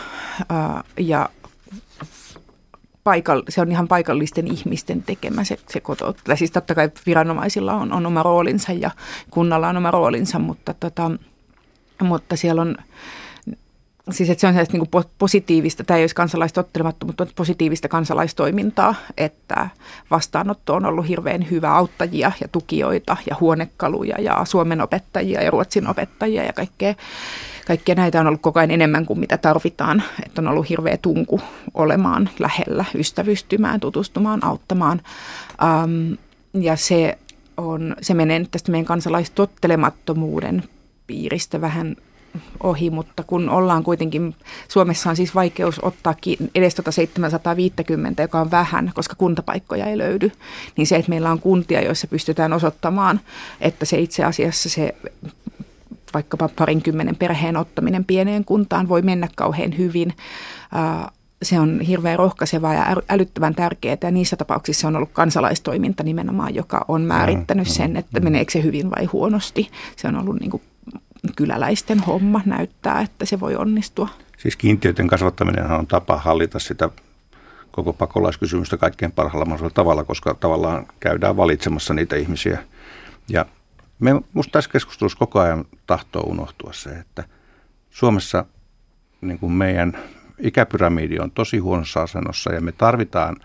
ää, 0.49 0.83
ja 0.99 1.29
paikall, 3.05 3.41
se 3.49 3.61
on 3.61 3.71
ihan 3.71 3.87
paikallisten 3.87 4.47
ihmisten 4.47 5.03
tekemä 5.03 5.43
se, 5.43 5.57
se 5.69 5.79
kotouttaminen. 5.79 6.37
Siis 6.37 6.51
totta 6.51 6.75
kai 6.75 6.89
viranomaisilla 7.05 7.73
on, 7.73 7.93
on 7.93 8.05
oma 8.05 8.23
roolinsa 8.23 8.71
ja 8.71 8.91
kunnalla 9.29 9.69
on 9.69 9.77
oma 9.77 9.91
roolinsa, 9.91 10.39
mutta, 10.39 10.73
tota, 10.73 11.11
mutta 12.01 12.35
siellä 12.35 12.61
on, 12.61 12.75
siis 14.11 14.29
että 14.29 14.41
se 14.41 14.47
on 14.47 14.53
sellaista 14.53 14.77
niin 14.77 15.05
positiivista, 15.17 15.83
tämä 15.83 15.97
ei 15.97 16.03
olisi 16.03 16.15
kansalaistottelemattu, 16.15 17.05
mutta 17.05 17.27
positiivista 17.35 17.87
kansalaistoimintaa, 17.87 18.95
että 19.17 19.69
vastaanotto 20.11 20.73
on 20.73 20.85
ollut 20.85 21.07
hirveän 21.07 21.47
hyvä 21.51 21.75
auttajia 21.75 22.31
ja 22.41 22.47
tukijoita 22.47 23.17
ja 23.29 23.35
huonekaluja 23.39 24.21
ja 24.21 24.45
Suomen 24.45 24.81
opettajia 24.81 25.43
ja 25.43 25.51
Ruotsin 25.51 25.87
opettajia 25.87 26.43
ja 26.43 26.53
kaikkea 26.53 26.95
kaikkia 27.67 27.95
näitä 27.95 28.19
on 28.19 28.27
ollut 28.27 28.41
koko 28.41 28.59
ajan 28.59 28.71
enemmän 28.71 29.05
kuin 29.05 29.19
mitä 29.19 29.37
tarvitaan. 29.37 30.03
Että 30.25 30.41
on 30.41 30.47
ollut 30.47 30.69
hirveä 30.69 30.97
tunku 30.97 31.41
olemaan 31.73 32.29
lähellä, 32.39 32.85
ystävystymään, 32.95 33.79
tutustumaan, 33.79 34.43
auttamaan. 34.43 35.01
Um, 35.83 36.17
ja 36.53 36.75
se, 36.75 37.17
on, 37.57 37.95
se 38.01 38.13
menee 38.13 38.39
nyt 38.39 38.51
tästä 38.51 38.71
meidän 38.71 38.85
kansalaistottelemattomuuden 38.85 40.63
piiristä 41.07 41.61
vähän 41.61 41.95
ohi, 42.63 42.89
mutta 42.89 43.23
kun 43.23 43.49
ollaan 43.49 43.83
kuitenkin, 43.83 44.35
Suomessa 44.67 45.09
on 45.09 45.15
siis 45.15 45.35
vaikeus 45.35 45.79
ottaa 45.83 46.15
edes 46.55 46.75
tuota 46.75 46.91
750, 46.91 48.21
joka 48.21 48.41
on 48.41 48.51
vähän, 48.51 48.91
koska 48.95 49.15
kuntapaikkoja 49.15 49.85
ei 49.85 49.97
löydy, 49.97 50.31
niin 50.77 50.87
se, 50.87 50.95
että 50.95 51.09
meillä 51.09 51.31
on 51.31 51.39
kuntia, 51.39 51.81
joissa 51.81 52.07
pystytään 52.07 52.53
osoittamaan, 52.53 53.19
että 53.61 53.85
se 53.85 53.99
itse 53.99 54.23
asiassa 54.23 54.69
se 54.69 54.95
vaikkapa 56.13 56.49
parinkymmenen 56.55 57.15
perheen 57.15 57.57
ottaminen 57.57 58.05
pieneen 58.05 58.45
kuntaan 58.45 58.89
voi 58.89 59.01
mennä 59.01 59.27
kauhean 59.35 59.77
hyvin. 59.77 60.13
Se 61.43 61.59
on 61.59 61.81
hirveän 61.81 62.19
rohkaisevaa 62.19 62.73
ja 62.73 62.95
älyttömän 63.09 63.55
tärkeää 63.55 63.97
ja 64.03 64.11
niissä 64.11 64.35
tapauksissa 64.35 64.87
on 64.87 64.95
ollut 64.95 65.09
kansalaistoiminta 65.13 66.03
nimenomaan, 66.03 66.55
joka 66.55 66.85
on 66.87 67.01
määrittänyt 67.01 67.67
sen, 67.67 67.97
että 67.97 68.19
meneekö 68.19 68.51
se 68.51 68.63
hyvin 68.63 68.91
vai 68.91 69.05
huonosti. 69.05 69.69
Se 69.95 70.07
on 70.07 70.15
ollut 70.15 70.39
niin 70.39 70.51
kuin 70.51 70.63
kyläläisten 71.35 71.99
homma 71.99 72.41
näyttää, 72.45 73.01
että 73.01 73.25
se 73.25 73.39
voi 73.39 73.55
onnistua. 73.55 74.09
Siis 74.37 74.55
kiintiöiden 74.55 75.07
kasvattaminen 75.07 75.71
on 75.71 75.87
tapa 75.87 76.17
hallita 76.17 76.59
sitä 76.59 76.89
koko 77.71 77.93
pakolaiskysymystä 77.93 78.77
kaikkein 78.77 79.11
parhaalla 79.11 79.45
mahdollisella 79.45 79.73
tavalla, 79.73 80.03
koska 80.03 80.33
tavallaan 80.33 80.85
käydään 80.99 81.37
valitsemassa 81.37 81.93
niitä 81.93 82.15
ihmisiä. 82.15 82.63
Ja 83.29 83.45
me, 83.99 84.21
musta 84.33 84.51
tässä 84.51 84.69
keskustelussa 84.69 85.17
koko 85.17 85.39
ajan 85.39 85.65
tahtoo 85.87 86.23
unohtua 86.23 86.73
se, 86.73 86.89
että 86.89 87.23
Suomessa 87.89 88.45
niin 89.21 89.39
kuin 89.39 89.51
meidän 89.51 89.97
ikäpyramidi 90.39 91.19
on 91.19 91.31
tosi 91.31 91.57
huonossa 91.57 92.01
asennossa 92.01 92.53
ja 92.53 92.61
me 92.61 92.71
tarvitaan 92.71 93.35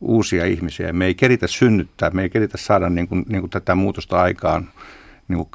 uusia 0.00 0.44
ihmisiä. 0.44 0.92
Me 0.92 1.06
ei 1.06 1.14
keritä 1.14 1.46
synnyttää, 1.46 2.10
me 2.10 2.22
ei 2.22 2.30
keritä 2.30 2.58
saada 2.58 2.90
niin 2.90 3.08
kuin, 3.08 3.24
niin 3.28 3.40
kuin 3.40 3.50
tätä 3.50 3.74
muutosta 3.74 4.20
aikaan 4.20 4.70
niin 5.28 5.36
kuin 5.36 5.48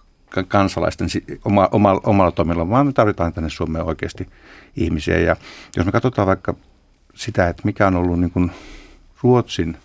kansalaisten 0.48 1.08
oma, 1.46 1.70
oma, 1.72 2.02
omalla 2.04 2.32
toimilla, 2.32 2.70
vaan 2.70 2.86
me 2.86 2.94
tarvitaan 2.94 3.34
tänne 3.34 3.50
Suomeen 3.50 3.86
oikeasti 3.86 4.28
ihmisiä. 4.76 5.20
Ja 5.20 5.36
jos 5.78 5.86
me 5.86 5.92
katsotaan 5.92 6.28
vaikka 6.28 6.54
sitä, 7.16 7.50
että 7.50 7.62
mikä 7.66 7.88
on 7.88 7.96
ollut 7.96 8.20
niin 8.20 8.32
kuin 8.32 8.52
Ruotsin– 9.22 9.78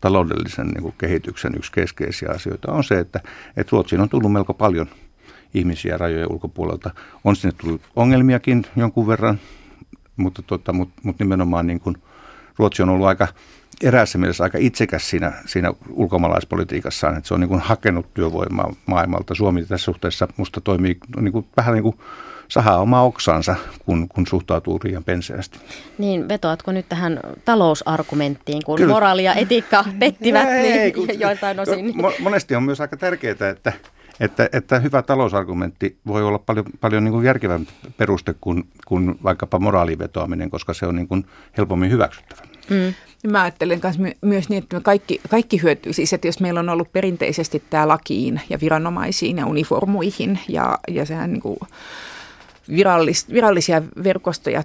taloudellisen 0.00 0.66
niin 0.66 0.82
kuin 0.82 0.94
kehityksen 0.98 1.52
yksi 1.56 1.72
keskeisiä 1.72 2.28
asioita 2.30 2.72
on 2.72 2.84
se, 2.84 2.98
että, 2.98 3.20
että 3.56 3.70
Ruotsiin 3.72 4.00
on 4.00 4.08
tullut 4.08 4.32
melko 4.32 4.54
paljon 4.54 4.86
ihmisiä 5.54 5.96
rajojen 5.96 6.32
ulkopuolelta. 6.32 6.90
On 7.24 7.36
sinne 7.36 7.56
tullut 7.60 7.82
ongelmiakin 7.96 8.66
jonkun 8.76 9.06
verran, 9.06 9.40
mutta, 10.16 10.42
tota, 10.42 10.72
mutta, 10.72 11.00
mutta 11.04 11.24
nimenomaan 11.24 11.66
niin 11.66 11.80
kuin 11.80 11.96
Ruotsi 12.58 12.82
on 12.82 12.88
ollut 12.88 13.06
aika 13.06 13.28
eräässä 13.82 14.18
mielessä 14.18 14.44
aika 14.44 14.58
itsekäs 14.60 15.10
siinä, 15.10 15.32
siinä 15.46 15.72
ulkomaalaispolitiikassaan, 15.90 17.16
että 17.16 17.28
se 17.28 17.34
on 17.34 17.40
niin 17.40 17.48
kuin 17.48 17.60
hakenut 17.60 18.14
työvoimaa 18.14 18.74
maailmalta. 18.86 19.34
Suomi 19.34 19.64
tässä 19.64 19.84
suhteessa 19.84 20.28
musta 20.36 20.60
toimii 20.60 20.98
niin 21.20 21.32
kuin, 21.32 21.46
vähän 21.56 21.74
niin 21.74 21.82
kuin 21.82 21.98
sahaa 22.48 22.78
omaa 22.78 23.02
oksansa, 23.02 23.56
kun, 23.84 24.08
kun 24.08 24.26
suhtautuu 24.26 24.80
liian 24.84 25.04
penseästi. 25.04 25.58
Niin, 25.98 26.28
vetoatko 26.28 26.72
nyt 26.72 26.88
tähän 26.88 27.20
talousargumenttiin, 27.44 28.62
kun 28.64 28.76
Kyllä. 28.76 28.94
moraali 28.94 29.24
ja 29.24 29.34
etiikka 29.34 29.84
pettivät 29.98 30.48
ei, 30.48 30.62
niin 30.62 30.80
ei, 30.80 30.92
kun, 30.92 31.08
joiltain 31.20 31.60
osin? 31.60 31.94
Monesti 32.18 32.54
on 32.54 32.62
myös 32.62 32.80
aika 32.80 32.96
tärkeää, 32.96 33.50
että, 33.50 33.72
että, 34.20 34.48
että 34.52 34.78
hyvä 34.78 35.02
talousargumentti 35.02 35.98
voi 36.06 36.22
olla 36.22 36.38
paljon, 36.38 36.64
paljon 36.80 37.04
niin 37.04 37.12
kuin 37.12 37.26
järkevämpi 37.26 37.72
peruste 37.96 38.34
kuin, 38.40 38.68
kuin 38.86 39.18
vaikkapa 39.22 39.58
moraalivetoaminen, 39.58 40.50
koska 40.50 40.74
se 40.74 40.86
on 40.86 40.96
niin 40.96 41.08
kuin 41.08 41.26
helpommin 41.56 41.90
hyväksyttävä. 41.90 42.42
Mm. 42.70 42.94
Mä 43.30 43.42
ajattelen 43.42 43.80
myös, 43.82 44.14
myös 44.22 44.48
niin, 44.48 44.62
että 44.62 44.76
me 44.76 44.82
kaikki, 44.82 45.20
kaikki 45.30 45.62
hyötyy 45.62 45.92
siis, 45.92 46.12
että 46.12 46.28
jos 46.28 46.40
meillä 46.40 46.60
on 46.60 46.68
ollut 46.68 46.92
perinteisesti 46.92 47.62
tämä 47.70 47.88
lakiin 47.88 48.40
ja 48.50 48.58
viranomaisiin 48.60 49.38
ja 49.38 49.46
uniformuihin 49.46 50.38
ja, 50.48 50.78
ja 50.88 51.04
sehän 51.04 51.32
niin 51.32 51.42
kuin 51.42 51.58
virallis, 52.68 53.32
virallisia 53.32 53.82
verkostoja, 54.04 54.64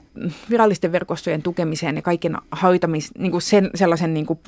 virallisten 0.49 0.91
verkostojen 0.91 1.41
tukemiseen 1.41 1.95
ja 1.95 2.01
kaiken 2.01 2.37
hoitamis, 2.61 3.11
niin 3.17 3.31
kuin 3.31 3.41
sen, 3.41 3.69
sellaisen 3.75 4.13
niin 4.13 4.25
kuin, 4.25 4.39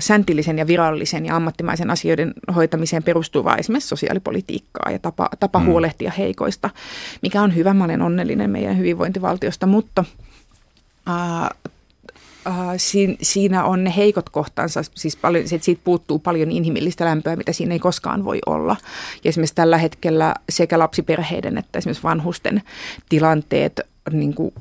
säntillisen 0.00 0.58
ja 0.58 0.66
virallisen 0.66 1.26
ja 1.26 1.36
ammattimaisen 1.36 1.90
asioiden 1.90 2.34
hoitamiseen 2.54 3.02
perustuvaa 3.02 3.56
esimerkiksi 3.56 3.88
sosiaalipolitiikkaa 3.88 4.92
ja 4.92 4.98
tapa, 4.98 5.28
tapa 5.40 5.58
mm. 5.58 5.66
huolehtia 5.66 6.12
heikoista, 6.18 6.70
mikä 7.22 7.42
on 7.42 7.54
hyvä. 7.54 7.74
Mä 7.74 7.84
olen 7.84 8.02
onnellinen 8.02 8.50
meidän 8.50 8.78
hyvinvointivaltiosta, 8.78 9.66
mutta 9.66 10.04
äh, 11.08 11.42
äh, 12.46 12.74
siinä 13.22 13.64
on 13.64 13.84
ne 13.84 13.92
heikot 13.96 14.30
kohtansa, 14.30 14.80
siis 14.94 15.16
paljon, 15.16 15.44
että 15.52 15.64
siitä 15.64 15.80
puuttuu 15.84 16.18
paljon 16.18 16.50
inhimillistä 16.50 17.04
lämpöä, 17.04 17.36
mitä 17.36 17.52
siinä 17.52 17.72
ei 17.72 17.78
koskaan 17.78 18.24
voi 18.24 18.38
olla. 18.46 18.76
Ja 19.24 19.28
esimerkiksi 19.28 19.54
tällä 19.54 19.78
hetkellä 19.78 20.34
sekä 20.48 20.78
lapsiperheiden 20.78 21.58
että 21.58 21.78
esimerkiksi 21.78 22.02
vanhusten 22.02 22.62
tilanteet 23.08 23.80
niin 24.10 24.34
kuin 24.34 24.54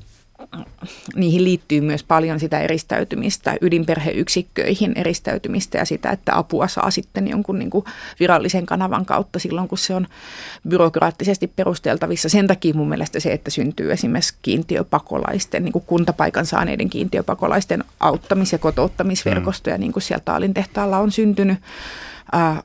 niihin 1.16 1.44
liittyy 1.44 1.82
myös 1.82 2.04
paljon 2.04 2.40
sitä 2.40 2.60
eristäytymistä, 2.60 3.56
ydinperheyksikköihin 3.62 4.94
eristäytymistä 4.96 5.78
ja 5.78 5.86
sitä, 5.86 6.10
että 6.10 6.38
apua 6.38 6.68
saa 6.68 6.92
sitten 6.92 7.28
jonkun 7.28 7.60
niin 7.60 7.70
kuin 7.70 7.86
virallisen 8.20 8.66
kanavan 8.66 9.06
kautta 9.06 9.40
silloin, 9.40 9.68
kun 9.68 9.78
se 9.78 9.96
on 9.96 10.08
byrokraattisesti 10.70 11.48
perusteltavissa. 11.48 12.30
Sen 12.30 12.48
takia 12.48 12.74
mun 12.74 12.90
mielestä 12.90 13.20
se, 13.20 13.34
että 13.34 13.52
syntyy 13.52 13.92
esimerkiksi 13.92 14.36
kiintiöpakolaisten, 14.42 15.64
niin 15.64 15.74
kuin 15.74 15.86
kuntapaikan 15.88 16.46
saaneiden 16.46 16.90
kiintiöpakolaisten 16.90 17.84
auttamis- 18.00 18.52
ja 18.52 18.58
kotouttamisverkostoja, 18.58 19.78
niin 19.78 19.94
kuin 19.94 20.04
siellä 20.04 20.24
Taalin 20.26 20.54
tehtaalla 20.54 20.98
on 20.98 21.12
syntynyt, 21.12 21.60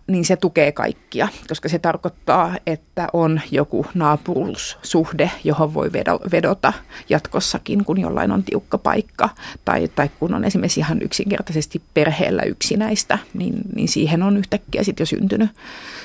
niin 0.07 0.25
se 0.25 0.37
tukee 0.37 0.73
kaikkia, 0.73 1.29
koska 1.49 1.69
se 1.69 1.79
tarkoittaa, 1.79 2.57
että 2.67 3.09
on 3.13 3.41
joku 3.51 3.87
naapuruussuhde, 3.95 5.31
johon 5.45 5.75
voi 5.75 5.91
vedota 6.33 6.73
jatkossakin, 7.09 7.85
kun 7.85 8.01
jollain 8.01 8.33
on 8.33 8.43
tiukka 8.43 8.79
paikka, 8.79 9.29
tai, 9.65 9.89
tai 9.89 10.11
kun 10.21 10.35
on 10.35 10.45
esimerkiksi 10.45 10.81
ihan 10.81 11.03
yksinkertaisesti 11.03 11.83
perheellä 11.95 12.43
yksinäistä, 12.43 13.19
niin, 13.35 13.55
niin 13.75 13.89
siihen 13.89 14.23
on 14.23 14.37
yhtäkkiä 14.37 14.83
sitten 14.83 15.03
jo 15.03 15.07
syntynyt, 15.07 15.51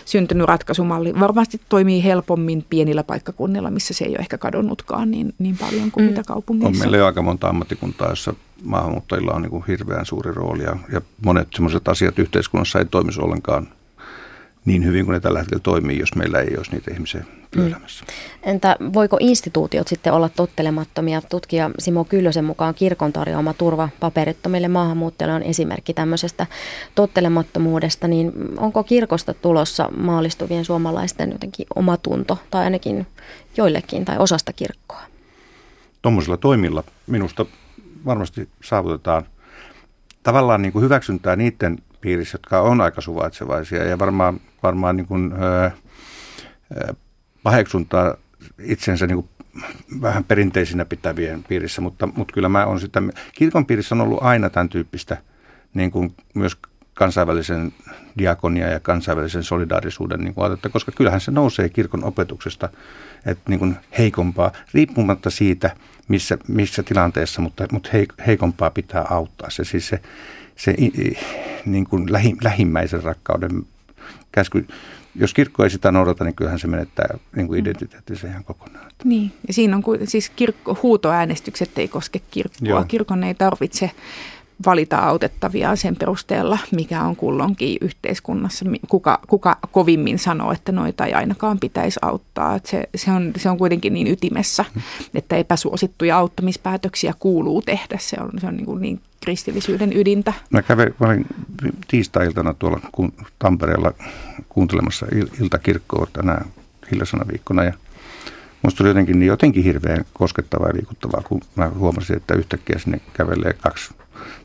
syntynyt 0.05 0.47
ratkaisumalli. 0.47 1.19
Varmasti 1.19 1.61
toimii 1.69 2.03
helpommin 2.03 2.65
pienillä 2.69 3.03
paikkakunnilla, 3.03 3.71
missä 3.71 3.93
se 3.93 4.05
ei 4.05 4.11
ole 4.11 4.19
ehkä 4.19 4.37
kadonnutkaan 4.37 5.11
niin, 5.11 5.33
niin 5.39 5.57
paljon 5.57 5.91
kuin 5.91 6.03
mm. 6.03 6.09
mitä 6.09 6.23
kaupungeissa. 6.23 6.77
On 6.77 6.79
meillä 6.79 6.97
jo 6.97 7.05
aika 7.05 7.21
monta 7.21 7.49
ammattikuntaa, 7.49 8.09
jossa 8.09 8.33
maahanmuuttajilla 8.63 9.33
on 9.33 9.41
niin 9.41 9.49
kuin 9.49 9.63
hirveän 9.67 10.05
suuri 10.05 10.31
rooli 10.31 10.63
ja, 10.63 10.75
ja 10.91 11.01
monet 11.25 11.47
sellaiset 11.55 11.87
asiat 11.87 12.19
yhteiskunnassa 12.19 12.79
ei 12.79 12.85
toimisi 12.85 13.21
ollenkaan 13.21 13.67
niin 14.65 14.85
hyvin 14.85 15.05
kuin 15.05 15.13
ne 15.13 15.19
tällä 15.19 15.39
hetkellä 15.39 15.61
toimii, 15.61 15.99
jos 15.99 16.15
meillä 16.15 16.39
ei 16.39 16.57
olisi 16.57 16.71
niitä 16.71 16.93
ihmisiä 16.93 17.25
työelämässä. 17.51 18.05
Mm. 18.05 18.49
Entä 18.49 18.75
voiko 18.93 19.17
instituutiot 19.19 19.87
sitten 19.87 20.13
olla 20.13 20.29
tottelemattomia? 20.29 21.21
Tutkija 21.21 21.71
Simo 21.79 22.03
Kyllösen 22.03 22.45
mukaan 22.45 22.73
kirkon 22.73 23.13
tarjoama 23.13 23.53
turva 23.53 23.89
paperittomille 23.99 24.67
maahanmuuttajille 24.67 25.35
on 25.35 25.43
esimerkki 25.43 25.93
tämmöisestä 25.93 26.47
tottelemattomuudesta, 26.95 28.07
niin 28.07 28.31
onko 28.57 28.83
kirkosta 28.83 29.33
tulossa 29.33 29.89
maalistuvien 29.97 30.65
suomalaisten 30.65 31.31
jotenkin 31.31 31.67
omatunto 31.75 32.37
tai 32.51 32.63
ainakin 32.63 33.07
joillekin 33.57 34.05
tai 34.05 34.17
osasta 34.17 34.53
kirkkoa? 34.53 35.01
Tuommoisilla 36.01 36.37
toimilla 36.37 36.83
minusta 37.07 37.45
varmasti 38.05 38.49
saavutetaan 38.63 39.25
tavallaan 40.23 40.61
niin 40.61 40.71
kuin 40.71 40.83
hyväksyntää 40.83 41.35
niiden 41.35 41.77
piirissä, 42.01 42.35
jotka 42.35 42.61
on 42.61 42.81
aika 42.81 43.01
suvaitsevaisia 43.01 43.83
ja 43.83 43.99
varmaan, 43.99 44.39
varmaan 44.63 44.97
niin 44.97 45.07
kuin, 45.07 45.33
öö, 45.43 45.69
paheksuntaa 47.43 48.15
itsensä 48.59 49.07
niin 49.07 49.15
kuin 49.15 49.29
vähän 50.01 50.23
perinteisinä 50.23 50.85
pitävien 50.85 51.43
piirissä, 51.43 51.81
mutta, 51.81 52.07
mutta 52.07 52.33
kyllä 52.33 52.49
mä 52.49 52.65
on 52.65 52.79
sitä, 52.79 53.01
kirkon 53.35 53.65
piirissä 53.65 53.95
on 53.95 54.01
ollut 54.01 54.23
aina 54.23 54.49
tämän 54.49 54.69
tyyppistä 54.69 55.17
niin 55.73 55.91
kuin 55.91 56.15
myös 56.33 56.57
kansainvälisen 56.99 57.73
diakonia 58.17 58.67
ja 58.67 58.79
kansainvälisen 58.79 59.43
solidaarisuuden 59.43 60.19
niin 60.19 60.33
kuin 60.33 60.57
koska 60.71 60.91
kyllähän 60.91 61.21
se 61.21 61.31
nousee 61.31 61.69
kirkon 61.69 62.03
opetuksesta 62.03 62.69
että 63.25 63.49
niin 63.49 63.59
kuin 63.59 63.75
heikompaa, 63.97 64.51
riippumatta 64.73 65.29
siitä, 65.29 65.75
missä, 66.07 66.37
missä 66.47 66.83
tilanteessa, 66.83 67.41
mutta, 67.41 67.67
mutta 67.71 67.89
heikompaa 68.27 68.69
pitää 68.69 69.05
auttaa. 69.09 69.49
Se 69.49 69.63
siis 69.63 69.87
se, 69.87 70.01
se 70.55 70.75
niin 71.65 71.85
kuin 71.85 72.11
lähi, 72.11 72.35
lähimmäisen 72.43 73.03
rakkauden 73.03 73.63
käsky, 74.31 74.67
jos 75.15 75.33
kirkko 75.33 75.63
ei 75.63 75.69
sitä 75.69 75.91
noudata, 75.91 76.23
niin 76.23 76.35
kyllähän 76.35 76.59
se 76.59 76.67
menettää 76.67 77.17
niin 77.35 77.47
kuin 77.47 77.59
identiteettinsä 77.59 78.27
ihan 78.27 78.43
kokonaan. 78.43 78.91
Niin, 79.03 79.31
ja 79.47 79.53
siinä 79.53 79.75
on 79.75 79.83
siis 80.03 80.29
kirkko, 80.29 80.79
huutoäänestykset 80.83 81.77
ei 81.77 81.87
koske 81.87 82.21
kirkkoa. 82.31 82.69
Joo. 82.69 82.85
Kirkon 82.87 83.23
ei 83.23 83.33
tarvitse 83.33 83.91
valita 84.65 84.97
autettavia 84.97 85.75
sen 85.75 85.95
perusteella, 85.95 86.57
mikä 86.71 87.01
on 87.03 87.15
kulloinkin 87.15 87.77
yhteiskunnassa, 87.81 88.65
kuka, 88.89 89.19
kuka 89.27 89.57
kovimmin 89.71 90.19
sanoo, 90.19 90.51
että 90.51 90.71
noita 90.71 91.05
ei 91.05 91.13
ainakaan 91.13 91.59
pitäisi 91.59 91.99
auttaa. 92.01 92.55
Että 92.55 92.69
se, 92.69 92.89
se, 92.95 93.11
on, 93.11 93.31
se 93.37 93.49
on 93.49 93.57
kuitenkin 93.57 93.93
niin 93.93 94.07
ytimessä, 94.07 94.65
että 95.13 95.37
epäsuosittuja 95.37 96.17
auttamispäätöksiä 96.17 97.13
kuuluu 97.19 97.61
tehdä. 97.61 97.97
Se 97.99 98.17
on, 98.21 98.31
se 98.37 98.47
on 98.47 98.57
niin, 98.57 98.65
kuin 98.65 98.81
niin 98.81 99.01
kristillisyyden 99.23 99.97
ydintä. 99.97 100.33
Mä 100.49 100.61
kävin, 100.61 100.95
mä 100.99 101.07
olin 101.07 101.25
tiistai-iltana 101.87 102.53
tuolla 102.53 102.79
Tampereella 103.39 103.93
kuuntelemassa 104.49 105.05
iltakirkkoa 105.41 106.07
tänään 106.13 106.45
hiljaisena 106.91 107.27
viikkona 107.27 107.63
ja 107.63 107.73
Musta 108.61 108.77
tuli 108.77 108.89
jotenkin, 108.89 109.19
niin 109.19 109.27
jotenkin 109.27 109.63
hirveän 109.63 110.05
koskettavaa 110.13 110.67
ja 110.67 110.75
liikuttavaa, 110.75 111.21
kun 111.21 111.41
mä 111.55 111.69
huomasin, 111.69 112.17
että 112.17 112.33
yhtäkkiä 112.33 112.79
sinne 112.79 113.01
kävelee 113.13 113.53
kaksi 113.53 113.93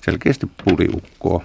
selkeästi 0.01 0.51
puliukkoa. 0.65 1.45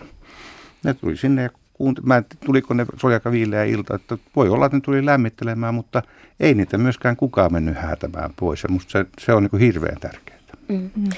Ne 0.84 0.94
tuli 0.94 1.18
sinne 1.18 1.44
ja 1.44 1.50
kuunt- 1.50 2.02
mä 2.04 2.18
en, 2.18 2.26
tuliko 2.46 2.74
ne, 2.74 2.86
aika 3.14 3.32
viileä 3.32 3.64
ilta, 3.64 3.96
että 3.96 4.18
voi 4.36 4.50
olla, 4.50 4.66
että 4.66 4.78
ne 4.78 4.82
tuli 4.82 5.06
lämmittelemään, 5.06 5.74
mutta 5.74 6.02
ei 6.40 6.54
niitä 6.54 6.78
myöskään 6.78 7.16
kukaan 7.16 7.54
mennyt 7.54 7.78
häätämään 7.78 8.30
pois. 8.40 8.64
Ja 8.64 8.70
musta 8.70 8.92
se, 8.92 9.06
se 9.20 9.34
on 9.34 9.44
niin 9.52 9.62
hirveän 9.62 10.00
tärkeää. 10.00 10.40
Mm-hmm. 10.70 11.10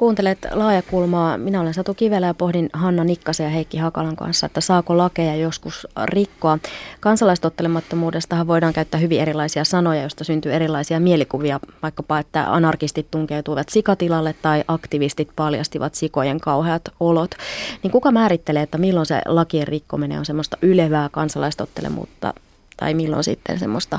Kuuntelet 0.00 0.46
laajakulmaa. 0.50 1.38
Minä 1.38 1.60
olen 1.60 1.74
Satu 1.74 1.94
Kivelä 1.94 2.26
ja 2.26 2.34
pohdin 2.34 2.70
Hanna 2.72 3.04
Nikkasen 3.04 3.44
ja 3.44 3.50
Heikki 3.50 3.78
Hakalan 3.78 4.16
kanssa, 4.16 4.46
että 4.46 4.60
saako 4.60 4.98
lakeja 4.98 5.36
joskus 5.36 5.86
rikkoa. 6.04 6.58
Kansalaistottelemattomuudestahan 7.00 8.46
voidaan 8.46 8.72
käyttää 8.72 9.00
hyvin 9.00 9.20
erilaisia 9.20 9.64
sanoja, 9.64 10.00
joista 10.00 10.24
syntyy 10.24 10.52
erilaisia 10.52 11.00
mielikuvia, 11.00 11.60
vaikkapa 11.82 12.18
että 12.18 12.52
anarkistit 12.52 13.10
tunkeutuivat 13.10 13.68
sikatilalle 13.68 14.34
tai 14.42 14.64
aktivistit 14.68 15.28
paljastivat 15.36 15.94
sikojen 15.94 16.40
kauheat 16.40 16.82
olot. 17.00 17.34
Niin 17.82 17.90
kuka 17.90 18.10
määrittelee, 18.12 18.62
että 18.62 18.78
milloin 18.78 19.06
se 19.06 19.22
lakien 19.26 19.68
rikkominen 19.68 20.18
on 20.18 20.26
semmoista 20.26 20.56
ylevää 20.62 21.08
kansalaistottelemuutta 21.12 22.34
tai 22.76 22.94
milloin 22.94 23.24
sitten 23.24 23.58
semmoista 23.58 23.98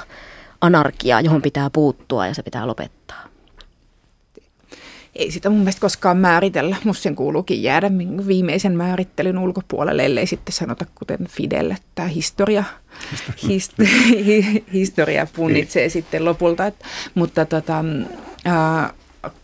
anarkiaa, 0.62 1.22
johon 1.22 1.42
pitää 1.42 1.70
puuttua 1.70 2.28
ja 2.28 2.34
se 2.34 2.44
pitää 2.44 2.68
lopettaa? 2.68 3.01
Ei 5.16 5.32
sitä 5.32 5.50
mun 5.50 5.60
mielestä 5.60 5.82
koskaan 5.82 6.18
määritellä. 6.18 6.76
Musta 6.84 7.04
sen 7.04 7.16
kuuluukin 7.16 7.64
jäädä 7.64 7.92
viimeisen 8.28 8.78
määrittelyn 8.78 9.38
ulkopuolelle, 9.38 10.06
ellei 10.06 10.28
sitten 10.28 10.54
sanota 10.54 10.86
kuten 10.96 11.28
Fidel, 11.28 11.72
että 11.72 12.04
historia, 12.04 12.64
historia, 13.48 13.92
historia 14.74 15.28
punnitsee 15.36 15.84
niin. 15.84 15.92
sitten 15.92 16.26
lopulta. 16.26 16.72
Mutta 17.16 17.46
tota, 17.46 17.86
ää, 18.46 18.94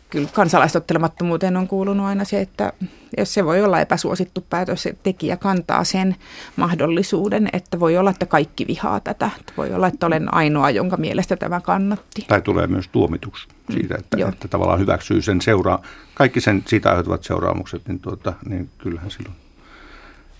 kyllä 0.10 0.30
kansalaistottelemattomuuteen 0.34 1.58
on 1.58 1.68
kuulunut 1.68 2.06
aina 2.06 2.24
se, 2.24 2.42
että 2.42 2.74
jos 3.18 3.34
se 3.34 3.46
voi 3.46 3.64
olla 3.64 3.82
epäsuosittu 3.82 4.46
päätös, 4.50 4.84
se 4.84 4.96
tekijä 5.04 5.38
kantaa 5.38 5.84
sen 5.84 6.16
mahdollisuuden, 6.56 7.50
että 7.54 7.80
voi 7.80 7.98
olla, 7.98 8.10
että 8.10 8.26
kaikki 8.26 8.68
vihaa 8.68 9.00
tätä. 9.00 9.30
Että 9.40 9.54
voi 9.58 9.74
olla, 9.74 9.88
että 9.88 10.06
olen 10.06 10.34
ainoa, 10.34 10.70
jonka 10.70 10.98
mielestä 10.98 11.36
tämä 11.36 11.62
kannatti. 11.62 12.26
Tai 12.28 12.42
tulee 12.42 12.68
myös 12.68 12.88
tuomitus 12.88 13.48
siitä, 13.74 13.96
että, 14.00 14.18
mm, 14.18 14.30
että 14.30 14.48
tavallaan 14.48 14.80
hyväksyy 14.80 15.22
sen 15.22 15.42
seuraa, 15.42 15.82
kaikki 16.14 16.42
sen 16.42 16.64
siitä 16.68 16.90
aiheutuvat 16.90 17.24
seuraamukset, 17.24 17.88
niin, 17.88 18.00
tuota, 18.00 18.34
niin 18.50 18.70
kyllähän 18.78 19.12
silloin. 19.12 19.36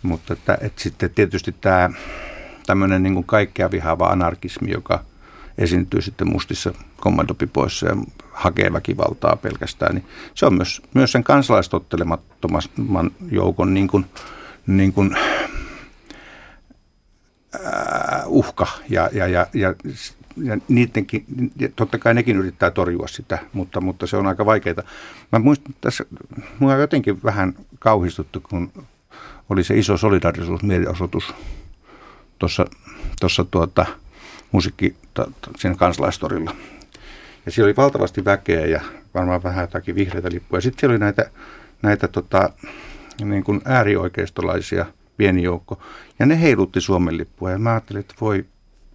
Mutta 0.02 0.34
että, 0.34 0.58
että 0.62 0.82
sitten 0.82 1.10
tietysti 1.10 1.56
tämä 1.62 1.90
tämmöinen 2.66 3.04
niin 3.04 3.24
kaikkea 3.24 3.72
vihaava 3.72 4.08
anarkismi, 4.08 4.72
joka– 4.72 5.04
esiintyy 5.58 6.02
sitten 6.02 6.32
mustissa 6.32 6.74
kommandopipoissa 6.98 7.86
ja 7.86 7.96
hakee 8.32 8.74
väkivaltaa 8.74 9.36
pelkästään, 9.36 9.96
niin 9.96 10.06
se 10.36 10.46
on 10.46 10.54
myös, 10.54 10.82
myös 10.94 11.12
sen 11.12 11.24
kansalaistottelemattoman 11.24 13.12
joukon 13.32 13.74
niin 13.74 13.88
kuin, 13.88 14.06
niin 14.68 14.94
kuin, 14.94 15.18
äh, 17.56 18.24
uhka 18.26 18.68
ja, 18.90 19.10
ja, 19.14 19.28
ja, 19.28 19.48
ja 19.54 19.74
ja 20.44 20.58
niidenkin, 20.68 21.26
totta 21.76 21.98
kai 21.98 22.14
nekin 22.14 22.38
yrittää 22.38 22.72
torjua 22.72 23.08
sitä, 23.08 23.38
mutta, 23.54 23.82
mutta 23.82 24.08
se 24.08 24.18
on 24.18 24.28
aika 24.28 24.46
vaikeaa. 24.46 24.84
Mä 25.32 25.40
muistan 25.40 25.76
tässä, 25.82 26.06
mua 26.60 26.76
jotenkin 26.76 27.24
vähän 27.24 27.54
kauhistuttu, 27.80 28.42
kun 28.50 28.72
oli 29.50 29.64
se 29.64 29.78
iso 29.78 29.98
solidarisuusmielenosoitus 29.98 31.34
tuossa 33.20 33.46
tuota, 33.52 33.86
musiikki 34.52 34.96
siinä 35.58 35.76
kansalaistorilla. 35.76 36.56
Ja 37.46 37.52
siellä 37.52 37.68
oli 37.68 37.76
valtavasti 37.76 38.26
väkeä 38.26 38.66
ja 38.66 38.82
varmaan 39.14 39.44
vähän 39.44 39.64
jotakin 39.64 39.96
vihreitä 39.96 40.30
lippuja. 40.32 40.62
Sitten 40.62 40.80
siellä 40.80 40.94
oli 40.94 41.00
näitä, 41.00 41.30
näitä 41.82 42.08
tota, 42.08 42.50
niin 43.22 43.44
kuin 43.44 43.62
äärioikeistolaisia 43.66 44.86
pieni 45.18 45.44
joukko. 45.44 45.82
Ja 46.20 46.26
ne 46.26 46.42
heilutti 46.42 46.82
Suomen 46.82 47.18
lippua. 47.18 47.52
Ja 47.52 47.60
mä 47.60 47.72
ajattelin, 47.72 48.00
että 48.00 48.16
voi 48.22 48.46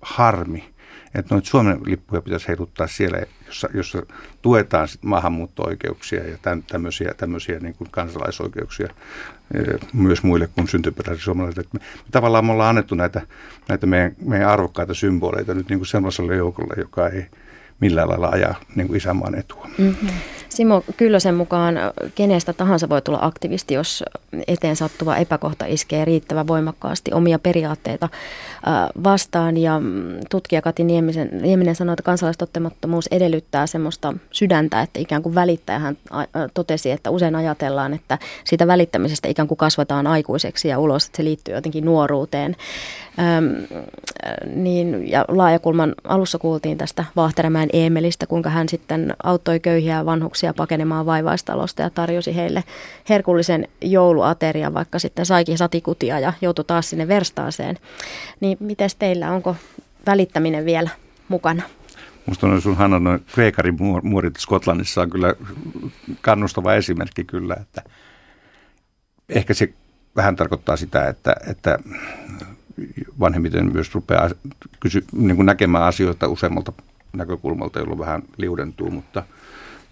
harmi, 0.02 0.71
että 1.14 1.34
noita 1.34 1.48
Suomen 1.48 1.80
lippuja 1.86 2.22
pitäisi 2.22 2.48
heiluttaa 2.48 2.86
siellä, 2.86 3.18
jossa, 3.46 3.68
jossa 3.74 4.02
tuetaan 4.42 4.88
sit 4.88 5.02
maahanmuutto-oikeuksia 5.02 6.28
ja 6.28 6.38
täm, 6.42 6.62
tämmöisiä, 6.62 7.14
tämmöisiä 7.16 7.58
niin 7.58 7.74
kuin 7.74 7.90
kansalaisoikeuksia 7.90 8.88
eh, 9.54 9.88
myös 9.92 10.22
muille 10.22 10.48
kuin 10.54 10.68
syntyperäisille 10.68 11.24
suomalaisille. 11.24 11.68
Me, 11.72 11.80
me 11.80 12.10
tavallaan 12.10 12.44
me 12.44 12.52
ollaan 12.52 12.68
annettu 12.68 12.94
näitä, 12.94 13.20
näitä 13.68 13.86
meidän, 13.86 14.16
meidän 14.24 14.48
arvokkaita 14.48 14.94
symboleita 14.94 15.54
nyt 15.54 15.68
niin 15.68 15.78
kuin 15.78 15.86
sellaiselle 15.86 16.36
joukolle, 16.36 16.74
joka 16.76 17.08
ei 17.08 17.26
millään 17.82 18.08
lailla 18.08 18.28
ajaa 18.28 18.54
niin 18.76 18.86
kuin 18.86 18.96
isänmaan 18.96 19.38
etua. 19.38 19.68
Mm-hmm. 19.78 20.08
Simo 20.48 20.84
Kyllösen 20.96 21.34
mukaan 21.34 21.74
kenestä 22.14 22.52
tahansa 22.52 22.88
voi 22.88 23.02
tulla 23.02 23.18
aktivisti, 23.22 23.74
jos 23.74 24.04
eteen 24.48 24.76
sattuva 24.76 25.16
epäkohta 25.16 25.66
iskee 25.66 26.04
riittävän 26.04 26.46
voimakkaasti 26.46 27.12
omia 27.12 27.38
periaatteita 27.38 28.08
vastaan. 29.04 29.56
Ja 29.56 29.80
mm, 29.80 30.18
tutkija 30.30 30.62
Kati 30.62 30.84
Niemisen, 30.84 31.28
Nieminen 31.42 31.74
sanoi, 31.74 31.92
että 31.92 32.02
kansalaistottamattomuus 32.02 33.08
edellyttää 33.10 33.66
semmoista 33.66 34.14
sydäntä, 34.30 34.80
että 34.80 35.00
ikään 35.00 35.22
kuin 35.22 35.34
välittää. 35.34 35.78
Hän 35.78 35.96
totesi, 36.54 36.90
että 36.90 37.10
usein 37.10 37.34
ajatellaan, 37.34 37.94
että 37.94 38.18
siitä 38.44 38.66
välittämisestä 38.66 39.28
ikään 39.28 39.48
kuin 39.48 39.58
kasvataan 39.58 40.06
aikuiseksi 40.06 40.68
ja 40.68 40.78
ulos, 40.78 41.06
että 41.06 41.16
se 41.16 41.24
liittyy 41.24 41.54
jotenkin 41.54 41.84
nuoruuteen. 41.84 42.56
Öm, 43.18 43.78
niin, 44.54 45.10
ja 45.10 45.24
laajakulman 45.28 45.94
alussa 46.04 46.38
kuultiin 46.38 46.78
tästä 46.78 47.04
Vaahterämään 47.16 47.68
Eemelistä, 47.72 48.26
kuinka 48.26 48.50
hän 48.50 48.68
sitten 48.68 49.14
auttoi 49.22 49.60
köyhiä 49.60 50.06
vanhuksia 50.06 50.54
pakenemaan 50.54 51.06
vaivaistalosta 51.06 51.82
ja 51.82 51.90
tarjosi 51.90 52.36
heille 52.36 52.64
herkullisen 53.08 53.68
jouluaterian, 53.80 54.74
vaikka 54.74 54.98
sitten 54.98 55.26
saikin 55.26 55.58
satikutia 55.58 56.18
ja 56.18 56.32
joutui 56.40 56.64
taas 56.64 56.90
sinne 56.90 57.08
verstaaseen. 57.08 57.78
Niin 58.40 58.58
miten 58.60 58.90
teillä, 58.98 59.30
onko 59.30 59.56
välittäminen 60.06 60.64
vielä 60.64 60.90
mukana? 61.28 61.62
Minusta 62.26 62.46
on 62.46 62.62
sun 62.62 62.76
Hanna, 62.76 62.98
noin 62.98 63.24
Kveikarin 63.34 63.76
muorit 64.02 64.36
Skotlannissa 64.36 65.02
on 65.02 65.10
kyllä 65.10 65.34
kannustava 66.20 66.74
esimerkki 66.74 67.24
kyllä, 67.24 67.56
että 67.60 67.82
ehkä 69.28 69.54
se 69.54 69.72
vähän 70.16 70.36
tarkoittaa 70.36 70.76
sitä, 70.76 71.08
että, 71.08 71.36
että 71.50 71.78
vanhemmiten 73.20 73.72
myös 73.72 73.94
rupeaa 73.94 74.30
kysy, 74.80 75.04
niin 75.12 75.36
kuin 75.36 75.46
näkemään 75.46 75.84
asioita 75.84 76.28
useammalta 76.28 76.72
näkökulmalta, 77.12 77.78
jolloin 77.78 77.98
vähän 77.98 78.22
liudentuu, 78.36 78.90
mutta 78.90 79.22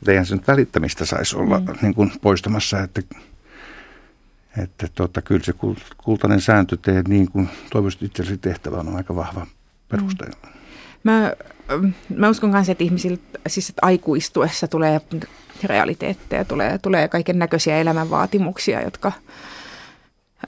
eihän 0.08 0.26
se 0.26 0.34
nyt 0.34 0.48
välittämistä 0.48 1.04
saisi 1.04 1.36
olla 1.36 1.60
mm. 1.60 1.66
niin 1.82 1.94
kuin 1.94 2.12
poistamassa, 2.22 2.80
että, 2.80 3.02
että 4.62 4.88
tota, 4.94 5.22
kyllä 5.22 5.44
se 5.44 5.54
kultainen 5.96 6.40
sääntö 6.40 6.76
tee 6.82 7.02
niin 7.08 7.30
kuin 7.30 7.48
toivottavasti 7.72 8.06
itsellesi 8.06 8.38
tehtävä 8.38 8.76
on 8.76 8.96
aika 8.96 9.16
vahva 9.16 9.46
peruste. 9.88 10.24
Mm. 10.24 10.32
Mä, 11.04 11.32
mä 12.16 12.28
uskon 12.28 12.50
myös, 12.50 12.68
että 12.68 12.84
ihmisillä, 12.84 13.18
siis 13.48 13.68
että 13.68 13.86
aikuistuessa 13.86 14.68
tulee 14.68 15.00
realiteetteja, 15.64 16.44
tulee, 16.44 16.78
tulee 16.78 17.08
kaiken 17.08 17.38
näköisiä 17.38 17.78
elämänvaatimuksia, 17.78 18.82
jotka, 18.82 19.12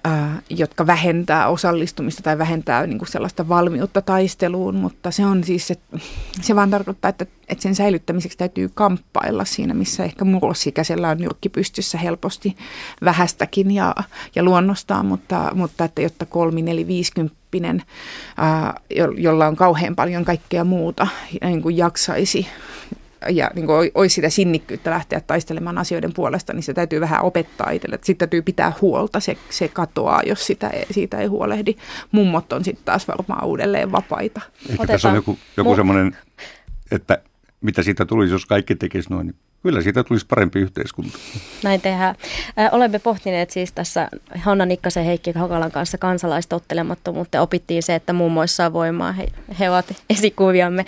ää, 0.05 0.43
jotka 0.51 0.87
vähentää 0.87 1.49
osallistumista 1.49 2.23
tai 2.23 2.39
vähentää 2.39 2.87
niin 2.87 2.99
kuin 2.99 3.09
sellaista 3.09 3.49
valmiutta 3.49 4.03
taisteluun, 4.03 4.75
mutta 4.75 5.11
se 5.11 5.27
on 5.27 5.45
siis, 5.45 5.71
että 5.71 5.99
se 6.41 6.57
vaan 6.57 6.71
tarkoittaa, 6.71 7.09
että, 7.09 7.27
että 7.49 7.63
sen 7.63 7.75
säilyttämiseksi 7.75 8.39
täytyy 8.39 8.71
kamppailla 8.75 9.45
siinä, 9.45 9.75
missä 9.75 10.05
ehkä 10.05 10.25
murrosikäisellä 10.25 11.09
on 11.09 11.19
nyrkki 11.19 11.49
pystyssä 11.49 11.99
helposti 11.99 12.57
vähästäkin 13.05 13.71
ja, 13.71 13.95
ja 14.35 14.43
luonnostaan, 14.43 15.07
mutta, 15.07 15.51
mutta 15.55 15.85
että 15.85 16.03
jotta 16.03 16.27
kolmi, 16.27 16.63
neli, 16.63 16.87
viisikymppinen, 16.87 17.83
ää, 18.37 18.81
jolla 19.17 19.47
on 19.47 19.57
kauhean 19.57 19.97
paljon 19.97 20.25
kaikkea 20.25 20.65
muuta, 20.65 21.07
niin 21.43 21.63
kuin 21.63 21.77
jaksaisi 21.77 22.47
ja 23.31 23.51
niin 23.55 23.67
kuin 23.67 23.91
olisi 23.95 24.15
sitä 24.15 24.29
sinnikkyyttä 24.29 24.91
lähteä 24.91 25.21
taistelemaan 25.21 25.79
asioiden 25.79 26.13
puolesta, 26.15 26.53
niin 26.53 26.63
se 26.63 26.75
täytyy 26.75 27.01
vähän 27.01 27.23
opettaa 27.23 27.71
itselle. 27.71 27.99
Sitten 28.03 28.29
täytyy 28.29 28.43
pitää 28.43 28.73
huolta, 28.81 29.21
se, 29.21 29.37
se 29.51 29.69
katoaa, 29.69 30.23
jos 30.27 30.47
sitä 30.47 30.69
ei, 30.69 30.87
siitä 30.91 31.19
ei 31.19 31.27
huolehdi. 31.27 31.75
Mummot 32.13 32.53
on 32.53 32.65
sitten 32.65 32.85
taas 32.85 33.09
varmaan 33.09 33.45
uudelleen 33.45 33.93
vapaita. 33.93 34.41
Ehkä 34.45 34.73
Otetaan. 34.73 34.87
tässä 34.87 35.09
on 35.09 35.15
joku, 35.15 35.39
joku 35.57 35.77
semmoinen, 35.77 36.17
että 36.91 37.19
mitä 37.63 37.83
siitä 37.83 38.05
tulisi, 38.05 38.35
jos 38.35 38.47
kaikki 38.47 38.75
tekisi 38.75 39.11
noin, 39.11 39.27
niin 39.27 39.37
Kyllä 39.63 39.83
siitä 39.83 40.05
tulisi 40.05 40.27
parempi 40.27 40.61
yhteiskunta. 40.61 41.19
Näin 41.63 41.81
tehdään. 41.81 42.15
Olemme 42.73 42.99
pohtineet 42.99 43.51
siis 43.51 43.73
tässä 43.73 44.09
Hanna 44.37 44.67
Nikkasen 44.67 45.05
Heikki 45.05 45.33
Hokalan 45.33 45.73
kanssa 45.73 45.99
kansalaistottelemattomuutta 45.99 47.37
ja 47.37 47.43
opittiin 47.43 47.83
se, 47.83 47.95
että 47.95 48.13
muissa 48.13 48.67
on 48.67 48.73
voimaa. 48.73 49.13
He, 49.13 49.29
he 49.59 49.71
ovat 49.71 49.95
esikuviamme. 50.11 50.85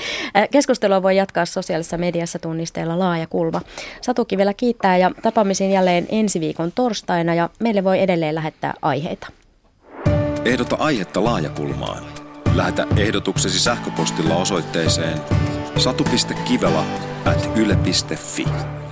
Keskustelua 0.51 1.03
voi 1.03 1.17
jatkaa 1.17 1.47
sosiaalisessa 1.47 1.99
mediassa 1.99 2.39
tunnisteella 2.39 2.99
laaja 2.99 3.27
kulma. 3.27 3.61
Satuki 4.01 4.37
vielä 4.37 4.55
kiittää 4.55 4.97
ja 4.97 5.11
tapaamisiin 5.23 5.71
jälleen 5.71 6.07
ensi 6.09 6.41
viikon 6.41 6.73
torstaina 6.73 7.35
ja 7.35 7.51
meille 7.61 7.85
voi 7.85 8.01
edelleen 8.01 8.35
lähettää 8.35 8.75
aiheita. 8.83 9.27
Ehdota 10.45 10.77
aihetta 10.77 11.25
laajakulmaan. 11.25 12.05
Lähetä 12.55 12.87
ehdotuksesi 12.97 13.61
sähköpostilla 13.61 14.37
osoitteeseen 14.37 15.21
satu.kivela 15.81 16.85
at 17.25 17.49
yle.fi. 17.57 18.84